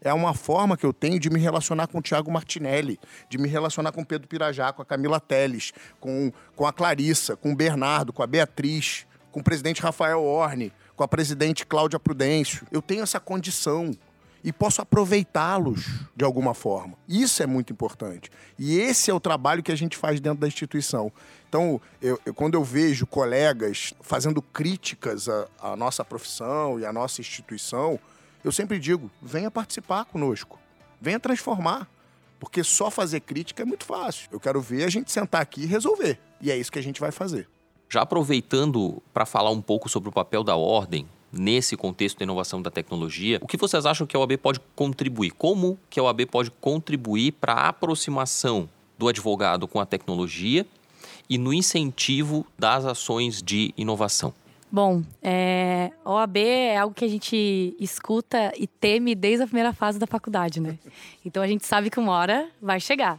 É 0.00 0.12
uma 0.12 0.32
forma 0.32 0.76
que 0.76 0.86
eu 0.86 0.92
tenho 0.92 1.18
de 1.18 1.28
me 1.28 1.40
relacionar 1.40 1.88
com 1.88 1.98
o 1.98 2.02
Tiago 2.02 2.30
Martinelli, 2.30 3.00
de 3.28 3.36
me 3.36 3.48
relacionar 3.48 3.90
com 3.90 4.04
Pedro 4.04 4.28
Pirajá, 4.28 4.72
com 4.72 4.80
a 4.82 4.84
Camila 4.84 5.18
Teles, 5.18 5.72
com, 5.98 6.30
com 6.54 6.66
a 6.66 6.72
Clarissa, 6.72 7.36
com 7.36 7.52
o 7.52 7.56
Bernardo, 7.56 8.12
com 8.12 8.22
a 8.22 8.26
Beatriz, 8.26 9.06
com 9.32 9.40
o 9.40 9.42
presidente 9.44 9.82
Rafael 9.82 10.22
Orne, 10.22 10.72
com 10.94 11.02
a 11.02 11.08
presidente 11.08 11.66
Cláudia 11.66 11.98
Prudêncio. 11.98 12.64
Eu 12.70 12.80
tenho 12.80 13.02
essa 13.02 13.18
condição 13.18 13.90
e 14.42 14.52
posso 14.52 14.80
aproveitá-los 14.80 15.86
de 16.14 16.24
alguma 16.24 16.54
forma. 16.54 16.94
Isso 17.08 17.42
é 17.42 17.46
muito 17.46 17.72
importante. 17.72 18.30
E 18.58 18.78
esse 18.78 19.10
é 19.10 19.14
o 19.14 19.20
trabalho 19.20 19.62
que 19.62 19.72
a 19.72 19.76
gente 19.76 19.96
faz 19.96 20.20
dentro 20.20 20.40
da 20.40 20.46
instituição. 20.46 21.12
Então, 21.48 21.80
eu, 22.00 22.20
eu, 22.24 22.34
quando 22.34 22.54
eu 22.54 22.62
vejo 22.62 23.06
colegas 23.06 23.94
fazendo 24.00 24.40
críticas 24.40 25.28
à, 25.28 25.48
à 25.60 25.76
nossa 25.76 26.04
profissão 26.04 26.78
e 26.78 26.84
à 26.84 26.92
nossa 26.92 27.20
instituição, 27.20 27.98
eu 28.44 28.52
sempre 28.52 28.78
digo: 28.78 29.10
venha 29.20 29.50
participar 29.50 30.04
conosco, 30.04 30.58
venha 31.00 31.18
transformar. 31.18 31.88
Porque 32.40 32.62
só 32.62 32.88
fazer 32.88 33.20
crítica 33.20 33.62
é 33.62 33.66
muito 33.66 33.84
fácil. 33.84 34.28
Eu 34.30 34.38
quero 34.38 34.60
ver 34.60 34.84
a 34.84 34.88
gente 34.88 35.10
sentar 35.10 35.42
aqui 35.42 35.62
e 35.62 35.66
resolver. 35.66 36.20
E 36.40 36.52
é 36.52 36.56
isso 36.56 36.70
que 36.70 36.78
a 36.78 36.82
gente 36.82 37.00
vai 37.00 37.10
fazer. 37.10 37.48
Já 37.88 38.02
aproveitando 38.02 39.02
para 39.12 39.26
falar 39.26 39.50
um 39.50 39.60
pouco 39.60 39.88
sobre 39.88 40.08
o 40.08 40.12
papel 40.12 40.44
da 40.44 40.54
ordem, 40.54 41.08
nesse 41.32 41.76
contexto 41.76 42.18
da 42.18 42.24
inovação 42.24 42.62
da 42.62 42.70
tecnologia, 42.70 43.38
o 43.42 43.46
que 43.46 43.56
vocês 43.56 43.86
acham 43.86 44.06
que 44.06 44.16
a 44.16 44.20
OAB 44.20 44.38
pode 44.38 44.60
contribuir? 44.74 45.30
Como 45.32 45.78
que 45.90 46.00
a 46.00 46.02
OAB 46.02 46.26
pode 46.26 46.50
contribuir 46.50 47.32
para 47.32 47.52
a 47.52 47.68
aproximação 47.68 48.68
do 48.98 49.08
advogado 49.08 49.68
com 49.68 49.80
a 49.80 49.86
tecnologia 49.86 50.66
e 51.28 51.38
no 51.38 51.52
incentivo 51.52 52.46
das 52.58 52.84
ações 52.84 53.42
de 53.42 53.72
inovação? 53.76 54.32
Bom, 54.70 55.02
é, 55.22 55.90
OAB 56.04 56.36
é 56.36 56.76
algo 56.76 56.94
que 56.94 57.04
a 57.04 57.08
gente 57.08 57.74
escuta 57.80 58.52
e 58.56 58.66
teme 58.66 59.14
desde 59.14 59.44
a 59.44 59.46
primeira 59.46 59.72
fase 59.72 59.98
da 59.98 60.06
faculdade, 60.06 60.60
né? 60.60 60.78
Então 61.24 61.42
a 61.42 61.46
gente 61.46 61.64
sabe 61.64 61.88
que 61.88 61.98
uma 61.98 62.12
hora 62.12 62.50
vai 62.60 62.78
chegar. 62.78 63.18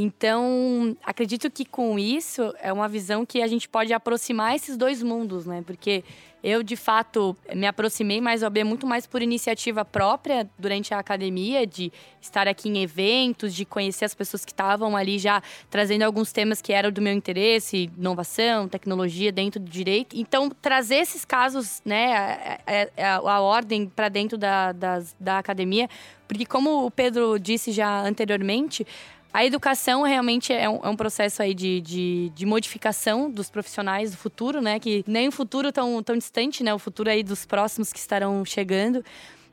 Então, 0.00 0.96
acredito 1.04 1.50
que 1.50 1.64
com 1.64 1.98
isso 1.98 2.54
é 2.62 2.72
uma 2.72 2.86
visão 2.86 3.26
que 3.26 3.42
a 3.42 3.48
gente 3.48 3.68
pode 3.68 3.92
aproximar 3.92 4.54
esses 4.54 4.76
dois 4.76 5.02
mundos, 5.02 5.44
né? 5.44 5.64
Porque 5.66 6.04
eu, 6.42 6.62
de 6.62 6.76
fato, 6.76 7.36
me 7.54 7.66
aproximei 7.66 8.20
mais 8.20 8.40
do 8.40 8.44
OAB 8.44 8.58
muito 8.64 8.86
mais 8.86 9.06
por 9.06 9.22
iniciativa 9.22 9.84
própria 9.84 10.48
durante 10.58 10.94
a 10.94 10.98
academia, 10.98 11.66
de 11.66 11.92
estar 12.20 12.46
aqui 12.46 12.68
em 12.68 12.82
eventos, 12.82 13.54
de 13.54 13.64
conhecer 13.64 14.04
as 14.04 14.14
pessoas 14.14 14.44
que 14.44 14.52
estavam 14.52 14.96
ali 14.96 15.18
já 15.18 15.42
trazendo 15.68 16.02
alguns 16.02 16.32
temas 16.32 16.62
que 16.62 16.72
eram 16.72 16.90
do 16.90 17.02
meu 17.02 17.12
interesse, 17.12 17.90
inovação, 17.96 18.68
tecnologia 18.68 19.32
dentro 19.32 19.60
do 19.60 19.68
direito. 19.68 20.16
Então, 20.16 20.48
trazer 20.48 20.96
esses 20.96 21.24
casos, 21.24 21.82
né, 21.84 22.14
a, 22.16 23.16
a, 23.16 23.32
a 23.32 23.40
ordem 23.40 23.86
para 23.86 24.08
dentro 24.08 24.38
da, 24.38 24.72
da, 24.72 25.02
da 25.18 25.38
academia, 25.38 25.88
porque 26.28 26.44
como 26.44 26.84
o 26.84 26.90
Pedro 26.90 27.38
disse 27.38 27.72
já 27.72 28.02
anteriormente, 28.02 28.86
a 29.32 29.44
educação 29.44 30.02
realmente 30.02 30.52
é 30.52 30.68
um, 30.68 30.80
é 30.82 30.88
um 30.88 30.96
processo 30.96 31.42
aí 31.42 31.54
de, 31.54 31.80
de, 31.80 32.32
de, 32.34 32.46
modificação 32.46 33.30
dos 33.30 33.50
profissionais 33.50 34.10
do 34.10 34.16
futuro, 34.16 34.60
né? 34.60 34.78
Que 34.78 35.04
nem 35.06 35.28
o 35.28 35.32
futuro 35.32 35.70
tão, 35.70 36.02
tão 36.02 36.16
distante, 36.16 36.64
né? 36.64 36.72
O 36.72 36.78
futuro 36.78 37.10
aí 37.10 37.22
dos 37.22 37.44
próximos 37.44 37.92
que 37.92 37.98
estarão 37.98 38.44
chegando. 38.44 39.04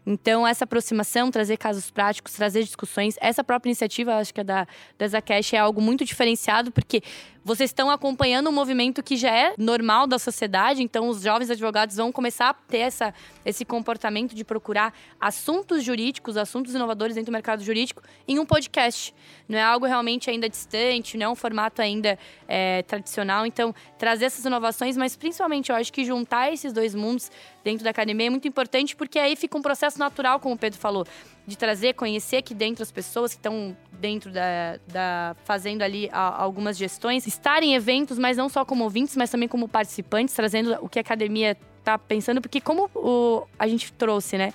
Então, 0.06 0.48
essa 0.48 0.66
aproximação, 0.66 1.32
trazer 1.32 1.58
casos 1.58 1.90
práticos, 1.90 2.34
trazer 2.34 2.64
discussões, 2.64 3.16
essa 3.20 3.44
própria 3.44 3.70
iniciativa, 3.70 4.16
acho 4.16 4.34
que 4.34 4.42
é 4.42 4.44
da, 4.44 4.68
da 4.98 5.08
Zacash, 5.08 5.54
é 5.54 5.58
algo 5.58 5.82
muito 5.82 6.06
diferenciado, 6.06 6.72
porque 6.72 7.02
vocês 7.46 7.70
estão 7.70 7.92
acompanhando 7.92 8.50
um 8.50 8.52
movimento 8.52 9.04
que 9.04 9.16
já 9.16 9.30
é 9.30 9.54
normal 9.56 10.08
da 10.08 10.18
sociedade, 10.18 10.82
então 10.82 11.08
os 11.10 11.22
jovens 11.22 11.52
advogados 11.52 11.96
vão 11.96 12.12
começar 12.12 12.50
a 12.50 12.54
ter 12.56 12.80
essa, 12.80 13.14
esse 13.46 13.64
comportamento 13.64 14.34
de 14.34 14.44
procurar 14.44 14.92
assuntos 15.22 15.84
jurídicos, 15.84 16.38
assuntos 16.38 16.74
inovadores 16.74 17.14
dentro 17.14 17.32
do 17.32 17.32
mercado 17.32 17.64
jurídico 17.64 18.02
em 18.28 18.40
um 18.40 18.48
podcast. 18.48 19.14
Não 19.48 19.60
é 19.60 19.62
algo 19.62 19.86
realmente 19.86 20.28
ainda 20.28 20.50
distante, 20.50 21.18
não 21.18 21.28
é 21.28 21.30
um 21.30 21.36
formato 21.36 21.84
ainda 21.84 22.18
é, 22.48 22.82
tradicional. 22.82 23.46
Então, 23.46 23.76
trazer 24.00 24.26
essas 24.26 24.44
inovações, 24.44 24.98
mas 24.98 25.16
principalmente 25.16 25.70
eu 25.70 25.76
acho 25.76 25.94
que 25.94 26.04
juntar 26.04 26.52
esses 26.52 26.74
dois 26.74 26.96
mundos 26.96 27.30
dentro 27.64 27.84
da 27.84 27.92
academia 27.92 28.26
é 28.26 28.30
muito 28.32 28.48
importante, 28.48 28.96
porque 28.96 29.20
aí 29.20 29.36
fica 29.36 29.56
um 29.56 29.62
processo 29.62 30.00
natural, 30.00 30.40
como 30.40 30.56
o 30.56 30.58
Pedro 30.58 30.80
falou 30.80 31.06
de 31.48 31.58
trazer, 31.58 31.94
conhecer 31.94 32.38
aqui 32.38 32.54
dentro 32.54 32.82
as 32.82 32.92
pessoas 32.92 33.34
que 33.34 33.40
estão 33.40 33.76
dentro 33.92 34.32
da, 34.32 34.80
da 34.88 35.36
fazendo 35.44 35.82
ali 35.82 36.10
a, 36.12 36.42
algumas 36.42 36.78
gestões, 36.78 37.28
estar 37.28 37.62
em 37.62 37.76
eventos, 37.76 38.18
mas 38.18 38.38
não 38.38 38.50
só 38.50 38.66
como 38.66 38.84
ouvintes, 38.84 39.16
mas 39.16 39.30
também 39.30 39.48
como 39.48 39.68
participantes, 39.68 40.34
trazendo 40.34 40.78
o 40.82 40.90
que 40.90 41.00
a 41.00 41.02
academia 41.02 41.58
está 41.80 41.98
pensando, 41.98 42.42
porque 42.42 42.60
como 42.60 42.90
o, 42.96 43.46
a 43.60 43.68
gente 43.68 43.94
trouxe, 43.94 44.38
né? 44.38 44.54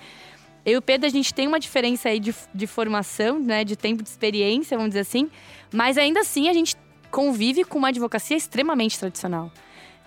Eu 0.65 0.73
e 0.73 0.77
o 0.77 0.81
Pedro, 0.81 1.07
a 1.07 1.09
gente 1.09 1.33
tem 1.33 1.47
uma 1.47 1.59
diferença 1.59 2.09
aí 2.09 2.19
de, 2.19 2.35
de 2.53 2.67
formação, 2.67 3.39
né? 3.39 3.63
De 3.63 3.75
tempo 3.75 4.03
de 4.03 4.09
experiência, 4.09 4.77
vamos 4.77 4.91
dizer 4.91 4.99
assim. 4.99 5.29
Mas 5.73 5.97
ainda 5.97 6.19
assim, 6.19 6.49
a 6.49 6.53
gente 6.53 6.75
convive 7.09 7.63
com 7.63 7.79
uma 7.79 7.87
advocacia 7.87 8.37
extremamente 8.37 8.99
tradicional 8.99 9.51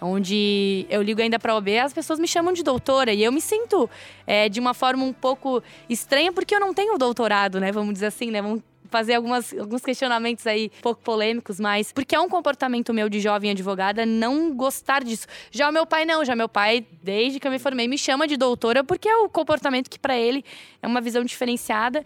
onde 0.05 0.87
eu 0.91 1.03
ligo 1.03 1.21
ainda 1.21 1.39
para 1.39 1.53
a 1.53 1.57
OB, 1.57 1.79
as 1.79 1.93
pessoas 1.93 2.19
me 2.19 2.29
chamam 2.29 2.53
de 2.53 2.63
doutora 2.63 3.13
e 3.13 3.25
eu 3.25 3.33
me 3.33 3.41
sinto 3.41 3.89
é, 4.27 4.49
de 4.49 4.61
uma 4.61 4.75
forma 4.75 5.05
um 5.05 5.13
pouco 5.13 5.63
estranha 5.89 6.33
porque 6.33 6.55
eu 6.55 6.61
não 6.61 6.75
tenho 6.75 6.97
doutorado, 6.99 7.59
né? 7.59 7.73
Vamos 7.73 7.95
dizer 7.95 8.07
assim, 8.07 8.31
né? 8.31 8.43
Vamos 8.43 8.63
fazer 8.91 9.15
algumas, 9.15 9.53
alguns 9.59 9.83
questionamentos 9.83 10.47
aí 10.47 10.71
um 10.79 10.83
pouco 10.83 11.03
polêmicos, 11.03 11.59
mas 11.59 11.91
porque 11.91 12.15
é 12.15 12.21
um 12.21 12.29
comportamento 12.29 12.95
meu 12.95 13.09
de 13.09 13.19
jovem 13.19 13.51
advogada 13.51 14.07
não 14.07 14.55
gostar 14.55 15.03
disso. 15.03 15.27
Já 15.51 15.69
o 15.69 15.73
meu 15.73 15.85
pai 15.87 16.05
não, 16.05 16.25
já 16.25 16.37
meu 16.37 16.49
pai, 16.49 16.87
desde 17.03 17.41
que 17.41 17.47
eu 17.47 17.51
me 17.51 17.59
formei, 17.59 17.89
me 17.89 17.99
chama 17.99 18.29
de 18.29 18.37
doutora 18.37 18.85
porque 18.85 19.09
é 19.09 19.17
o 19.17 19.29
comportamento 19.29 19.91
que 19.91 19.99
para 19.99 20.17
ele 20.17 20.45
é 20.81 20.87
uma 20.87 21.01
visão 21.01 21.25
diferenciada. 21.25 22.05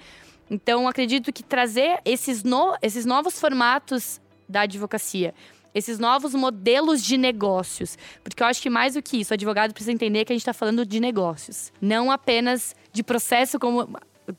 Então, 0.50 0.88
acredito 0.88 1.30
que 1.30 1.42
trazer 1.42 2.00
esses, 2.06 2.42
no, 2.42 2.74
esses 2.80 3.04
novos 3.04 3.38
formatos 3.38 4.18
da 4.48 4.62
advocacia 4.62 5.34
esses 5.78 5.98
novos 5.98 6.34
modelos 6.34 7.02
de 7.02 7.16
negócios. 7.16 7.96
Porque 8.22 8.42
eu 8.42 8.46
acho 8.46 8.60
que 8.60 8.68
mais 8.68 8.94
do 8.94 9.02
que 9.02 9.18
isso, 9.18 9.32
o 9.32 9.34
advogado 9.34 9.72
precisa 9.72 9.92
entender 9.92 10.24
que 10.24 10.32
a 10.32 10.34
gente 10.34 10.42
está 10.42 10.52
falando 10.52 10.84
de 10.84 11.00
negócios, 11.00 11.72
não 11.80 12.10
apenas 12.10 12.74
de 12.92 13.02
processo 13.02 13.58
como 13.58 13.88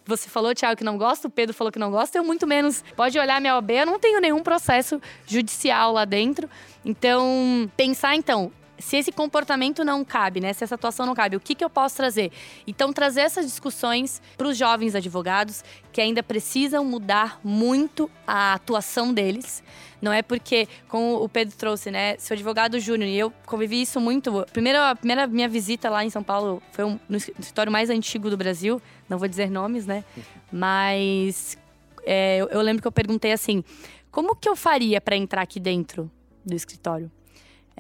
você 0.06 0.30
falou, 0.30 0.54
Thiago, 0.54 0.78
que 0.78 0.84
não 0.84 0.98
gosta, 0.98 1.28
o 1.28 1.32
Pedro 1.32 1.54
falou 1.54 1.72
que 1.72 1.80
não 1.80 1.90
gosta, 1.90 2.18
eu 2.18 2.24
muito 2.24 2.46
menos. 2.46 2.84
Pode 2.96 3.18
olhar 3.18 3.42
minha 3.42 3.58
OB, 3.58 3.72
eu 3.72 3.86
não 3.86 4.00
tenho 4.00 4.22
nenhum 4.22 4.44
processo 4.44 5.02
judicial 5.26 5.92
lá 5.94 6.06
dentro. 6.06 6.50
Então, 6.86 7.70
pensar 7.76 8.16
então, 8.16 8.52
se 8.80 8.98
esse 8.98 9.12
comportamento 9.12 9.84
não 9.84 10.04
cabe, 10.04 10.40
né? 10.40 10.54
Se 10.54 10.64
essa 10.64 10.76
atuação 10.76 11.06
não 11.06 11.14
cabe, 11.14 11.36
o 11.36 11.40
que, 11.40 11.54
que 11.54 11.64
eu 11.64 11.70
posso 11.70 11.98
trazer? 11.98 12.32
Então, 12.66 12.92
trazer 12.94 13.22
essas 13.22 13.46
discussões 13.46 14.22
para 14.38 14.48
os 14.48 14.58
jovens 14.58 14.96
advogados 14.96 15.64
que 15.92 16.02
ainda 16.02 16.24
precisam 16.24 16.84
mudar 16.86 17.40
muito 17.44 18.10
a 18.26 18.54
atuação 18.54 19.14
deles. 19.14 19.62
Não 20.02 20.14
é 20.14 20.22
porque, 20.22 20.68
como 20.88 21.22
o 21.22 21.28
Pedro 21.28 21.56
trouxe, 21.58 21.92
né? 21.92 22.18
Seu 22.18 22.34
advogado 22.34 22.80
júnior, 22.80 23.10
e 23.10 23.20
eu 23.20 23.32
convivi 23.46 23.82
isso 23.82 24.00
muito. 24.00 24.46
Primeira, 24.54 24.92
a 24.92 24.96
primeira 24.96 25.28
minha 25.28 25.50
visita 25.50 25.90
lá 25.90 26.06
em 26.06 26.10
São 26.10 26.24
Paulo 26.24 26.64
foi 26.72 26.86
um, 26.86 26.98
no 27.10 27.18
escritório 27.18 27.72
mais 27.72 27.90
antigo 27.90 28.30
do 28.30 28.38
Brasil. 28.38 28.82
Não 29.10 29.18
vou 29.18 29.28
dizer 29.28 29.52
nomes, 29.52 29.86
né? 29.86 30.06
Mas 30.52 31.58
é, 32.06 32.38
eu, 32.38 32.48
eu 32.48 32.62
lembro 32.62 32.82
que 32.82 32.88
eu 32.88 32.92
perguntei 32.92 33.34
assim: 33.34 33.64
como 34.10 34.36
que 34.36 34.48
eu 34.48 34.56
faria 34.56 35.02
para 35.02 35.18
entrar 35.18 35.42
aqui 35.42 35.60
dentro 35.60 36.10
do 36.46 36.56
escritório? 36.56 37.12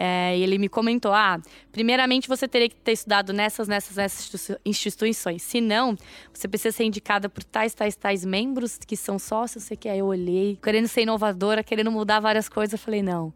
É, 0.02 0.38
e 0.38 0.44
ele 0.44 0.58
me 0.58 0.70
comentou: 0.70 1.12
ah, 1.12 1.42
primeiramente 1.74 2.30
você 2.30 2.48
teria 2.48 2.70
que 2.70 2.76
ter 2.78 2.94
estudado 2.94 3.34
nessas, 3.34 3.68
nessas, 3.68 3.98
nessas 3.98 4.58
instituições. 4.66 5.42
Se 5.42 5.60
não, 5.60 5.94
você 6.34 6.48
precisa 6.48 6.74
ser 6.74 6.86
indicada 6.86 7.28
por 7.28 7.44
tais, 7.44 7.74
tais, 7.74 7.98
tais 7.98 8.24
membros 8.24 8.78
que 8.78 8.96
são 8.96 9.20
sócios. 9.20 9.66
Você 9.66 9.76
quer? 9.76 9.98
Eu 9.98 10.06
olhei, 10.06 10.58
querendo 10.64 10.88
ser 10.88 11.02
inovadora, 11.02 11.62
querendo 11.62 11.92
mudar 11.92 12.22
várias 12.22 12.48
coisas. 12.48 12.72
Eu 12.72 12.80
falei: 12.80 13.04
não, 13.04 13.34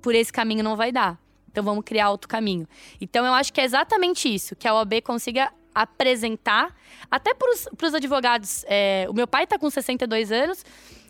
por 0.00 0.14
esse 0.14 0.32
caminho 0.32 0.64
não 0.64 0.74
vai 0.74 0.90
dar. 0.90 1.20
Então 1.52 1.62
vamos 1.62 1.84
criar 1.84 2.08
outro 2.08 2.28
caminho. 2.28 2.66
Então 2.98 3.26
eu 3.26 3.34
acho 3.34 3.52
que 3.52 3.60
é 3.60 3.64
exatamente 3.64 4.34
isso, 4.34 4.56
que 4.56 4.66
a 4.66 4.74
OAB 4.74 5.02
consiga 5.02 5.52
apresentar, 5.74 6.74
até 7.10 7.34
para 7.34 7.50
os 7.86 7.94
advogados. 7.94 8.64
É, 8.66 9.06
o 9.10 9.12
meu 9.12 9.28
pai 9.28 9.44
está 9.44 9.58
com 9.58 9.68
62 9.68 10.32
anos 10.32 10.64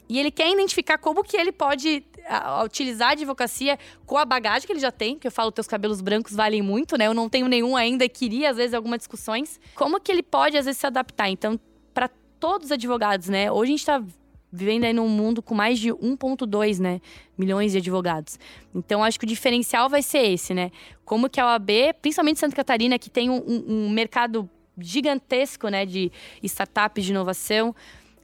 e 0.09 0.19
ele 0.19 0.31
quer 0.31 0.53
identificar 0.53 0.99
como 0.99 1.25
que 1.25 1.37
ele 1.37 1.53
pode 1.53 2.05
a, 2.27 2.61
a 2.61 2.65
utilizar 2.65 3.11
a 3.11 3.13
advocacia 3.13 3.79
com 4.05 4.17
a 4.17 4.25
bagagem 4.25 4.67
que 4.67 4.73
ele 4.73 4.81
já 4.81 4.93
tem, 4.93 5.19
que 5.19 5.27
eu 5.27 5.31
falo, 5.31 5.51
teus 5.51 5.67
cabelos 5.67 6.01
brancos 6.01 6.35
valem 6.35 6.63
muito, 6.63 6.97
né? 6.97 7.07
Eu 7.07 7.15
não 7.15 7.29
tenho 7.29 7.49
nenhum 7.49 7.77
ainda, 7.77 8.09
queria 8.09 8.51
às 8.51 8.57
vezes 8.57 8.75
algumas 8.75 8.99
discussões. 8.99 9.61
Como 9.75 10.01
que 10.01 10.11
ele 10.11 10.23
pode 10.23 10.57
às 10.57 10.65
vezes 10.65 10.81
se 10.81 10.87
adaptar? 10.87 11.29
Então, 11.29 11.59
para 11.95 12.09
todos 12.39 12.67
os 12.67 12.73
advogados, 12.73 13.29
né? 13.29 13.51
Hoje 13.51 13.71
a 13.71 13.73
gente 13.73 13.81
está 13.81 14.05
vivendo 14.53 14.85
aí 14.85 14.93
num 14.93 15.09
mundo 15.09 15.43
com 15.43 15.55
mais 15.55 15.79
de 15.79 15.91
1,2 15.91 16.79
né, 16.79 17.01
milhões 17.37 17.73
de 17.73 17.79
advogados. 17.79 18.39
Então, 18.75 19.05
acho 19.05 19.19
que 19.19 19.25
o 19.25 19.29
diferencial 19.29 19.89
vai 19.89 20.03
ser 20.03 20.33
esse, 20.33 20.55
né? 20.55 20.71
Como 21.05 21.29
que 21.29 21.41
a 21.41 21.47
OAB, 21.47 21.71
principalmente 22.01 22.41
Santa 22.41 22.57
Catarina, 22.57 22.99
que 22.99 23.11
tem 23.11 23.29
um, 23.29 23.43
um 23.47 23.91
mercado 23.91 24.49
gigantesco, 24.79 25.69
né, 25.69 25.87
de 25.87 26.13
startups 26.43 27.05
de 27.05 27.11
inovação, 27.11 27.75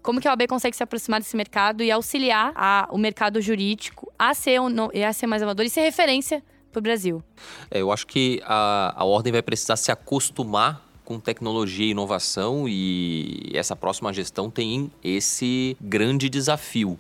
como 0.03 0.21
que 0.21 0.29
a 0.29 0.33
OAB 0.33 0.47
consegue 0.49 0.77
se 0.77 0.83
aproximar 0.83 1.21
desse 1.21 1.37
mercado 1.37 1.83
e 1.83 1.91
auxiliar 1.91 2.53
a, 2.57 2.89
o 2.91 2.99
mercado 2.99 3.41
jurídico 3.41 4.13
a 4.19 4.35
ser, 4.35 4.59
a 5.07 5.13
ser 5.13 5.27
mais 5.27 5.43
amador 5.43 5.65
e 5.65 5.71
ser 5.71 5.83
referência 5.83 6.43
para 6.71 6.81
o 6.81 6.83
Brasil? 6.83 7.23
É, 7.71 7.81
eu 7.81 7.93
acho 7.93 8.07
que 8.07 8.43
a, 8.45 8.95
a 8.97 9.05
ordem 9.05 9.33
vai 9.33 9.43
precisar 9.43 9.77
se 9.77 9.93
acostumar 9.93 10.83
com 11.05 11.19
tecnologia 11.19 11.87
e 11.87 11.91
inovação 11.91 12.67
e 12.69 13.51
essa 13.55 13.77
próxima 13.77 14.13
gestão 14.13 14.51
tem 14.51 14.91
esse 15.03 15.77
grande 15.81 16.29
desafio. 16.29 16.99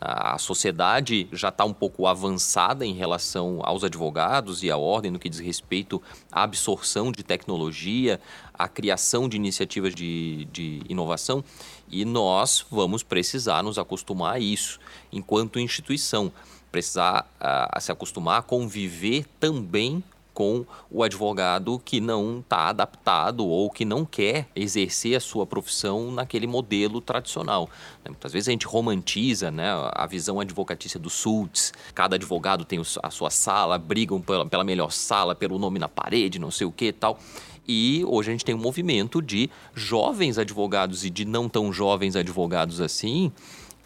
A 0.00 0.36
sociedade 0.36 1.28
já 1.32 1.48
está 1.48 1.64
um 1.64 1.72
pouco 1.72 2.08
avançada 2.08 2.84
em 2.84 2.92
relação 2.92 3.60
aos 3.62 3.84
advogados 3.84 4.64
e 4.64 4.70
à 4.70 4.76
ordem 4.76 5.12
no 5.12 5.18
que 5.18 5.28
diz 5.28 5.38
respeito 5.38 6.02
à 6.32 6.42
absorção 6.42 7.12
de 7.12 7.22
tecnologia, 7.22 8.20
à 8.62 8.68
criação 8.68 9.28
de 9.28 9.36
iniciativas 9.36 9.94
de, 9.94 10.46
de 10.52 10.82
inovação, 10.88 11.42
e 11.88 12.04
nós 12.04 12.64
vamos 12.70 13.02
precisar 13.02 13.62
nos 13.62 13.78
acostumar 13.78 14.34
a 14.34 14.38
isso 14.38 14.78
enquanto 15.12 15.58
instituição. 15.58 16.32
Precisar 16.70 17.30
uh, 17.38 17.80
se 17.80 17.92
acostumar 17.92 18.38
a 18.38 18.42
conviver 18.42 19.26
também 19.38 20.02
com 20.32 20.64
o 20.90 21.02
advogado 21.02 21.80
que 21.84 22.00
não 22.00 22.40
está 22.40 22.68
adaptado 22.68 23.46
ou 23.46 23.70
que 23.70 23.84
não 23.84 24.04
quer 24.04 24.48
exercer 24.56 25.16
a 25.16 25.20
sua 25.20 25.46
profissão 25.46 26.10
naquele 26.10 26.46
modelo 26.46 27.00
tradicional. 27.00 27.68
Né? 28.04 28.08
Muitas 28.08 28.32
vezes 28.32 28.48
a 28.48 28.52
gente 28.52 28.66
romantiza 28.66 29.50
né, 29.50 29.68
a 29.92 30.06
visão 30.06 30.40
advocatícia 30.40 30.98
do 30.98 31.10
SULTS, 31.10 31.72
cada 31.94 32.16
advogado 32.16 32.64
tem 32.64 32.80
a 33.02 33.10
sua 33.10 33.30
sala, 33.30 33.78
brigam 33.78 34.20
pela, 34.20 34.46
pela 34.46 34.64
melhor 34.64 34.90
sala, 34.90 35.34
pelo 35.34 35.58
nome 35.58 35.78
na 35.78 35.88
parede, 35.88 36.38
não 36.38 36.50
sei 36.50 36.66
o 36.66 36.72
que 36.72 36.86
e 36.86 36.92
tal. 36.92 37.18
E 37.66 38.04
hoje 38.06 38.30
a 38.30 38.32
gente 38.32 38.44
tem 38.44 38.54
um 38.54 38.58
movimento 38.58 39.22
de 39.22 39.48
jovens 39.74 40.38
advogados 40.38 41.04
e 41.04 41.10
de 41.10 41.24
não 41.24 41.48
tão 41.48 41.72
jovens 41.72 42.16
advogados 42.16 42.80
assim, 42.80 43.32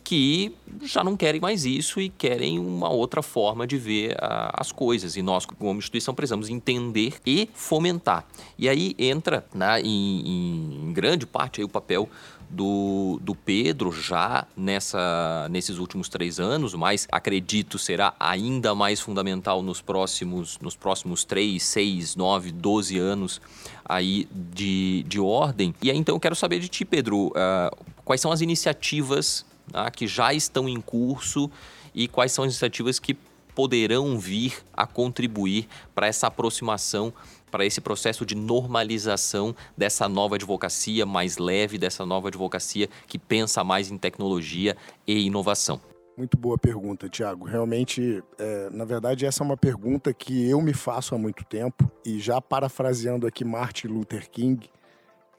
que 0.06 0.54
já 0.82 1.02
não 1.02 1.16
querem 1.16 1.40
mais 1.40 1.64
isso 1.64 2.00
e 2.00 2.08
querem 2.08 2.60
uma 2.60 2.88
outra 2.88 3.22
forma 3.22 3.66
de 3.66 3.76
ver 3.76 4.12
uh, 4.12 4.52
as 4.52 4.70
coisas. 4.70 5.16
E 5.16 5.20
nós, 5.20 5.44
como 5.44 5.76
instituição, 5.76 6.14
precisamos 6.14 6.48
entender 6.48 7.14
e 7.26 7.50
fomentar. 7.52 8.24
E 8.56 8.68
aí 8.68 8.94
entra 9.00 9.44
né, 9.52 9.80
em, 9.80 10.86
em 10.86 10.92
grande 10.92 11.26
parte 11.26 11.60
aí, 11.60 11.64
o 11.64 11.68
papel 11.68 12.08
do, 12.48 13.18
do 13.22 13.34
Pedro 13.34 13.90
já 13.90 14.46
nessa, 14.56 15.48
nesses 15.50 15.78
últimos 15.78 16.08
três 16.08 16.38
anos, 16.38 16.74
mas 16.74 17.06
acredito 17.10 17.78
será 17.78 18.14
ainda 18.18 18.74
mais 18.74 19.00
fundamental 19.00 19.62
nos 19.62 19.80
próximos, 19.80 20.58
nos 20.60 20.76
próximos 20.76 21.24
três, 21.24 21.62
seis, 21.62 22.16
nove, 22.16 22.52
doze 22.52 22.98
anos 22.98 23.40
aí 23.84 24.28
de, 24.32 25.04
de 25.08 25.20
ordem. 25.20 25.74
E 25.82 25.90
aí 25.90 25.96
então 25.96 26.14
eu 26.14 26.20
quero 26.20 26.36
saber 26.36 26.60
de 26.60 26.68
ti, 26.68 26.84
Pedro, 26.84 27.28
uh, 27.28 27.76
quais 28.04 28.20
são 28.20 28.30
as 28.30 28.40
iniciativas 28.40 29.44
tá, 29.70 29.90
que 29.90 30.06
já 30.06 30.32
estão 30.32 30.68
em 30.68 30.80
curso 30.80 31.50
e 31.94 32.06
quais 32.06 32.32
são 32.32 32.44
as 32.44 32.52
iniciativas 32.52 32.98
que 32.98 33.16
poderão 33.56 34.18
vir 34.18 34.58
a 34.76 34.86
contribuir 34.86 35.66
para 35.94 36.06
essa 36.06 36.26
aproximação, 36.26 37.10
para 37.56 37.64
esse 37.64 37.80
processo 37.80 38.26
de 38.26 38.34
normalização 38.34 39.56
dessa 39.74 40.06
nova 40.06 40.34
advocacia 40.34 41.06
mais 41.06 41.38
leve, 41.38 41.78
dessa 41.78 42.04
nova 42.04 42.28
advocacia 42.28 42.86
que 43.06 43.18
pensa 43.18 43.64
mais 43.64 43.90
em 43.90 43.96
tecnologia 43.96 44.76
e 45.06 45.24
inovação. 45.24 45.80
Muito 46.18 46.36
boa 46.36 46.58
pergunta, 46.58 47.08
Tiago. 47.08 47.46
Realmente, 47.46 48.22
é, 48.38 48.68
na 48.68 48.84
verdade, 48.84 49.24
essa 49.24 49.42
é 49.42 49.44
uma 49.46 49.56
pergunta 49.56 50.12
que 50.12 50.50
eu 50.50 50.60
me 50.60 50.74
faço 50.74 51.14
há 51.14 51.18
muito 51.18 51.46
tempo 51.46 51.90
e 52.04 52.20
já 52.20 52.42
parafraseando 52.42 53.26
aqui 53.26 53.42
Martin 53.42 53.86
Luther 53.86 54.28
King, 54.30 54.68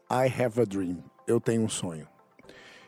I 0.09 0.41
have 0.41 0.59
a 0.59 0.65
dream. 0.65 1.03
Eu 1.28 1.39
tenho 1.39 1.61
um 1.61 1.70
sonho. 1.70 2.07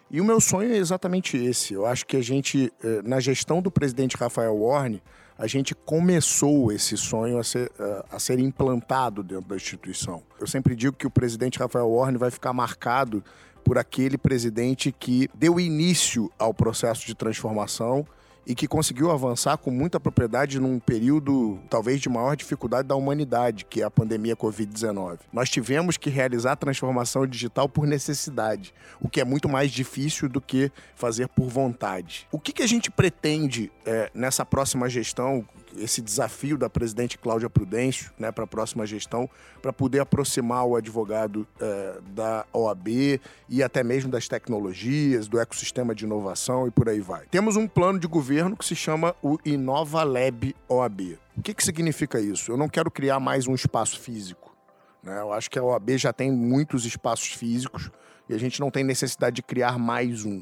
E 0.09 0.19
o 0.19 0.25
meu 0.25 0.41
sonho 0.41 0.73
é 0.73 0.77
exatamente 0.77 1.38
esse. 1.38 1.75
Eu 1.75 1.86
acho 1.86 2.03
que 2.03 2.17
a 2.17 2.21
gente, 2.23 2.73
eh, 2.84 3.01
na 3.03 3.19
gestão 3.19 3.61
do 3.61 3.69
presidente 3.69 4.17
Rafael 4.17 4.57
Warne, 4.57 5.03
a 5.39 5.47
gente 5.47 5.73
começou 5.73 6.69
esse 6.69 6.97
sonho 6.97 7.39
a 7.39 7.43
ser, 7.45 7.71
a 8.11 8.19
ser 8.19 8.39
implantado 8.39 9.23
dentro 9.23 9.47
da 9.47 9.55
instituição. 9.55 10.21
Eu 10.37 10.45
sempre 10.45 10.75
digo 10.75 10.97
que 10.97 11.07
o 11.07 11.09
presidente 11.09 11.57
Rafael 11.57 11.89
Warne 11.89 12.17
vai 12.17 12.29
ficar 12.29 12.51
marcado 12.51 13.23
por 13.63 13.77
aquele 13.77 14.17
presidente 14.17 14.91
que 14.91 15.29
deu 15.33 15.57
início 15.57 16.29
ao 16.37 16.53
processo 16.53 17.05
de 17.07 17.15
transformação 17.15 18.05
e 18.49 18.55
que 18.55 18.67
conseguiu 18.67 19.11
avançar 19.11 19.59
com 19.59 19.69
muita 19.69 19.99
propriedade 19.99 20.59
num 20.59 20.79
período 20.79 21.59
talvez 21.69 22.01
de 22.01 22.09
maior 22.09 22.35
dificuldade 22.35 22.87
da 22.87 22.95
humanidade, 22.95 23.63
que 23.63 23.83
é 23.83 23.85
a 23.85 23.91
pandemia 23.91 24.35
Covid-19. 24.35 25.19
Nós 25.31 25.51
tivemos 25.51 25.97
que 25.97 26.09
realizar 26.09 26.53
a 26.53 26.55
transformação 26.55 27.27
digital 27.27 27.69
por 27.69 27.85
necessidade, 27.85 28.73
o 28.99 29.07
que 29.07 29.21
é 29.21 29.23
muito 29.23 29.47
mais 29.47 29.69
difícil 29.69 30.27
do 30.27 30.41
que 30.41 30.71
fazer 30.95 31.27
por 31.27 31.47
vontade. 31.47 32.27
O 32.31 32.39
que, 32.39 32.51
que 32.51 32.63
a 32.63 32.67
gente 32.67 32.89
pretende 32.89 33.71
é, 33.85 34.09
nessa 34.15 34.43
próxima 34.43 34.89
gestão, 34.89 35.45
esse 35.78 36.01
desafio 36.01 36.57
da 36.57 36.70
presidente 36.70 37.17
Cláudia 37.17 37.49
Prudêncio 37.49 38.11
né, 38.17 38.32
para 38.32 38.43
a 38.43 38.47
próxima 38.47 38.86
gestão, 38.86 39.30
para 39.61 39.72
poder 39.72 39.99
aproximar 39.99 40.65
o 40.65 40.76
advogado 40.76 41.47
é, 41.59 41.99
da 42.11 42.45
OAB 42.53 43.20
e 43.47 43.63
até 43.63 43.84
mesmo 43.84 44.09
das 44.09 44.28
tecnologias, 44.28 45.28
do 45.28 45.39
ecossistema 45.39 45.93
de 45.93 46.05
inovação 46.05 46.67
e 46.67 46.72
por 46.72 46.89
aí 46.89 46.99
vai. 46.99 47.26
Temos 47.28 47.55
um 47.55 47.67
plano 47.67 47.99
de 47.99 48.07
governo 48.07 48.55
que 48.55 48.65
se 48.65 48.76
chama 48.76 49.15
o 49.22 49.38
Inova 49.45 50.03
Lab 50.03 50.55
OAB. 50.67 51.17
O 51.38 51.41
que, 51.41 51.53
que 51.53 51.63
significa 51.63 52.20
isso? 52.20 52.51
Eu 52.51 52.57
não 52.57 52.67
quero 52.67 52.91
criar 52.91 53.20
mais 53.20 53.47
um 53.47 53.55
espaço 53.55 53.99
físico. 53.99 54.55
Né? 55.03 55.20
Eu 55.20 55.32
acho 55.32 55.49
que 55.49 55.57
a 55.57 55.63
OAB 55.63 55.97
já 55.97 56.11
tem 56.11 56.32
muitos 56.32 56.86
espaços 56.86 57.28
físicos 57.28 57.91
e 58.28 58.34
a 58.34 58.38
gente 58.38 58.59
não 58.59 58.70
tem 58.70 58.84
necessidade 58.84 59.38
de 59.38 59.43
criar 59.43 59.78
mais 59.80 60.26
um. 60.26 60.41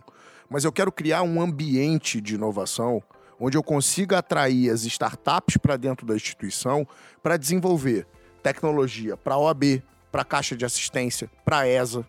Mas 0.49 0.63
eu 0.63 0.71
quero 0.71 0.91
criar 0.91 1.23
um 1.23 1.41
ambiente 1.41 2.21
de 2.21 2.36
inovação 2.36 3.03
onde 3.39 3.57
eu 3.57 3.63
consiga 3.63 4.19
atrair 4.19 4.71
as 4.71 4.83
startups 4.83 5.57
para 5.57 5.77
dentro 5.77 6.05
da 6.05 6.15
instituição 6.15 6.88
para 7.21 7.38
desenvolver 7.38 8.07
tecnologia 8.41 9.17
para 9.17 9.35
a 9.35 9.38
OAB, 9.38 9.83
para 10.11 10.21
a 10.21 10.25
Caixa 10.25 10.55
de 10.55 10.65
Assistência, 10.65 11.29
para 11.43 11.59
a 11.59 11.67
ESA 11.67 12.05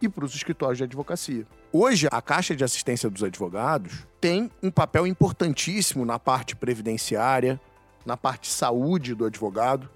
e 0.00 0.08
para 0.08 0.24
os 0.24 0.34
escritórios 0.34 0.78
de 0.78 0.84
advocacia. 0.84 1.46
Hoje, 1.72 2.08
a 2.10 2.22
Caixa 2.22 2.54
de 2.54 2.62
Assistência 2.62 3.10
dos 3.10 3.22
Advogados 3.22 4.06
tem 4.20 4.50
um 4.62 4.70
papel 4.70 5.06
importantíssimo 5.06 6.04
na 6.04 6.18
parte 6.18 6.54
previdenciária, 6.54 7.60
na 8.06 8.16
parte 8.16 8.50
saúde 8.50 9.14
do 9.14 9.24
advogado. 9.24 9.90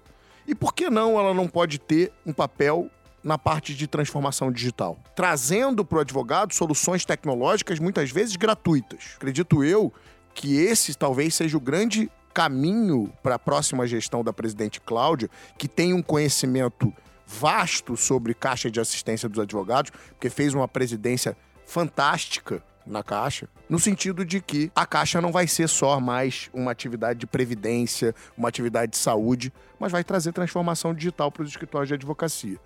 E 0.45 0.53
por 0.53 0.73
que 0.73 0.89
não 0.89 1.17
ela 1.19 1.33
não 1.33 1.47
pode 1.47 1.79
ter 1.79 2.11
um 2.25 2.33
papel 2.33 2.89
na 3.23 3.37
parte 3.37 3.75
de 3.75 3.87
transformação 3.87 4.51
digital, 4.51 4.97
trazendo 5.15 5.83
para 5.83 5.97
o 5.97 6.01
advogado 6.01 6.53
soluções 6.53 7.05
tecnológicas 7.05 7.79
muitas 7.79 8.11
vezes 8.11 8.35
gratuitas. 8.35 9.13
Acredito 9.15 9.63
eu 9.63 9.93
que 10.33 10.57
esse 10.57 10.95
talvez 10.95 11.35
seja 11.35 11.57
o 11.57 11.61
grande 11.61 12.09
caminho 12.33 13.11
para 13.21 13.35
a 13.35 13.39
próxima 13.39 13.85
gestão 13.87 14.23
da 14.23 14.31
presidente 14.31 14.79
Cláudia, 14.79 15.29
que 15.57 15.67
tem 15.67 15.93
um 15.93 16.01
conhecimento 16.01 16.93
vasto 17.25 17.95
sobre 17.95 18.33
Caixa 18.33 18.71
de 18.71 18.79
Assistência 18.79 19.29
dos 19.29 19.39
Advogados, 19.39 19.91
porque 20.11 20.29
fez 20.29 20.53
uma 20.53 20.67
presidência 20.67 21.37
fantástica 21.65 22.63
na 22.85 23.03
Caixa, 23.03 23.47
no 23.69 23.77
sentido 23.77 24.25
de 24.25 24.41
que 24.41 24.71
a 24.75 24.85
Caixa 24.85 25.21
não 25.21 25.31
vai 25.31 25.47
ser 25.47 25.69
só 25.69 25.99
mais 25.99 26.49
uma 26.51 26.71
atividade 26.71 27.19
de 27.19 27.27
previdência, 27.27 28.15
uma 28.35 28.49
atividade 28.49 28.93
de 28.93 28.97
saúde, 28.97 29.53
mas 29.79 29.91
vai 29.91 30.03
trazer 30.03 30.31
transformação 30.31 30.93
digital 30.93 31.31
para 31.31 31.43
os 31.43 31.49
escritórios 31.49 31.87
de 31.87 31.93
advocacia. 31.93 32.59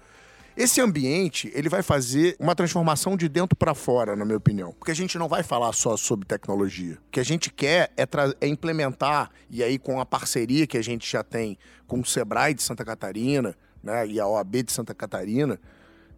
Esse 0.55 0.79
ambiente, 0.79 1.51
ele 1.55 1.67
vai 1.67 1.81
fazer 1.81 2.35
uma 2.39 2.53
transformação 2.53 3.17
de 3.17 3.27
dentro 3.27 3.55
para 3.55 3.73
fora, 3.73 4.15
na 4.15 4.23
minha 4.23 4.37
opinião. 4.37 4.71
Porque 4.73 4.91
a 4.91 4.95
gente 4.95 5.17
não 5.17 5.27
vai 5.27 5.41
falar 5.41 5.73
só 5.73 5.97
sobre 5.97 6.27
tecnologia. 6.27 6.99
O 7.07 7.11
que 7.11 7.19
a 7.19 7.25
gente 7.25 7.51
quer 7.51 7.91
é, 7.97 8.07
é 8.39 8.47
implementar, 8.47 9.31
e 9.49 9.63
aí 9.63 9.79
com 9.79 9.99
a 9.99 10.05
parceria 10.05 10.67
que 10.67 10.77
a 10.77 10.81
gente 10.83 11.11
já 11.11 11.23
tem 11.23 11.57
com 11.87 11.99
o 11.99 12.05
Sebrae 12.05 12.53
de 12.53 12.61
Santa 12.61 12.85
Catarina, 12.85 13.55
né, 13.81 14.05
e 14.07 14.19
a 14.19 14.27
OAB 14.27 14.63
de 14.63 14.71
Santa 14.71 14.93
Catarina, 14.93 15.59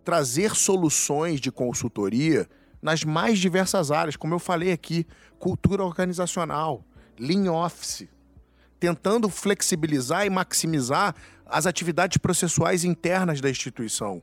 trazer 0.04 0.54
soluções 0.54 1.40
de 1.40 1.50
consultoria 1.50 2.48
nas 2.82 3.06
mais 3.06 3.40
diversas 3.40 3.90
áreas, 3.90 4.18
como 4.18 4.34
eu 4.34 4.40
falei 4.40 4.72
aqui, 4.72 5.08
cultura 5.40 5.84
organizacional, 5.84 6.84
lean 7.18 7.52
office, 7.52 8.08
tentando 8.80 9.30
flexibilizar 9.30 10.26
e 10.26 10.30
maximizar 10.30 11.16
as 11.46 11.66
atividades 11.66 12.18
processuais 12.18 12.84
internas 12.84 13.39
da 13.39 13.50
instituição. 13.50 14.22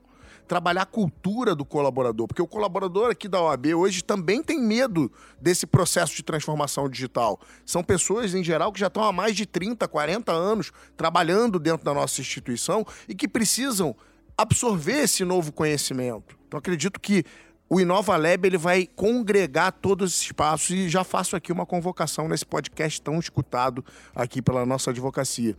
Trabalhar 0.49 0.83
a 0.83 0.87
cultura 0.87 1.55
do 1.55 1.65
colaborador, 1.65 2.27
porque 2.27 2.43
o 2.43 2.47
colaborador 2.47 3.11
aqui 3.11 3.29
da 3.29 3.41
OAB 3.41 3.75
hoje 3.75 4.03
também 4.03 4.43
tem 4.43 4.61
medo 4.61 5.11
desse 5.41 5.67
processo 5.67 6.17
de 6.17 6.23
transformação 6.23 6.89
digital. 6.89 7.41
São 7.65 7.83
pessoas, 7.83 8.35
em 8.35 8.43
geral, 8.43 8.73
que 8.73 8.81
já 8.81 8.89
estão 8.89 9.05
há 9.05 9.13
mais 9.13 9.37
de 9.37 9.47
30, 9.47 9.87
40 9.87 10.33
anos 10.33 10.73
trabalhando 10.97 11.59
dentro 11.59 11.85
da 11.85 11.95
nossa 11.95 12.21
instituição 12.21 12.85
e 13.09 13.15
que 13.15 13.29
precisam 13.29 13.95
absorver 14.37 15.05
esse 15.05 15.25
novo 15.25 15.53
conhecimento. 15.53 16.37
Então, 16.49 16.59
acredito 16.59 17.01
que 17.01 17.25
o 17.71 17.81
Inova 17.81 18.17
Lab 18.17 18.45
ele 18.45 18.59
vai 18.59 18.87
congregar 18.87 19.73
todos 19.73 20.13
esses 20.13 20.23
espaços 20.23 20.71
e 20.71 20.89
já 20.89 21.05
faço 21.05 21.37
aqui 21.37 21.53
uma 21.53 21.65
convocação 21.65 22.29
nesse 22.29 22.45
podcast 22.45 23.01
tão 23.01 23.19
escutado 23.19 23.83
aqui 24.15 24.43
pela 24.43 24.67
nossa 24.67 24.91
advocacia 24.91 25.57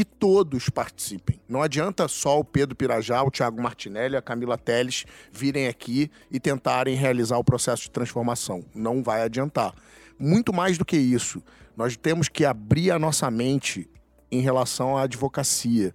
que 0.00 0.04
todos 0.06 0.70
participem. 0.70 1.38
Não 1.46 1.60
adianta 1.60 2.08
só 2.08 2.40
o 2.40 2.44
Pedro 2.44 2.74
Pirajá, 2.74 3.22
o 3.22 3.30
Thiago 3.30 3.60
Martinelli, 3.60 4.16
a 4.16 4.22
Camila 4.22 4.56
Teles 4.56 5.04
virem 5.30 5.68
aqui 5.68 6.10
e 6.30 6.40
tentarem 6.40 6.96
realizar 6.96 7.36
o 7.36 7.44
processo 7.44 7.82
de 7.82 7.90
transformação. 7.90 8.64
Não 8.74 9.02
vai 9.02 9.20
adiantar. 9.20 9.74
Muito 10.18 10.54
mais 10.54 10.78
do 10.78 10.86
que 10.86 10.96
isso, 10.96 11.42
nós 11.76 11.98
temos 11.98 12.30
que 12.30 12.46
abrir 12.46 12.92
a 12.92 12.98
nossa 12.98 13.30
mente 13.30 13.86
em 14.32 14.40
relação 14.40 14.96
à 14.96 15.02
advocacia. 15.02 15.94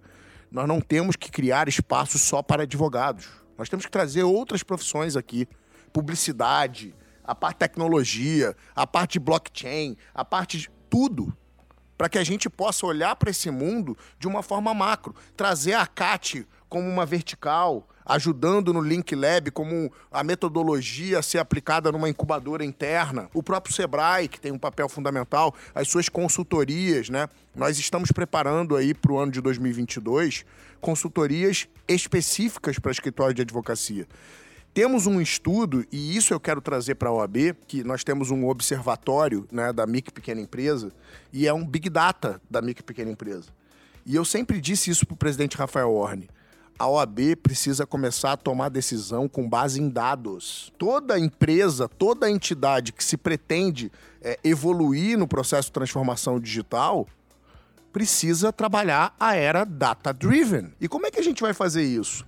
Nós 0.52 0.68
não 0.68 0.80
temos 0.80 1.16
que 1.16 1.28
criar 1.28 1.66
espaços 1.66 2.22
só 2.22 2.44
para 2.44 2.62
advogados. 2.62 3.26
Nós 3.58 3.68
temos 3.68 3.86
que 3.86 3.90
trazer 3.90 4.22
outras 4.22 4.62
profissões 4.62 5.16
aqui. 5.16 5.48
Publicidade, 5.92 6.94
a 7.24 7.34
parte 7.34 7.58
tecnologia, 7.58 8.54
a 8.72 8.86
parte 8.86 9.18
blockchain, 9.18 9.96
a 10.14 10.24
parte 10.24 10.58
de 10.58 10.70
tudo. 10.88 11.36
Para 11.96 12.08
que 12.08 12.18
a 12.18 12.24
gente 12.24 12.48
possa 12.48 12.86
olhar 12.86 13.16
para 13.16 13.30
esse 13.30 13.50
mundo 13.50 13.96
de 14.18 14.26
uma 14.26 14.42
forma 14.42 14.72
macro. 14.74 15.14
Trazer 15.36 15.74
a 15.74 15.86
CAT 15.86 16.46
como 16.68 16.88
uma 16.88 17.06
vertical, 17.06 17.88
ajudando 18.04 18.72
no 18.72 18.80
Link 18.80 19.14
Lab 19.14 19.50
como 19.50 19.92
a 20.10 20.22
metodologia 20.22 21.18
a 21.18 21.22
ser 21.22 21.38
aplicada 21.38 21.90
numa 21.90 22.08
incubadora 22.08 22.64
interna. 22.64 23.28
O 23.32 23.42
próprio 23.42 23.74
Sebrae, 23.74 24.28
que 24.28 24.40
tem 24.40 24.52
um 24.52 24.58
papel 24.58 24.88
fundamental, 24.88 25.54
as 25.74 25.88
suas 25.88 26.08
consultorias, 26.08 27.08
né? 27.08 27.28
Nós 27.54 27.78
estamos 27.78 28.12
preparando 28.12 28.76
aí 28.76 28.94
para 28.94 29.12
o 29.12 29.18
ano 29.18 29.32
de 29.32 29.40
2022 29.40 30.44
consultorias 30.80 31.66
específicas 31.88 32.78
para 32.78 32.92
escritório 32.92 33.34
de 33.34 33.42
advocacia. 33.42 34.06
Temos 34.76 35.06
um 35.06 35.22
estudo, 35.22 35.86
e 35.90 36.14
isso 36.14 36.34
eu 36.34 36.38
quero 36.38 36.60
trazer 36.60 36.96
para 36.96 37.08
a 37.08 37.12
OAB, 37.12 37.56
que 37.66 37.82
nós 37.82 38.04
temos 38.04 38.30
um 38.30 38.46
observatório 38.46 39.48
né, 39.50 39.72
da 39.72 39.86
micro 39.86 40.12
pequena 40.12 40.38
empresa, 40.38 40.92
e 41.32 41.46
é 41.46 41.54
um 41.54 41.66
big 41.66 41.88
data 41.88 42.38
da 42.50 42.60
micro 42.60 42.84
pequena 42.84 43.10
empresa. 43.10 43.48
E 44.04 44.14
eu 44.14 44.22
sempre 44.22 44.60
disse 44.60 44.90
isso 44.90 45.06
para 45.06 45.14
o 45.14 45.16
presidente 45.16 45.56
Rafael 45.56 45.90
Orne 45.90 46.28
a 46.78 46.86
OAB 46.86 47.36
precisa 47.42 47.86
começar 47.86 48.32
a 48.32 48.36
tomar 48.36 48.68
decisão 48.68 49.26
com 49.28 49.48
base 49.48 49.80
em 49.80 49.88
dados. 49.88 50.70
Toda 50.76 51.18
empresa, 51.18 51.88
toda 51.88 52.30
entidade 52.30 52.92
que 52.92 53.02
se 53.02 53.16
pretende 53.16 53.90
é, 54.20 54.38
evoluir 54.44 55.16
no 55.16 55.26
processo 55.26 55.68
de 55.68 55.72
transformação 55.72 56.38
digital 56.38 57.06
precisa 57.92 58.52
trabalhar 58.52 59.16
a 59.18 59.34
era 59.34 59.64
data-driven. 59.64 60.74
E 60.78 60.86
como 60.86 61.06
é 61.06 61.10
que 61.10 61.18
a 61.18 61.22
gente 61.22 61.40
vai 61.40 61.54
fazer 61.54 61.82
isso? 61.82 62.26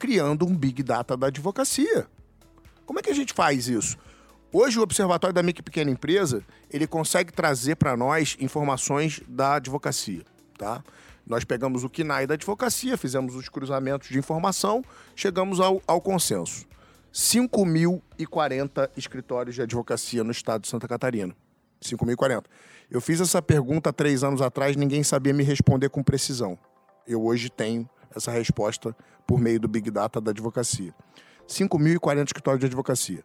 Criando 0.00 0.46
um 0.46 0.56
Big 0.56 0.82
Data 0.82 1.14
da 1.14 1.26
advocacia. 1.26 2.06
Como 2.86 2.98
é 2.98 3.02
que 3.02 3.10
a 3.10 3.14
gente 3.14 3.34
faz 3.34 3.68
isso? 3.68 3.98
Hoje 4.50 4.78
o 4.78 4.82
Observatório 4.82 5.34
da 5.34 5.42
Micro 5.42 5.62
Pequena 5.62 5.90
Empresa, 5.90 6.42
ele 6.70 6.86
consegue 6.86 7.30
trazer 7.30 7.76
para 7.76 7.94
nós 7.98 8.34
informações 8.40 9.20
da 9.28 9.56
advocacia, 9.56 10.22
tá? 10.56 10.82
Nós 11.26 11.44
pegamos 11.44 11.84
o 11.84 11.90
KNAI 11.90 12.26
da 12.26 12.32
advocacia, 12.32 12.96
fizemos 12.96 13.34
os 13.34 13.50
cruzamentos 13.50 14.08
de 14.08 14.18
informação, 14.18 14.82
chegamos 15.14 15.60
ao, 15.60 15.82
ao 15.86 16.00
consenso. 16.00 16.66
5.040 17.12 18.88
escritórios 18.96 19.54
de 19.54 19.60
advocacia 19.60 20.24
no 20.24 20.30
estado 20.30 20.62
de 20.62 20.68
Santa 20.68 20.88
Catarina. 20.88 21.36
5.040. 21.82 22.44
Eu 22.90 23.02
fiz 23.02 23.20
essa 23.20 23.42
pergunta 23.42 23.92
três 23.92 24.24
anos 24.24 24.40
atrás, 24.40 24.76
ninguém 24.76 25.02
sabia 25.02 25.34
me 25.34 25.44
responder 25.44 25.90
com 25.90 26.02
precisão. 26.02 26.58
Eu 27.06 27.22
hoje 27.22 27.50
tenho 27.50 27.86
essa 28.14 28.30
resposta 28.30 28.96
por 29.26 29.38
meio 29.38 29.60
do 29.60 29.68
Big 29.68 29.90
Data 29.90 30.20
da 30.20 30.30
advocacia. 30.30 30.94
5.040 31.48 32.26
escritórios 32.26 32.60
de 32.60 32.66
advocacia. 32.66 33.24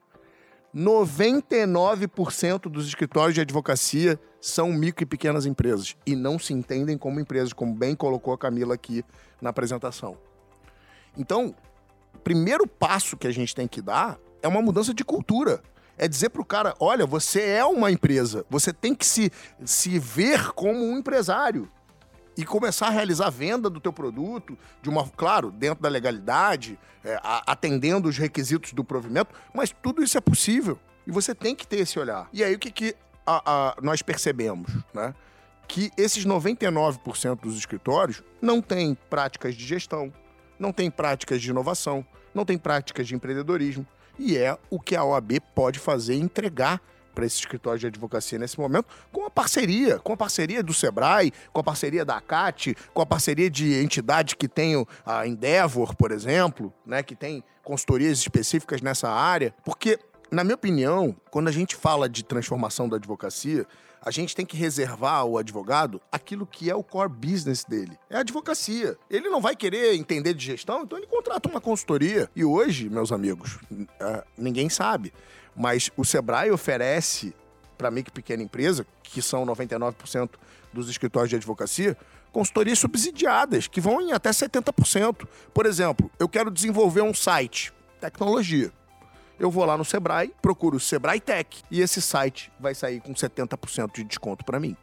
99% 0.75 2.69
dos 2.69 2.87
escritórios 2.87 3.33
de 3.33 3.39
advocacia 3.39 4.19
são 4.41 4.73
micro 4.73 5.03
e 5.03 5.05
pequenas 5.05 5.45
empresas 5.45 5.95
e 6.05 6.15
não 6.15 6.37
se 6.37 6.53
entendem 6.53 6.97
como 6.97 7.19
empresas, 7.19 7.53
como 7.53 7.73
bem 7.73 7.95
colocou 7.95 8.33
a 8.33 8.37
Camila 8.37 8.75
aqui 8.75 9.03
na 9.41 9.51
apresentação. 9.51 10.17
Então, 11.17 11.55
o 12.13 12.17
primeiro 12.19 12.67
passo 12.67 13.15
que 13.15 13.25
a 13.25 13.31
gente 13.31 13.55
tem 13.55 13.67
que 13.69 13.81
dar 13.81 14.19
é 14.41 14.47
uma 14.49 14.61
mudança 14.61 14.93
de 14.93 15.05
cultura. 15.05 15.61
É 15.97 16.09
dizer 16.09 16.29
para 16.29 16.41
o 16.41 16.45
cara: 16.45 16.75
olha, 16.77 17.05
você 17.05 17.41
é 17.41 17.63
uma 17.63 17.89
empresa, 17.89 18.45
você 18.49 18.73
tem 18.73 18.93
que 18.93 19.05
se, 19.05 19.31
se 19.63 19.97
ver 19.97 20.51
como 20.51 20.83
um 20.83 20.97
empresário 20.97 21.71
e 22.37 22.45
começar 22.45 22.87
a 22.87 22.89
realizar 22.89 23.27
a 23.27 23.29
venda 23.29 23.69
do 23.69 23.79
teu 23.79 23.93
produto 23.93 24.57
de 24.81 24.89
uma, 24.89 25.07
claro, 25.07 25.51
dentro 25.51 25.81
da 25.81 25.89
legalidade, 25.89 26.77
é, 27.03 27.19
atendendo 27.23 28.09
os 28.09 28.17
requisitos 28.17 28.73
do 28.73 28.83
provimento, 28.83 29.33
mas 29.53 29.73
tudo 29.81 30.03
isso 30.03 30.17
é 30.17 30.21
possível. 30.21 30.79
E 31.07 31.11
você 31.11 31.35
tem 31.35 31.55
que 31.55 31.67
ter 31.67 31.79
esse 31.79 31.99
olhar. 31.99 32.27
E 32.33 32.43
aí 32.43 32.55
o 32.55 32.59
que, 32.59 32.71
que 32.71 32.95
a, 33.25 33.41
a, 33.45 33.75
nós 33.81 34.01
percebemos, 34.01 34.71
né? 34.93 35.13
Que 35.67 35.91
esses 35.97 36.25
99% 36.25 37.39
dos 37.41 37.57
escritórios 37.57 38.21
não 38.41 38.61
têm 38.61 38.95
práticas 39.09 39.55
de 39.55 39.65
gestão, 39.65 40.13
não 40.59 40.71
têm 40.71 40.91
práticas 40.91 41.41
de 41.41 41.49
inovação, 41.49 42.05
não 42.33 42.45
têm 42.45 42.57
práticas 42.57 43.07
de 43.07 43.15
empreendedorismo. 43.15 43.85
E 44.17 44.37
é 44.37 44.57
o 44.69 44.79
que 44.79 44.95
a 44.95 45.03
OAB 45.03 45.39
pode 45.53 45.79
fazer 45.79 46.15
entregar 46.15 46.81
para 47.15 47.25
esse 47.25 47.37
escritório 47.37 47.79
de 47.79 47.87
advocacia 47.87 48.37
nesse 48.37 48.59
momento, 48.59 48.85
com 49.11 49.25
a 49.25 49.29
parceria, 49.29 49.97
com 49.97 50.13
a 50.13 50.17
parceria 50.17 50.61
do 50.61 50.73
Sebrae, 50.73 51.31
com 51.51 51.61
a 51.61 51.63
parceria 51.63 52.03
da 52.03 52.17
ACAT, 52.17 52.75
com 52.93 53.01
a 53.01 53.05
parceria 53.05 53.49
de 53.49 53.81
entidades 53.81 54.33
que 54.33 54.47
tem 54.47 54.85
a 55.05 55.25
Endeavor, 55.25 55.95
por 55.95 56.11
exemplo, 56.11 56.73
né, 56.85 57.01
que 57.01 57.15
tem 57.15 57.43
consultorias 57.63 58.19
específicas 58.19 58.81
nessa 58.81 59.09
área, 59.09 59.55
porque 59.63 59.97
na 60.31 60.43
minha 60.43 60.55
opinião, 60.55 61.15
quando 61.31 61.47
a 61.47 61.51
gente 61.51 61.75
fala 61.75 62.09
de 62.09 62.23
transformação 62.23 62.89
da 62.89 62.97
advocacia, 62.97 63.65
a 64.05 64.11
gente 64.11 64.35
tem 64.35 64.45
que 64.45 64.55
reservar 64.55 65.15
ao 65.15 65.37
advogado 65.37 65.99
aquilo 66.11 66.45
que 66.45 66.69
é 66.69 66.75
o 66.75 66.83
core 66.83 67.09
business 67.09 67.63
dele. 67.63 67.97
É 68.07 68.17
a 68.17 68.19
advocacia. 68.19 68.95
Ele 69.09 69.29
não 69.29 69.41
vai 69.41 69.55
querer 69.55 69.95
entender 69.95 70.35
de 70.35 70.45
gestão, 70.45 70.83
então 70.83 70.95
ele 70.95 71.07
contrata 71.07 71.49
uma 71.49 71.59
consultoria. 71.59 72.29
E 72.35 72.45
hoje, 72.45 72.87
meus 72.87 73.11
amigos, 73.11 73.57
é, 73.99 74.23
ninguém 74.37 74.69
sabe. 74.69 75.11
Mas 75.55 75.89
o 75.95 76.03
Sebrae 76.03 76.51
oferece 76.51 77.33
para 77.77 77.91
micro 77.91 78.11
e 78.11 78.13
pequena 78.13 78.43
empresa, 78.43 78.85
que 79.03 79.21
são 79.21 79.45
99% 79.45 80.29
dos 80.73 80.89
escritórios 80.89 81.29
de 81.29 81.35
advocacia, 81.35 81.97
consultorias 82.31 82.79
subsidiadas, 82.79 83.67
que 83.67 83.79
vão 83.79 84.01
em 84.01 84.11
até 84.11 84.29
70%. 84.29 85.25
Por 85.53 85.65
exemplo, 85.65 86.11
eu 86.19 86.27
quero 86.27 86.51
desenvolver 86.51 87.01
um 87.01 87.13
site, 87.13 87.71
tecnologia. 88.01 88.71
Eu 89.39 89.51
vou 89.51 89.65
lá 89.65 89.77
no 89.77 89.85
Sebrae, 89.85 90.33
procuro 90.41 90.77
o 90.77 90.79
Sebrae 90.79 91.19
Tech 91.19 91.63
e 91.69 91.81
esse 91.81 92.01
site 92.01 92.51
vai 92.59 92.73
sair 92.73 93.01
com 93.01 93.13
70% 93.13 93.93
de 93.93 94.03
desconto 94.03 94.45
para 94.45 94.59
mim. 94.59 94.75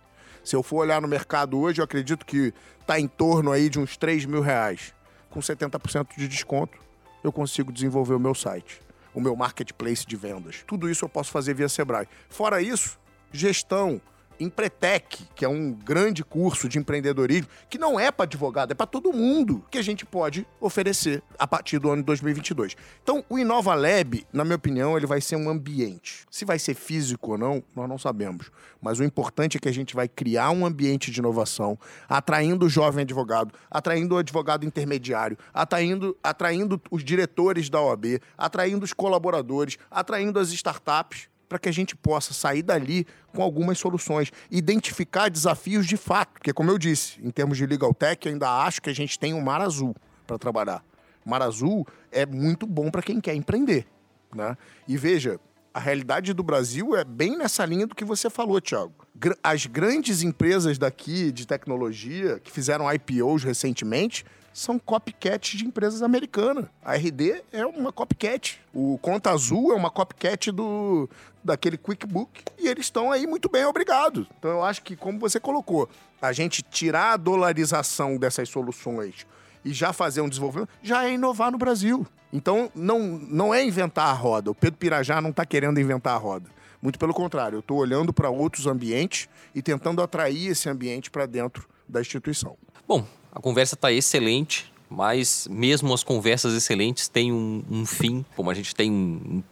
Se 0.44 0.56
eu 0.56 0.62
for 0.62 0.78
olhar 0.78 1.00
no 1.00 1.08
mercado 1.08 1.58
hoje, 1.58 1.80
eu 1.80 1.84
acredito 1.84 2.26
que 2.26 2.52
está 2.80 2.98
em 2.98 3.06
torno 3.06 3.52
aí 3.52 3.68
de 3.68 3.78
uns 3.78 3.96
3 3.96 4.24
mil 4.26 4.40
reais. 4.40 4.92
Com 5.30 5.40
70% 5.40 6.08
de 6.16 6.28
desconto, 6.28 6.78
eu 7.24 7.32
consigo 7.32 7.72
desenvolver 7.72 8.14
o 8.14 8.20
meu 8.20 8.34
site 8.34 8.80
o 9.14 9.20
meu 9.20 9.36
marketplace 9.36 10.06
de 10.06 10.16
vendas. 10.16 10.62
Tudo 10.66 10.88
isso 10.88 11.04
eu 11.04 11.08
posso 11.08 11.30
fazer 11.30 11.54
via 11.54 11.68
Sebrae. 11.68 12.08
Fora 12.28 12.60
isso, 12.60 12.98
gestão, 13.32 14.00
Empretec, 14.42 15.24
que 15.34 15.44
é 15.44 15.48
um 15.48 15.72
grande 15.72 16.24
curso 16.24 16.68
de 16.68 16.78
empreendedorismo, 16.78 17.48
que 17.68 17.78
não 17.78 17.98
é 17.98 18.10
para 18.10 18.24
advogado, 18.24 18.72
é 18.72 18.74
para 18.74 18.86
todo 18.86 19.12
mundo, 19.12 19.64
que 19.70 19.78
a 19.78 19.82
gente 19.82 20.04
pode 20.04 20.46
oferecer 20.60 21.22
a 21.38 21.46
partir 21.46 21.78
do 21.78 21.90
ano 21.90 22.02
de 22.02 22.06
2022. 22.06 22.76
Então, 23.02 23.24
o 23.28 23.38
Inova 23.38 23.74
Lab, 23.74 24.26
na 24.32 24.44
minha 24.44 24.56
opinião, 24.56 24.96
ele 24.96 25.06
vai 25.06 25.20
ser 25.20 25.36
um 25.36 25.48
ambiente. 25.48 26.24
Se 26.30 26.44
vai 26.44 26.58
ser 26.58 26.74
físico 26.74 27.32
ou 27.32 27.38
não, 27.38 27.62
nós 27.74 27.88
não 27.88 27.98
sabemos. 27.98 28.50
Mas 28.80 28.98
o 28.98 29.04
importante 29.04 29.56
é 29.56 29.60
que 29.60 29.68
a 29.68 29.72
gente 29.72 29.94
vai 29.94 30.08
criar 30.08 30.50
um 30.50 30.66
ambiente 30.66 31.10
de 31.10 31.20
inovação, 31.20 31.78
atraindo 32.08 32.66
o 32.66 32.68
jovem 32.68 33.02
advogado, 33.02 33.54
atraindo 33.70 34.14
o 34.14 34.18
advogado 34.18 34.66
intermediário, 34.66 35.38
atraindo, 35.54 36.16
atraindo 36.22 36.80
os 36.90 37.04
diretores 37.04 37.70
da 37.70 37.80
OAB, 37.80 38.20
atraindo 38.36 38.84
os 38.84 38.92
colaboradores, 38.92 39.78
atraindo 39.90 40.38
as 40.38 40.50
startups 40.50 41.31
para 41.52 41.58
que 41.58 41.68
a 41.68 41.72
gente 41.72 41.94
possa 41.94 42.32
sair 42.32 42.62
dali 42.62 43.06
com 43.30 43.42
algumas 43.42 43.78
soluções, 43.78 44.32
identificar 44.50 45.28
desafios 45.28 45.86
de 45.86 45.98
fato, 45.98 46.32
porque 46.32 46.50
como 46.50 46.70
eu 46.70 46.78
disse, 46.78 47.20
em 47.22 47.28
termos 47.28 47.58
de 47.58 47.66
legal 47.66 47.92
tech, 47.92 48.26
eu 48.26 48.32
ainda 48.32 48.48
acho 48.64 48.80
que 48.80 48.88
a 48.88 48.94
gente 48.94 49.18
tem 49.18 49.34
um 49.34 49.40
mar 49.42 49.60
azul 49.60 49.94
para 50.26 50.38
trabalhar. 50.38 50.82
Mar 51.26 51.42
azul 51.42 51.86
é 52.10 52.24
muito 52.24 52.66
bom 52.66 52.90
para 52.90 53.02
quem 53.02 53.20
quer 53.20 53.34
empreender, 53.34 53.86
né? 54.34 54.56
E 54.88 54.96
veja, 54.96 55.38
a 55.74 55.78
realidade 55.78 56.32
do 56.32 56.42
Brasil 56.42 56.96
é 56.96 57.04
bem 57.04 57.36
nessa 57.36 57.66
linha 57.66 57.86
do 57.86 57.94
que 57.94 58.04
você 58.04 58.30
falou, 58.30 58.58
Thiago. 58.58 58.94
As 59.42 59.66
grandes 59.66 60.22
empresas 60.22 60.78
daqui 60.78 61.30
de 61.30 61.46
tecnologia 61.46 62.40
que 62.40 62.50
fizeram 62.50 62.90
IPOs 62.90 63.44
recentemente 63.44 64.24
são 64.52 64.78
copycats 64.78 65.56
de 65.56 65.66
empresas 65.66 66.02
americanas. 66.02 66.66
A 66.84 66.94
RD 66.94 67.42
é 67.52 67.64
uma 67.64 67.92
copycat. 67.92 68.60
O 68.72 68.98
Conta 68.98 69.30
Azul 69.30 69.72
é 69.72 69.74
uma 69.74 69.90
copycat 69.90 70.50
do 70.50 71.08
daquele 71.42 71.76
QuickBook. 71.76 72.42
E 72.58 72.68
eles 72.68 72.86
estão 72.86 73.10
aí 73.10 73.26
muito 73.26 73.48
bem, 73.48 73.64
obrigado. 73.64 74.26
Então 74.38 74.50
eu 74.50 74.64
acho 74.64 74.82
que, 74.82 74.94
como 74.94 75.18
você 75.18 75.40
colocou, 75.40 75.88
a 76.20 76.32
gente 76.32 76.62
tirar 76.62 77.12
a 77.12 77.16
dolarização 77.16 78.16
dessas 78.16 78.48
soluções 78.48 79.26
e 79.64 79.72
já 79.72 79.92
fazer 79.92 80.20
um 80.20 80.28
desenvolvimento, 80.28 80.68
já 80.82 81.04
é 81.04 81.12
inovar 81.12 81.50
no 81.50 81.58
Brasil. 81.58 82.06
Então 82.32 82.70
não, 82.74 83.00
não 83.00 83.54
é 83.54 83.64
inventar 83.64 84.08
a 84.08 84.12
roda. 84.12 84.50
O 84.50 84.54
Pedro 84.54 84.78
Pirajá 84.78 85.20
não 85.20 85.30
está 85.30 85.44
querendo 85.44 85.80
inventar 85.80 86.14
a 86.14 86.18
roda. 86.18 86.48
Muito 86.80 86.98
pelo 86.98 87.14
contrário, 87.14 87.56
eu 87.56 87.60
estou 87.60 87.78
olhando 87.78 88.12
para 88.12 88.28
outros 88.28 88.66
ambientes 88.66 89.28
e 89.54 89.62
tentando 89.62 90.02
atrair 90.02 90.48
esse 90.48 90.68
ambiente 90.68 91.10
para 91.10 91.26
dentro 91.26 91.68
da 91.88 92.00
instituição. 92.00 92.56
Bom, 92.88 93.06
a 93.32 93.40
conversa 93.40 93.74
está 93.74 93.90
excelente, 93.90 94.70
mas 94.90 95.48
mesmo 95.50 95.92
as 95.94 96.04
conversas 96.04 96.52
excelentes 96.52 97.08
têm 97.08 97.32
um, 97.32 97.64
um 97.70 97.86
fim. 97.86 98.24
Como 98.36 98.50
a 98.50 98.54
gente 98.54 98.74
tem 98.74 98.92
um, 98.92 99.42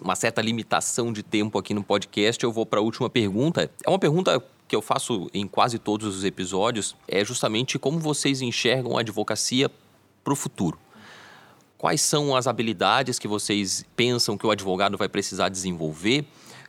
uma 0.00 0.16
certa 0.16 0.40
limitação 0.40 1.12
de 1.12 1.22
tempo 1.22 1.58
aqui 1.58 1.74
no 1.74 1.84
podcast, 1.84 2.42
eu 2.42 2.50
vou 2.50 2.64
para 2.64 2.80
a 2.80 2.82
última 2.82 3.10
pergunta. 3.10 3.70
É 3.84 3.90
uma 3.90 3.98
pergunta 3.98 4.42
que 4.66 4.74
eu 4.74 4.80
faço 4.80 5.28
em 5.34 5.46
quase 5.46 5.78
todos 5.78 6.16
os 6.16 6.24
episódios 6.24 6.96
é 7.06 7.24
justamente 7.24 7.78
como 7.78 7.98
vocês 7.98 8.40
enxergam 8.40 8.96
a 8.96 9.00
advocacia 9.00 9.70
para 10.24 10.32
o 10.32 10.36
futuro. 10.36 10.78
Quais 11.76 12.00
são 12.00 12.34
as 12.34 12.46
habilidades 12.46 13.18
que 13.18 13.28
vocês 13.28 13.84
pensam 13.94 14.38
que 14.38 14.46
o 14.46 14.50
advogado 14.50 14.96
vai 14.96 15.10
precisar 15.10 15.50
desenvolver? 15.50 16.24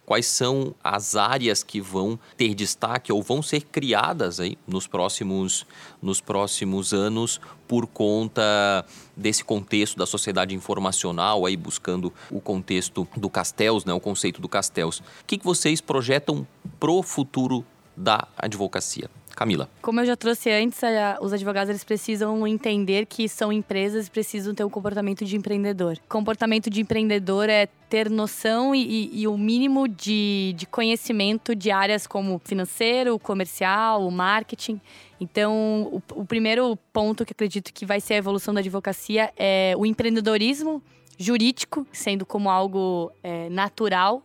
Quais 0.08 0.26
são 0.26 0.74
as 0.82 1.18
áreas 1.18 1.64
que 1.64 1.82
vão 1.82 2.18
ter 2.38 2.56
destaque 2.56 3.12
ou 3.12 3.22
vão 3.22 3.42
ser 3.42 3.64
criadas 3.64 4.40
aí 4.40 4.58
nos 4.66 4.88
próximos, 4.88 5.68
nos 6.02 6.22
próximos 6.22 6.94
anos 6.94 7.42
por 7.68 7.86
conta 7.86 8.86
desse 9.18 9.44
contexto 9.44 9.98
da 9.98 10.06
sociedade 10.06 10.56
informacional, 10.56 11.46
aí 11.46 11.58
buscando 11.58 12.14
o 12.32 12.40
contexto 12.40 13.06
do 13.18 13.30
Castells, 13.30 13.84
né, 13.84 13.92
o 13.92 14.00
conceito 14.00 14.40
do 14.40 14.48
Castells. 14.48 15.00
O 15.00 15.04
que, 15.28 15.38
que 15.38 15.44
vocês 15.44 15.82
projetam 15.82 16.48
pro 16.80 17.04
futuro 17.04 17.66
da 17.94 18.30
advocacia? 18.38 19.10
Camila. 19.38 19.70
Como 19.84 20.00
eu 20.00 20.06
já 20.06 20.18
trouxe 20.18 20.50
antes, 20.50 20.82
os 21.22 21.32
advogados 21.32 21.70
eles 21.70 21.84
precisam 21.84 22.48
entender 22.48 23.06
que 23.06 23.30
são 23.30 23.54
empresas 23.54 24.08
e 24.08 24.12
precisam 24.12 24.56
ter 24.56 24.64
um 24.64 24.70
comportamento 24.70 25.24
de 25.24 25.38
empreendedor. 25.38 26.00
Comportamento 26.10 26.72
de 26.72 26.82
empreendedor 26.82 27.48
é 27.48 27.68
ter 27.88 28.10
noção 28.10 28.74
e, 28.74 28.82
e, 28.82 29.22
e 29.22 29.28
o 29.28 29.38
mínimo 29.38 29.88
de, 29.88 30.56
de 30.58 30.66
conhecimento 30.66 31.54
de 31.54 31.70
áreas 31.70 32.08
como 32.08 32.42
financeiro, 32.44 33.20
comercial, 33.20 34.10
marketing. 34.10 34.82
Então, 35.22 35.88
o, 35.92 36.22
o 36.22 36.26
primeiro 36.26 36.76
ponto 36.92 37.24
que 37.24 37.32
acredito 37.32 37.72
que 37.72 37.86
vai 37.86 38.02
ser 38.02 38.16
a 38.16 38.18
evolução 38.18 38.56
da 38.56 38.60
advocacia 38.60 39.32
é 39.38 39.76
o 39.78 39.86
empreendedorismo 39.86 40.82
jurídico, 41.16 41.86
sendo 41.92 42.26
como 42.26 42.50
algo 42.50 43.12
é, 43.22 43.50
natural 43.50 44.24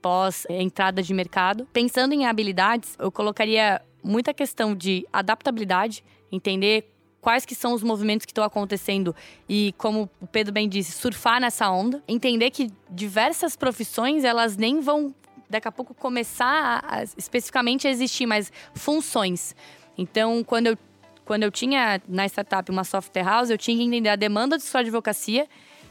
pós 0.00 0.46
entrada 0.50 1.02
de 1.02 1.14
mercado. 1.14 1.66
Pensando 1.72 2.12
em 2.12 2.26
habilidades, 2.26 2.94
eu 2.98 3.10
colocaria 3.10 3.80
muita 4.04 4.34
questão 4.34 4.74
de 4.74 5.06
adaptabilidade, 5.12 6.04
entender 6.30 6.90
quais 7.20 7.46
que 7.46 7.54
são 7.54 7.72
os 7.72 7.82
movimentos 7.82 8.26
que 8.26 8.32
estão 8.32 8.44
acontecendo 8.44 9.16
e 9.48 9.74
como 9.78 10.10
o 10.20 10.26
Pedro 10.26 10.52
bem 10.52 10.68
disse, 10.68 10.92
surfar 10.92 11.40
nessa 11.40 11.70
onda, 11.70 12.04
entender 12.06 12.50
que 12.50 12.70
diversas 12.90 13.56
profissões 13.56 14.24
elas 14.24 14.58
nem 14.58 14.80
vão 14.80 15.14
daqui 15.48 15.66
a 15.66 15.72
pouco 15.72 15.94
começar 15.94 16.82
a, 16.84 16.98
a, 16.98 17.02
especificamente 17.16 17.88
a 17.88 17.90
existir, 17.90 18.26
mas 18.26 18.52
funções. 18.74 19.56
Então, 19.96 20.44
quando 20.44 20.66
eu 20.66 20.78
quando 21.24 21.42
eu 21.42 21.50
tinha 21.50 22.02
na 22.06 22.26
startup 22.26 22.70
uma 22.70 22.84
software 22.84 23.24
house, 23.24 23.48
eu 23.48 23.56
tinha 23.56 23.74
que 23.74 23.82
entender 23.82 24.10
a 24.10 24.16
demanda 24.16 24.58
de 24.58 24.62
sua 24.62 24.80
advocacia 24.80 25.48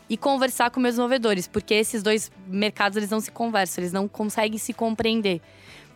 e 0.07 0.15
conversar 0.15 0.69
com 0.69 0.79
meus 0.79 0.93
desenvolvedores, 0.93 1.47
porque 1.47 1.73
esses 1.73 2.03
dois 2.03 2.31
mercados 2.45 2.97
eles 2.97 3.09
não 3.09 3.19
se 3.19 3.31
conversam, 3.31 3.81
eles 3.81 3.91
não 3.91 4.07
conseguem 4.07 4.59
se 4.59 4.73
compreender. 4.73 5.41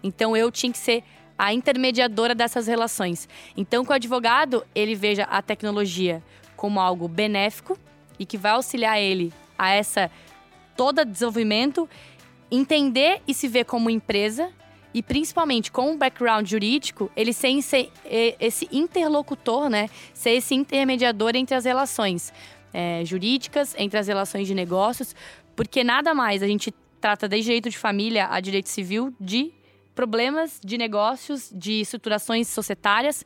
Então 0.01 0.35
eu 0.35 0.51
tinha 0.51 0.71
que 0.71 0.77
ser 0.79 1.03
a 1.37 1.53
intermediadora 1.53 2.33
dessas 2.33 2.67
relações. 2.67 3.29
Então, 3.55 3.85
que 3.85 3.91
o 3.91 3.93
advogado 3.93 4.65
ele 4.73 4.95
veja 4.95 5.23
a 5.23 5.41
tecnologia 5.41 6.23
como 6.55 6.79
algo 6.79 7.07
benéfico 7.07 7.77
e 8.17 8.25
que 8.25 8.37
vai 8.37 8.53
auxiliar 8.53 8.99
ele 8.99 9.31
a 9.57 9.71
essa 9.71 10.09
todo 10.75 11.03
desenvolvimento, 11.03 11.89
entender 12.49 13.21
e 13.27 13.33
se 13.33 13.47
ver 13.47 13.65
como 13.65 13.89
empresa 13.89 14.49
e 14.93 15.03
principalmente 15.03 15.71
com 15.71 15.91
um 15.91 15.97
background 15.97 16.47
jurídico, 16.47 17.11
ele 17.15 17.33
ser 17.33 17.91
esse 18.39 18.67
interlocutor, 18.71 19.69
né? 19.69 19.89
Ser 20.13 20.31
esse 20.31 20.55
intermediador 20.55 21.35
entre 21.35 21.55
as 21.55 21.65
relações 21.65 22.33
é, 22.73 23.03
jurídicas, 23.05 23.75
entre 23.77 23.99
as 23.99 24.07
relações 24.07 24.47
de 24.47 24.55
negócios, 24.55 25.15
porque 25.55 25.83
nada 25.83 26.13
mais 26.13 26.41
a 26.41 26.47
gente 26.47 26.73
trata 26.99 27.27
desde 27.27 27.45
direito 27.45 27.69
de 27.69 27.77
família 27.77 28.27
a 28.29 28.39
direito 28.39 28.69
civil 28.69 29.13
de 29.19 29.51
problemas 29.97 30.61
de 30.63 30.77
negócios, 30.77 31.51
de 31.51 31.81
estruturações 31.81 32.47
societárias. 32.47 33.25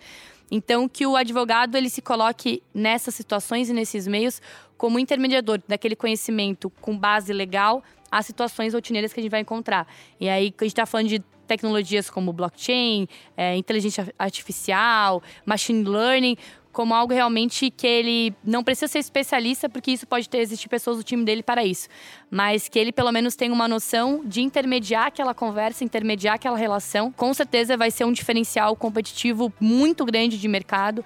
Então, 0.49 0.88
que 0.88 1.05
o 1.05 1.17
advogado 1.17 1.76
ele 1.76 1.89
se 1.89 2.01
coloque 2.01 2.63
nessas 2.74 3.13
situações 3.13 3.69
e 3.69 3.74
nesses 3.74 4.07
meios 4.07 4.41
como 4.78 4.97
intermediador 4.97 5.61
daquele 5.67 5.97
conhecimento 5.97 6.69
com 6.82 6.97
base 6.97 7.34
legal 7.34 7.84
às 8.09 8.26
situações 8.26 8.74
rotineiras 8.74 9.11
que 9.11 9.19
a 9.19 9.24
gente 9.24 9.32
vai 9.32 9.41
encontrar. 9.41 9.86
E 10.17 10.30
aí, 10.30 10.43
a 10.57 10.63
gente 10.63 10.72
está 10.72 10.86
falando 10.86 11.09
de 11.09 11.19
tecnologias 11.45 12.09
como 12.09 12.32
blockchain, 12.32 13.05
é, 13.36 13.57
inteligência 13.57 14.13
artificial, 14.17 15.22
machine 15.45 15.84
learning, 15.84 16.38
como 16.72 16.93
algo 16.93 17.13
realmente 17.13 17.69
que 17.69 17.86
ele 17.86 18.34
não 18.43 18.63
precisa 18.63 18.88
ser 18.88 18.99
especialista, 18.99 19.69
porque 19.69 19.91
isso 19.91 20.07
pode 20.07 20.30
ter 20.30 20.39
existir 20.39 20.69
pessoas 20.69 20.97
do 20.97 21.03
time 21.03 21.24
dele 21.24 21.43
para 21.43 21.63
isso, 21.63 21.88
mas 22.30 22.67
que 22.67 22.80
ele 22.80 22.91
pelo 22.91 23.11
menos 23.11 23.36
tenha 23.36 23.53
uma 23.53 23.67
noção 23.67 24.22
de 24.26 24.41
intermediar 24.41 25.07
aquela 25.07 25.34
conversa, 25.34 25.84
intermediar 25.84 26.36
aquela 26.36 26.57
relação. 26.57 27.11
Com 27.11 27.34
certeza 27.34 27.78
vai 27.78 27.91
ser 27.91 28.05
um 28.05 28.11
diferencial 28.11 28.76
competitivo 28.76 29.53
muito 29.59 30.05
grande 30.05 30.38
de 30.38 30.47
mercado 30.47 31.03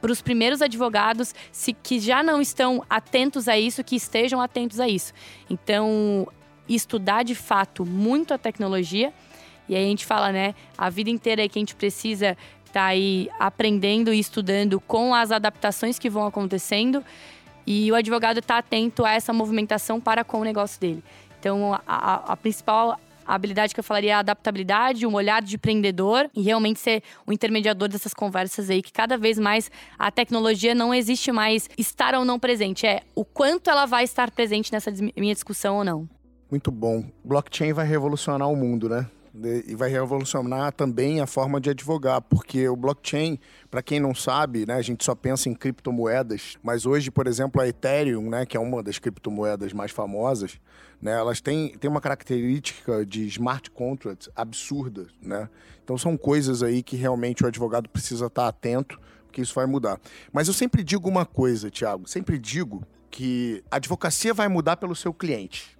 para 0.00 0.12
os 0.12 0.20
primeiros 0.20 0.62
advogados 0.62 1.34
se, 1.50 1.72
que 1.72 1.98
já 1.98 2.22
não 2.22 2.40
estão 2.40 2.84
atentos 2.88 3.48
a 3.48 3.58
isso, 3.58 3.82
que 3.82 3.96
estejam 3.96 4.40
atentos 4.40 4.78
a 4.78 4.88
isso. 4.88 5.12
Então, 5.48 6.28
estudar 6.68 7.22
de 7.22 7.34
fato 7.34 7.84
muito 7.84 8.34
a 8.34 8.38
tecnologia. 8.38 9.12
E 9.68 9.74
aí 9.74 9.84
a 9.84 9.88
gente 9.88 10.06
fala, 10.06 10.30
né, 10.30 10.54
a 10.78 10.88
vida 10.88 11.10
inteira 11.10 11.48
que 11.48 11.58
a 11.58 11.60
gente 11.60 11.74
precisa 11.74 12.36
está 12.68 12.86
aí 12.86 13.28
aprendendo 13.38 14.12
e 14.12 14.18
estudando 14.18 14.80
com 14.80 15.14
as 15.14 15.32
adaptações 15.32 15.98
que 15.98 16.10
vão 16.10 16.26
acontecendo 16.26 17.04
e 17.66 17.90
o 17.90 17.94
advogado 17.94 18.38
está 18.38 18.58
atento 18.58 19.04
a 19.04 19.12
essa 19.12 19.32
movimentação 19.32 20.00
para 20.00 20.22
com 20.22 20.40
o 20.40 20.44
negócio 20.44 20.80
dele. 20.80 21.02
Então, 21.38 21.74
a, 21.86 22.32
a, 22.32 22.36
principal 22.36 22.98
habilidade 23.26 23.74
que 23.74 23.80
eu 23.80 23.84
falaria 23.84 24.12
é 24.12 24.14
a 24.14 24.20
adaptabilidade, 24.20 25.06
um 25.06 25.14
olhar 25.14 25.42
de 25.42 25.56
empreendedor 25.56 26.30
e 26.34 26.42
realmente 26.42 26.78
ser 26.78 27.02
o 27.26 27.32
intermediador 27.32 27.88
dessas 27.88 28.14
conversas 28.14 28.70
aí, 28.70 28.80
que 28.80 28.92
cada 28.92 29.18
vez 29.18 29.38
mais 29.38 29.70
a 29.98 30.10
tecnologia 30.10 30.74
não 30.74 30.94
existe 30.94 31.32
mais 31.32 31.68
estar 31.76 32.14
ou 32.14 32.24
não 32.24 32.38
presente, 32.38 32.86
é 32.86 33.02
o 33.14 33.24
quanto 33.24 33.68
ela 33.68 33.84
vai 33.84 34.04
estar 34.04 34.30
presente 34.30 34.72
nessa 34.72 34.92
minha 35.16 35.34
discussão 35.34 35.78
ou 35.78 35.84
não. 35.84 36.08
Muito 36.48 36.70
bom. 36.70 37.04
Blockchain 37.24 37.72
vai 37.72 37.86
revolucionar 37.86 38.48
o 38.48 38.54
mundo, 38.54 38.88
né? 38.88 39.06
E 39.66 39.74
vai 39.74 39.90
revolucionar 39.90 40.72
também 40.72 41.20
a 41.20 41.26
forma 41.26 41.60
de 41.60 41.70
advogar, 41.70 42.20
porque 42.22 42.68
o 42.68 42.76
blockchain, 42.76 43.38
para 43.70 43.82
quem 43.82 44.00
não 44.00 44.14
sabe, 44.14 44.66
né, 44.66 44.74
a 44.74 44.82
gente 44.82 45.04
só 45.04 45.14
pensa 45.14 45.48
em 45.48 45.54
criptomoedas, 45.54 46.56
mas 46.62 46.86
hoje, 46.86 47.10
por 47.10 47.26
exemplo, 47.26 47.60
a 47.60 47.68
Ethereum, 47.68 48.30
né, 48.30 48.46
que 48.46 48.56
é 48.56 48.60
uma 48.60 48.82
das 48.82 48.98
criptomoedas 48.98 49.72
mais 49.72 49.90
famosas, 49.90 50.58
né, 51.00 51.12
elas 51.12 51.40
têm, 51.40 51.76
têm 51.78 51.90
uma 51.90 52.00
característica 52.00 53.04
de 53.04 53.26
smart 53.26 53.70
contracts 53.70 54.30
absurda, 54.34 55.06
né? 55.20 55.48
Então 55.84 55.96
são 55.98 56.16
coisas 56.16 56.62
aí 56.62 56.82
que 56.82 56.96
realmente 56.96 57.44
o 57.44 57.46
advogado 57.46 57.88
precisa 57.88 58.26
estar 58.26 58.48
atento, 58.48 58.98
porque 59.26 59.42
isso 59.42 59.54
vai 59.54 59.66
mudar. 59.66 60.00
Mas 60.32 60.48
eu 60.48 60.54
sempre 60.54 60.82
digo 60.82 61.08
uma 61.08 61.26
coisa, 61.26 61.70
Tiago, 61.70 62.08
sempre 62.08 62.38
digo 62.38 62.82
que 63.10 63.62
a 63.70 63.76
advocacia 63.76 64.34
vai 64.34 64.48
mudar 64.48 64.76
pelo 64.78 64.96
seu 64.96 65.12
cliente. 65.12 65.75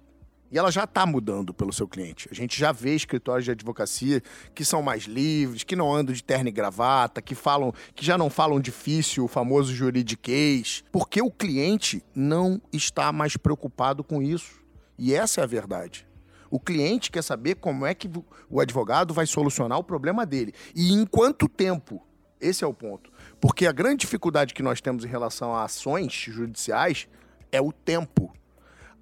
E 0.51 0.57
ela 0.57 0.71
já 0.71 0.85
está 0.85 1.05
mudando 1.05 1.53
pelo 1.53 1.73
seu 1.73 1.87
cliente. 1.87 2.29
A 2.31 2.35
gente 2.35 2.57
já 2.57 2.71
vê 2.71 2.95
escritórios 2.95 3.45
de 3.45 3.51
advocacia 3.51 4.21
que 4.55 4.63
são 4.63 4.81
mais 4.81 5.03
livres, 5.03 5.63
que 5.63 5.75
não 5.75 5.93
andam 5.93 6.13
de 6.13 6.23
terno 6.23 6.47
e 6.47 6.51
gravata, 6.51 7.21
que 7.21 7.35
falam, 7.35 7.73
que 7.93 8.05
já 8.05 8.17
não 8.17 8.29
falam 8.29 8.59
difícil, 8.59 9.25
o 9.25 9.27
famoso 9.27 9.73
juridiquês, 9.73 10.83
porque 10.91 11.21
o 11.21 11.29
cliente 11.29 12.03
não 12.15 12.61
está 12.71 13.11
mais 13.11 13.35
preocupado 13.35 14.03
com 14.03 14.21
isso. 14.21 14.61
E 14.97 15.13
essa 15.13 15.41
é 15.41 15.43
a 15.43 15.47
verdade. 15.47 16.07
O 16.49 16.59
cliente 16.59 17.11
quer 17.11 17.23
saber 17.23 17.55
como 17.55 17.85
é 17.85 17.93
que 17.93 18.09
o 18.49 18.61
advogado 18.61 19.13
vai 19.13 19.25
solucionar 19.25 19.77
o 19.77 19.83
problema 19.83 20.25
dele 20.25 20.53
e 20.73 20.93
em 20.93 21.05
quanto 21.05 21.49
tempo. 21.49 22.01
Esse 22.39 22.63
é 22.63 22.67
o 22.67 22.73
ponto. 22.73 23.11
Porque 23.41 23.65
a 23.65 23.71
grande 23.71 24.01
dificuldade 24.01 24.53
que 24.53 24.63
nós 24.63 24.79
temos 24.79 25.03
em 25.03 25.07
relação 25.07 25.53
a 25.55 25.63
ações 25.63 26.13
judiciais 26.13 27.07
é 27.51 27.59
o 27.59 27.71
tempo. 27.71 28.31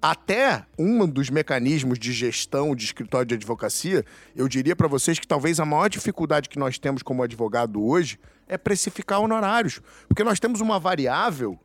Até 0.08 0.64
um 0.78 1.04
dos 1.04 1.30
mecanismos 1.30 1.98
de 1.98 2.12
gestão 2.12 2.76
de 2.76 2.84
escritório 2.84 3.26
de 3.26 3.34
advocacia, 3.34 4.04
eu 4.36 4.46
diria 4.46 4.76
para 4.76 4.86
vocês 4.86 5.18
que 5.18 5.26
talvez 5.26 5.58
a 5.58 5.64
maior 5.64 5.88
dificuldade 5.88 6.48
que 6.48 6.60
nós 6.60 6.78
temos 6.78 7.02
como 7.02 7.24
advogado 7.24 7.84
hoje 7.84 8.16
é 8.46 8.56
precificar 8.56 9.20
honorários. 9.20 9.80
Porque 10.06 10.22
nós 10.22 10.38
temos 10.38 10.60
uma 10.60 10.78
variável 10.78 11.58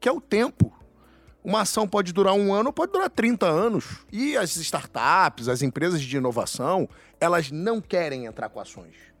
que 0.00 0.08
é 0.08 0.12
o 0.12 0.20
tempo. 0.20 0.76
Uma 1.44 1.60
ação 1.60 1.86
pode 1.86 2.12
durar 2.12 2.34
um 2.34 2.52
ano, 2.52 2.72
pode 2.72 2.90
durar 2.90 3.08
30 3.08 3.46
anos. 3.46 4.04
E 4.10 4.36
as 4.36 4.56
startups, 4.56 5.46
as 5.46 5.62
empresas 5.62 6.02
de 6.02 6.16
inovação, 6.16 6.88
elas 7.20 7.52
não 7.52 7.80
querem 7.80 8.24
entrar 8.26 8.48
com 8.48 8.58
ações. 8.58 9.13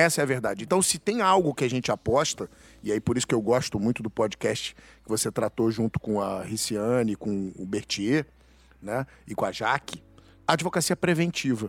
Essa 0.00 0.22
é 0.22 0.24
a 0.24 0.26
verdade. 0.26 0.64
Então, 0.64 0.80
se 0.80 0.98
tem 0.98 1.20
algo 1.20 1.52
que 1.52 1.62
a 1.62 1.68
gente 1.68 1.92
aposta, 1.92 2.48
e 2.82 2.90
aí 2.90 2.98
por 2.98 3.18
isso 3.18 3.26
que 3.26 3.34
eu 3.34 3.42
gosto 3.42 3.78
muito 3.78 4.02
do 4.02 4.08
podcast 4.08 4.74
que 4.74 5.08
você 5.08 5.30
tratou 5.30 5.70
junto 5.70 6.00
com 6.00 6.22
a 6.22 6.42
Riciane, 6.42 7.14
com 7.14 7.52
o 7.54 7.66
Berthier, 7.66 8.24
né, 8.80 9.06
e 9.28 9.34
com 9.34 9.44
a 9.44 9.52
Jaque, 9.52 10.02
advocacia 10.48 10.96
preventiva. 10.96 11.68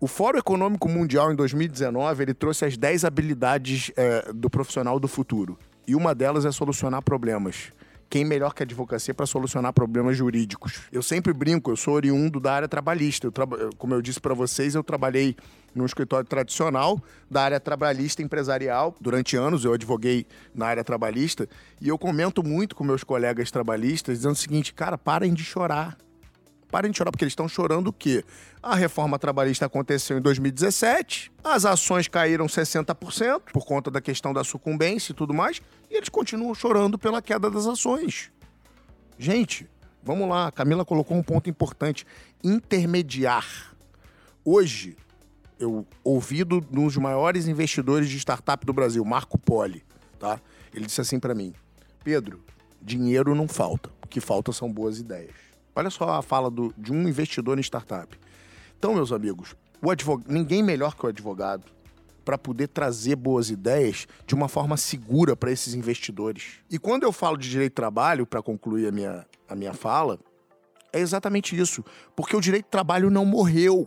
O 0.00 0.06
Fórum 0.06 0.38
Econômico 0.38 0.88
Mundial 0.88 1.32
em 1.32 1.34
2019 1.34 2.22
ele 2.22 2.34
trouxe 2.34 2.64
as 2.64 2.76
10 2.76 3.04
habilidades 3.04 3.90
é, 3.96 4.32
do 4.32 4.48
profissional 4.48 5.00
do 5.00 5.08
futuro. 5.08 5.58
E 5.84 5.96
uma 5.96 6.14
delas 6.14 6.44
é 6.44 6.52
solucionar 6.52 7.02
problemas 7.02 7.72
quem 8.12 8.26
melhor 8.26 8.52
que 8.52 8.62
a 8.62 8.66
advocacia 8.66 9.14
para 9.14 9.24
solucionar 9.24 9.72
problemas 9.72 10.18
jurídicos? 10.18 10.82
Eu 10.92 11.02
sempre 11.02 11.32
brinco, 11.32 11.70
eu 11.70 11.76
sou 11.78 11.94
oriundo 11.94 12.38
da 12.38 12.52
área 12.52 12.68
trabalhista. 12.68 13.26
Eu 13.26 13.32
traba... 13.32 13.70
Como 13.78 13.94
eu 13.94 14.02
disse 14.02 14.20
para 14.20 14.34
vocês, 14.34 14.74
eu 14.74 14.84
trabalhei 14.84 15.34
num 15.74 15.86
escritório 15.86 16.28
tradicional 16.28 17.02
da 17.30 17.42
área 17.42 17.58
trabalhista 17.58 18.22
empresarial. 18.22 18.94
Durante 19.00 19.34
anos 19.34 19.64
eu 19.64 19.72
advoguei 19.72 20.26
na 20.54 20.66
área 20.66 20.84
trabalhista 20.84 21.48
e 21.80 21.88
eu 21.88 21.96
comento 21.96 22.42
muito 22.42 22.76
com 22.76 22.84
meus 22.84 23.02
colegas 23.02 23.50
trabalhistas 23.50 24.18
dizendo 24.18 24.34
o 24.34 24.36
seguinte, 24.36 24.74
cara, 24.74 24.98
parem 24.98 25.32
de 25.32 25.42
chorar. 25.42 25.96
Parem 26.72 26.90
de 26.90 26.96
chorar, 26.96 27.10
porque 27.10 27.22
eles 27.22 27.32
estão 27.32 27.46
chorando 27.46 27.88
o 27.88 27.92
quê? 27.92 28.24
A 28.62 28.74
reforma 28.74 29.18
trabalhista 29.18 29.66
aconteceu 29.66 30.16
em 30.16 30.22
2017, 30.22 31.30
as 31.44 31.66
ações 31.66 32.08
caíram 32.08 32.46
60% 32.46 33.42
por 33.52 33.66
conta 33.66 33.90
da 33.90 34.00
questão 34.00 34.32
da 34.32 34.42
sucumbência 34.42 35.12
e 35.12 35.14
tudo 35.14 35.34
mais, 35.34 35.60
e 35.90 35.96
eles 35.98 36.08
continuam 36.08 36.54
chorando 36.54 36.98
pela 36.98 37.20
queda 37.20 37.50
das 37.50 37.66
ações. 37.66 38.32
Gente, 39.18 39.68
vamos 40.02 40.26
lá, 40.26 40.46
a 40.46 40.50
Camila 40.50 40.82
colocou 40.82 41.14
um 41.14 41.22
ponto 41.22 41.50
importante: 41.50 42.06
intermediar. 42.42 43.76
Hoje, 44.42 44.96
eu 45.60 45.86
ouvi 46.02 46.42
um 46.42 46.58
dos 46.58 46.96
maiores 46.96 47.46
investidores 47.46 48.08
de 48.08 48.16
startup 48.16 48.64
do 48.64 48.72
Brasil, 48.72 49.04
Marco 49.04 49.36
Poli, 49.36 49.84
tá? 50.18 50.40
Ele 50.72 50.86
disse 50.86 51.02
assim 51.02 51.20
para 51.20 51.34
mim: 51.34 51.52
Pedro, 52.02 52.42
dinheiro 52.80 53.34
não 53.34 53.46
falta, 53.46 53.90
o 54.02 54.08
que 54.08 54.22
falta 54.22 54.52
são 54.52 54.72
boas 54.72 54.98
ideias. 54.98 55.51
Olha 55.74 55.90
só 55.90 56.10
a 56.10 56.22
fala 56.22 56.50
do, 56.50 56.74
de 56.76 56.92
um 56.92 57.08
investidor 57.08 57.58
em 57.58 57.62
startup. 57.62 58.18
Então, 58.78 58.94
meus 58.94 59.12
amigos, 59.12 59.54
o 59.82 59.90
advog... 59.90 60.24
ninguém 60.26 60.62
melhor 60.62 60.94
que 60.94 61.06
o 61.06 61.08
advogado 61.08 61.64
para 62.24 62.38
poder 62.38 62.68
trazer 62.68 63.16
boas 63.16 63.50
ideias 63.50 64.06
de 64.26 64.34
uma 64.34 64.48
forma 64.48 64.76
segura 64.76 65.34
para 65.34 65.50
esses 65.50 65.74
investidores. 65.74 66.60
E 66.70 66.78
quando 66.78 67.02
eu 67.02 67.12
falo 67.12 67.36
de 67.36 67.50
direito 67.50 67.72
de 67.72 67.76
trabalho, 67.76 68.26
para 68.26 68.42
concluir 68.42 68.86
a 68.86 68.92
minha, 68.92 69.26
a 69.48 69.54
minha 69.54 69.72
fala, 69.72 70.18
é 70.92 71.00
exatamente 71.00 71.58
isso. 71.58 71.84
Porque 72.14 72.36
o 72.36 72.40
direito 72.40 72.66
de 72.66 72.70
trabalho 72.70 73.10
não 73.10 73.24
morreu. 73.24 73.86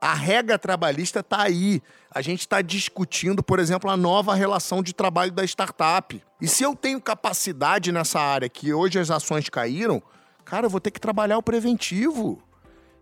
A 0.00 0.14
regra 0.14 0.58
trabalhista 0.58 1.20
está 1.20 1.42
aí. 1.42 1.82
A 2.10 2.22
gente 2.22 2.40
está 2.40 2.62
discutindo, 2.62 3.42
por 3.42 3.58
exemplo, 3.58 3.90
a 3.90 3.96
nova 3.96 4.34
relação 4.34 4.82
de 4.82 4.94
trabalho 4.94 5.32
da 5.32 5.44
startup. 5.44 6.22
E 6.40 6.48
se 6.48 6.62
eu 6.62 6.74
tenho 6.74 7.00
capacidade 7.00 7.90
nessa 7.92 8.20
área 8.20 8.48
que 8.48 8.72
hoje 8.72 8.98
as 8.98 9.10
ações 9.10 9.48
caíram, 9.48 10.02
cara, 10.46 10.64
eu 10.64 10.70
vou 10.70 10.80
ter 10.80 10.92
que 10.92 11.00
trabalhar 11.00 11.36
o 11.36 11.42
preventivo. 11.42 12.40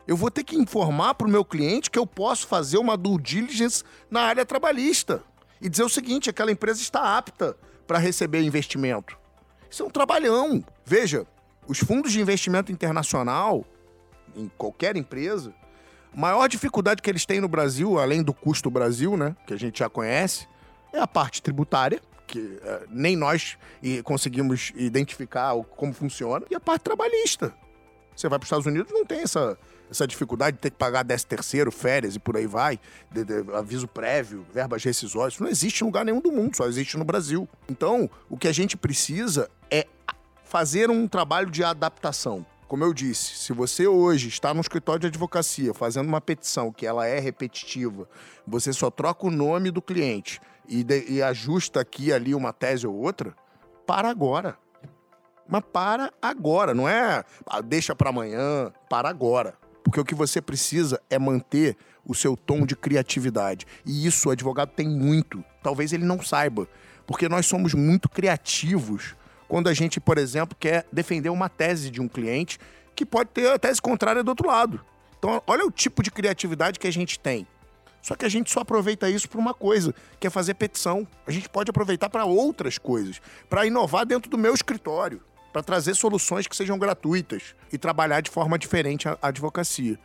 Eu 0.08 0.16
vou 0.16 0.30
ter 0.30 0.42
que 0.42 0.56
informar 0.56 1.14
para 1.14 1.26
o 1.26 1.30
meu 1.30 1.44
cliente 1.44 1.90
que 1.90 1.98
eu 1.98 2.06
posso 2.06 2.46
fazer 2.46 2.78
uma 2.78 2.96
due 2.96 3.20
diligence 3.22 3.84
na 4.10 4.22
área 4.22 4.44
trabalhista 4.44 5.22
e 5.60 5.68
dizer 5.68 5.84
o 5.84 5.88
seguinte: 5.88 6.28
aquela 6.28 6.50
empresa 6.50 6.80
está 6.80 7.16
apta 7.16 7.56
para 7.86 7.98
receber 7.98 8.42
investimento. 8.42 9.16
Isso 9.70 9.82
é 9.82 9.86
um 9.86 9.90
trabalhão. 9.90 10.64
Veja, 10.84 11.26
os 11.66 11.78
fundos 11.78 12.12
de 12.12 12.20
investimento 12.20 12.72
internacional, 12.72 13.64
em 14.34 14.50
qualquer 14.58 14.96
empresa, 14.96 15.54
a 16.14 16.20
maior 16.20 16.48
dificuldade 16.48 17.02
que 17.02 17.10
eles 17.10 17.26
têm 17.26 17.40
no 17.40 17.48
Brasil, 17.48 17.98
além 17.98 18.22
do 18.22 18.32
custo 18.32 18.70
Brasil, 18.70 19.16
né, 19.16 19.36
que 19.46 19.54
a 19.54 19.58
gente 19.58 19.78
já 19.78 19.88
conhece, 19.88 20.46
é 20.92 20.98
a 20.98 21.06
parte 21.06 21.42
tributária, 21.42 22.00
que 22.26 22.38
uh, 22.38 22.86
nem 22.88 23.16
nós 23.16 23.56
conseguimos 24.02 24.72
identificar 24.76 25.54
como 25.76 25.92
funciona, 25.92 26.44
e 26.50 26.54
a 26.54 26.60
parte 26.60 26.82
trabalhista. 26.82 27.54
Você 28.16 28.28
vai 28.28 28.38
para 28.38 28.44
os 28.44 28.48
Estados 28.48 28.66
Unidos, 28.66 28.92
não 28.92 29.04
tem 29.04 29.20
essa, 29.20 29.58
essa 29.90 30.06
dificuldade 30.06 30.56
de 30.56 30.60
ter 30.60 30.70
que 30.70 30.76
pagar 30.76 31.02
10 31.02 31.24
terceiro, 31.24 31.72
férias 31.72 32.14
e 32.14 32.18
por 32.18 32.36
aí 32.36 32.46
vai, 32.46 32.78
de, 33.10 33.24
de, 33.24 33.52
aviso 33.52 33.88
prévio, 33.88 34.46
verbas 34.52 34.84
rescisórias. 34.84 35.34
Isso 35.34 35.42
não 35.42 35.50
existe 35.50 35.82
em 35.82 35.84
lugar 35.84 36.04
nenhum 36.04 36.20
do 36.20 36.30
mundo, 36.30 36.56
só 36.56 36.66
existe 36.66 36.96
no 36.96 37.04
Brasil. 37.04 37.48
Então, 37.68 38.08
o 38.28 38.36
que 38.36 38.46
a 38.46 38.52
gente 38.52 38.76
precisa 38.76 39.50
é 39.70 39.86
fazer 40.44 40.90
um 40.90 41.08
trabalho 41.08 41.50
de 41.50 41.64
adaptação. 41.64 42.46
Como 42.68 42.82
eu 42.82 42.94
disse, 42.94 43.36
se 43.36 43.52
você 43.52 43.86
hoje 43.86 44.28
está 44.28 44.54
no 44.54 44.60
escritório 44.60 45.00
de 45.00 45.06
advocacia 45.08 45.74
fazendo 45.74 46.08
uma 46.08 46.20
petição 46.20 46.72
que 46.72 46.86
ela 46.86 47.06
é 47.06 47.18
repetitiva, 47.18 48.08
você 48.46 48.72
só 48.72 48.90
troca 48.90 49.26
o 49.26 49.30
nome 49.30 49.70
do 49.70 49.82
cliente 49.82 50.40
e, 50.68 50.82
de, 50.82 51.04
e 51.08 51.22
ajusta 51.22 51.80
aqui 51.80 52.12
ali 52.12 52.34
uma 52.34 52.52
tese 52.52 52.86
ou 52.86 52.94
outra, 52.94 53.34
para 53.86 54.08
agora. 54.08 54.56
Mas 55.48 55.62
para 55.72 56.12
agora, 56.22 56.72
não 56.74 56.88
é 56.88 57.24
ah, 57.46 57.60
deixa 57.60 57.94
para 57.94 58.10
amanhã, 58.10 58.72
para 58.88 59.08
agora. 59.08 59.54
Porque 59.82 60.00
o 60.00 60.04
que 60.04 60.14
você 60.14 60.40
precisa 60.40 61.00
é 61.10 61.18
manter 61.18 61.76
o 62.06 62.14
seu 62.14 62.36
tom 62.36 62.64
de 62.64 62.74
criatividade. 62.74 63.66
E 63.84 64.06
isso 64.06 64.28
o 64.28 64.32
advogado 64.32 64.70
tem 64.70 64.88
muito. 64.88 65.44
Talvez 65.62 65.92
ele 65.92 66.04
não 66.04 66.22
saiba. 66.22 66.66
Porque 67.06 67.28
nós 67.28 67.46
somos 67.46 67.74
muito 67.74 68.08
criativos 68.08 69.14
quando 69.46 69.68
a 69.68 69.74
gente, 69.74 70.00
por 70.00 70.16
exemplo, 70.16 70.56
quer 70.58 70.86
defender 70.90 71.28
uma 71.28 71.48
tese 71.48 71.90
de 71.90 72.00
um 72.00 72.08
cliente 72.08 72.58
que 72.96 73.04
pode 73.04 73.30
ter 73.30 73.50
a 73.50 73.58
tese 73.58 73.80
contrária 73.80 74.22
do 74.22 74.28
outro 74.28 74.48
lado. 74.48 74.80
Então, 75.18 75.42
olha 75.46 75.66
o 75.66 75.70
tipo 75.70 76.02
de 76.02 76.10
criatividade 76.10 76.78
que 76.78 76.86
a 76.86 76.92
gente 76.92 77.18
tem. 77.18 77.46
Só 78.04 78.14
que 78.14 78.26
a 78.26 78.28
gente 78.28 78.52
só 78.52 78.60
aproveita 78.60 79.08
isso 79.08 79.26
para 79.30 79.40
uma 79.40 79.54
coisa, 79.54 79.94
que 80.20 80.26
é 80.26 80.30
fazer 80.30 80.52
petição. 80.52 81.08
A 81.26 81.30
gente 81.30 81.48
pode 81.48 81.70
aproveitar 81.70 82.10
para 82.10 82.26
outras 82.26 82.76
coisas, 82.76 83.18
para 83.48 83.64
inovar 83.64 84.04
dentro 84.04 84.30
do 84.30 84.36
meu 84.36 84.52
escritório 84.52 85.22
para 85.50 85.62
trazer 85.62 85.94
soluções 85.94 86.46
que 86.48 86.54
sejam 86.54 86.76
gratuitas 86.76 87.54
e 87.72 87.78
trabalhar 87.78 88.20
de 88.20 88.28
forma 88.28 88.58
diferente 88.58 89.08
a, 89.08 89.16
advocacia. 89.22 89.98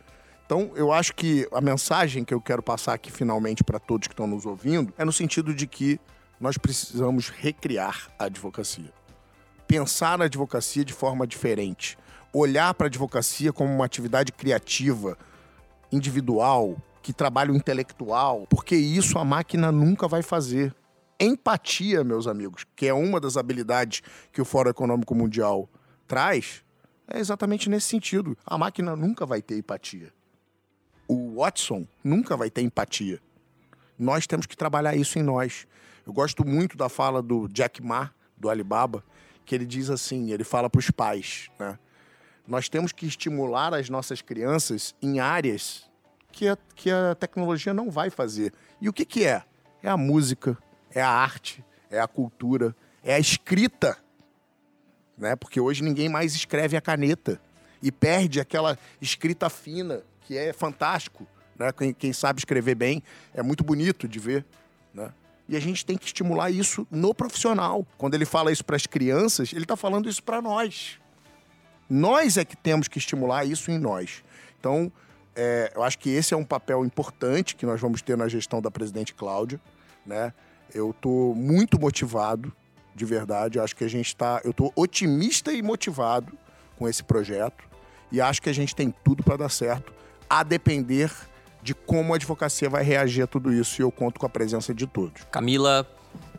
Então, 0.46 0.70
eu 0.76 0.92
acho 0.92 1.12
que 1.12 1.46
a 1.52 1.60
mensagem 1.60 2.24
que 2.24 2.32
eu 2.32 2.40
quero 2.40 2.62
passar 2.62 2.94
aqui 2.94 3.10
finalmente 3.10 3.62
para 3.62 3.78
todos 3.78 4.08
que 4.08 4.14
estão 4.14 4.28
nos 4.28 4.46
ouvindo 4.46 4.94
é 4.96 5.04
no 5.04 5.12
sentido 5.12 5.52
de 5.52 5.66
que 5.66 6.00
nós 6.40 6.56
precisamos 6.56 7.28
recriar 7.28 8.10
a 8.16 8.24
advocacia. 8.26 8.92
Pensar 9.66 10.16
na 10.16 10.24
advocacia 10.24 10.84
de 10.84 10.92
forma 10.94 11.26
diferente. 11.26 11.98
Olhar 12.32 12.72
para 12.72 12.86
a 12.86 12.88
advocacia 12.88 13.52
como 13.52 13.74
uma 13.74 13.84
atividade 13.84 14.30
criativa, 14.30 15.18
individual, 15.92 16.76
que 17.02 17.12
trabalha 17.12 17.52
o 17.52 17.56
intelectual, 17.56 18.46
porque 18.48 18.76
isso 18.76 19.18
a 19.18 19.24
máquina 19.24 19.72
nunca 19.72 20.06
vai 20.06 20.22
fazer 20.22 20.74
empatia, 21.18 22.02
meus 22.02 22.26
amigos, 22.26 22.64
que 22.74 22.86
é 22.86 22.94
uma 22.94 23.20
das 23.20 23.36
habilidades 23.36 24.02
que 24.32 24.40
o 24.40 24.44
Fórum 24.44 24.70
Econômico 24.70 25.14
Mundial 25.14 25.68
traz, 26.06 26.64
é 27.06 27.18
exatamente 27.18 27.68
nesse 27.68 27.88
sentido. 27.88 28.36
A 28.46 28.56
máquina 28.56 28.96
nunca 28.96 29.26
vai 29.26 29.42
ter 29.42 29.58
empatia. 29.58 30.12
O 31.06 31.36
Watson 31.36 31.86
nunca 32.02 32.36
vai 32.36 32.48
ter 32.48 32.62
empatia. 32.62 33.20
Nós 33.98 34.26
temos 34.26 34.46
que 34.46 34.56
trabalhar 34.56 34.94
isso 34.94 35.18
em 35.18 35.22
nós. 35.22 35.66
Eu 36.06 36.12
gosto 36.12 36.46
muito 36.46 36.76
da 36.76 36.88
fala 36.88 37.20
do 37.20 37.48
Jack 37.48 37.82
Ma, 37.82 38.10
do 38.38 38.48
Alibaba, 38.48 39.04
que 39.44 39.54
ele 39.54 39.66
diz 39.66 39.90
assim, 39.90 40.30
ele 40.30 40.44
fala 40.44 40.70
para 40.70 40.78
os 40.78 40.90
pais, 40.90 41.50
né? 41.58 41.78
Nós 42.46 42.68
temos 42.68 42.92
que 42.92 43.06
estimular 43.06 43.74
as 43.74 43.90
nossas 43.90 44.22
crianças 44.22 44.94
em 45.02 45.20
áreas 45.20 45.89
que 46.32 46.48
a, 46.48 46.56
que 46.74 46.90
a 46.90 47.14
tecnologia 47.14 47.74
não 47.74 47.90
vai 47.90 48.10
fazer. 48.10 48.52
E 48.80 48.88
o 48.88 48.92
que, 48.92 49.04
que 49.04 49.24
é? 49.24 49.42
É 49.82 49.88
a 49.88 49.96
música, 49.96 50.56
é 50.94 51.00
a 51.00 51.08
arte, 51.08 51.64
é 51.90 52.00
a 52.00 52.06
cultura, 52.06 52.74
é 53.02 53.14
a 53.14 53.18
escrita. 53.18 53.96
Né? 55.16 55.36
Porque 55.36 55.60
hoje 55.60 55.82
ninguém 55.82 56.08
mais 56.08 56.34
escreve 56.34 56.76
a 56.76 56.80
caneta 56.80 57.40
e 57.82 57.90
perde 57.90 58.40
aquela 58.40 58.78
escrita 59.00 59.48
fina, 59.48 60.02
que 60.22 60.36
é 60.36 60.52
fantástico. 60.52 61.26
Né? 61.58 61.72
Quem, 61.72 61.92
quem 61.92 62.12
sabe 62.12 62.40
escrever 62.40 62.74
bem 62.74 63.02
é 63.34 63.42
muito 63.42 63.64
bonito 63.64 64.06
de 64.08 64.18
ver. 64.18 64.44
Né? 64.94 65.12
E 65.48 65.56
a 65.56 65.60
gente 65.60 65.84
tem 65.84 65.98
que 65.98 66.06
estimular 66.06 66.50
isso 66.50 66.86
no 66.90 67.14
profissional. 67.14 67.86
Quando 67.98 68.14
ele 68.14 68.24
fala 68.24 68.52
isso 68.52 68.64
para 68.64 68.76
as 68.76 68.86
crianças, 68.86 69.52
ele 69.52 69.64
está 69.64 69.76
falando 69.76 70.08
isso 70.08 70.22
para 70.22 70.40
nós. 70.40 70.98
Nós 71.88 72.36
é 72.36 72.44
que 72.44 72.56
temos 72.56 72.86
que 72.86 72.98
estimular 72.98 73.44
isso 73.44 73.70
em 73.70 73.78
nós. 73.78 74.22
Então, 74.60 74.92
é, 75.42 75.72
eu 75.74 75.82
acho 75.82 75.98
que 75.98 76.10
esse 76.10 76.34
é 76.34 76.36
um 76.36 76.44
papel 76.44 76.84
importante 76.84 77.56
que 77.56 77.64
nós 77.64 77.80
vamos 77.80 78.02
ter 78.02 78.14
na 78.14 78.28
gestão 78.28 78.60
da 78.60 78.70
presidente 78.70 79.14
Cláudia, 79.14 79.58
né? 80.04 80.34
Eu 80.74 80.94
tô 81.00 81.34
muito 81.34 81.80
motivado, 81.80 82.52
de 82.94 83.06
verdade. 83.06 83.58
acho 83.58 83.74
que 83.74 83.82
a 83.82 83.88
gente 83.88 84.08
está. 84.08 84.42
Eu 84.44 84.52
tô 84.52 84.70
otimista 84.76 85.50
e 85.50 85.62
motivado 85.62 86.36
com 86.76 86.86
esse 86.86 87.02
projeto. 87.02 87.64
E 88.12 88.20
acho 88.20 88.42
que 88.42 88.50
a 88.50 88.52
gente 88.52 88.76
tem 88.76 88.92
tudo 89.02 89.22
para 89.22 89.38
dar 89.38 89.48
certo, 89.48 89.94
a 90.28 90.42
depender 90.42 91.10
de 91.62 91.72
como 91.74 92.12
a 92.12 92.16
advocacia 92.16 92.68
vai 92.68 92.84
reagir 92.84 93.22
a 93.22 93.26
tudo 93.26 93.50
isso. 93.50 93.80
E 93.80 93.82
eu 93.82 93.90
conto 93.90 94.20
com 94.20 94.26
a 94.26 94.28
presença 94.28 94.74
de 94.74 94.86
todos. 94.86 95.22
Camila, 95.30 95.88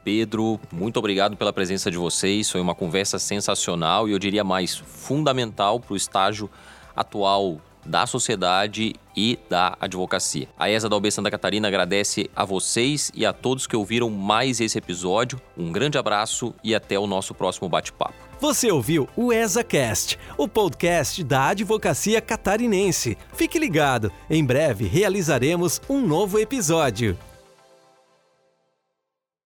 Pedro, 0.04 0.60
muito 0.72 0.97
obrigado 0.97 1.36
pela 1.36 1.52
presença 1.52 1.89
de 1.89 1.97
vocês. 1.97 2.52
Foi 2.52 2.62
uma 2.62 2.76
conversa 2.76 3.18
sensacional 3.18 4.08
e 4.08 4.12
eu 4.12 4.20
diria 4.20 4.43
mais 4.43 4.76
fundamental 4.76 5.80
para 5.80 5.93
o 5.93 5.97
estágio 5.97 6.47
atual 6.95 7.60
da 7.86 8.06
sociedade 8.06 8.94
e 9.16 9.38
da 9.50 9.78
advocacia. 9.80 10.48
A 10.58 10.70
ESA 10.70 10.90
da 10.90 10.96
OB 10.96 11.12
Santa 11.12 11.32
Catarina 11.32 11.68
agradece 11.68 12.30
a 12.36 12.46
vocês 12.46 13.12
e 13.14 13.26
a 13.26 13.34
todos 13.34 13.68
que 13.68 13.76
ouviram 13.76 14.10
mais 14.10 14.60
esse 14.60 14.78
episódio. 14.78 15.40
Um 15.58 15.72
grande 15.72 15.98
abraço 15.98 16.54
e 16.64 16.74
até 16.74 16.98
o 16.98 17.08
nosso 17.08 17.34
próximo 17.34 17.68
bate-papo. 17.68 18.14
Você 18.40 18.72
ouviu 18.72 19.08
o 19.16 19.32
ESACast, 19.32 20.18
o 20.36 20.47
podcast 20.47 21.24
da 21.24 21.50
advocacia 21.50 22.20
catarinense. 22.20 23.18
Fique 23.34 23.60
ligado, 23.60 24.12
em 24.30 24.43
breve 24.43 24.86
realizaremos 24.88 25.80
um 25.88 26.01
novo 26.01 26.39
episódio. 26.39 27.18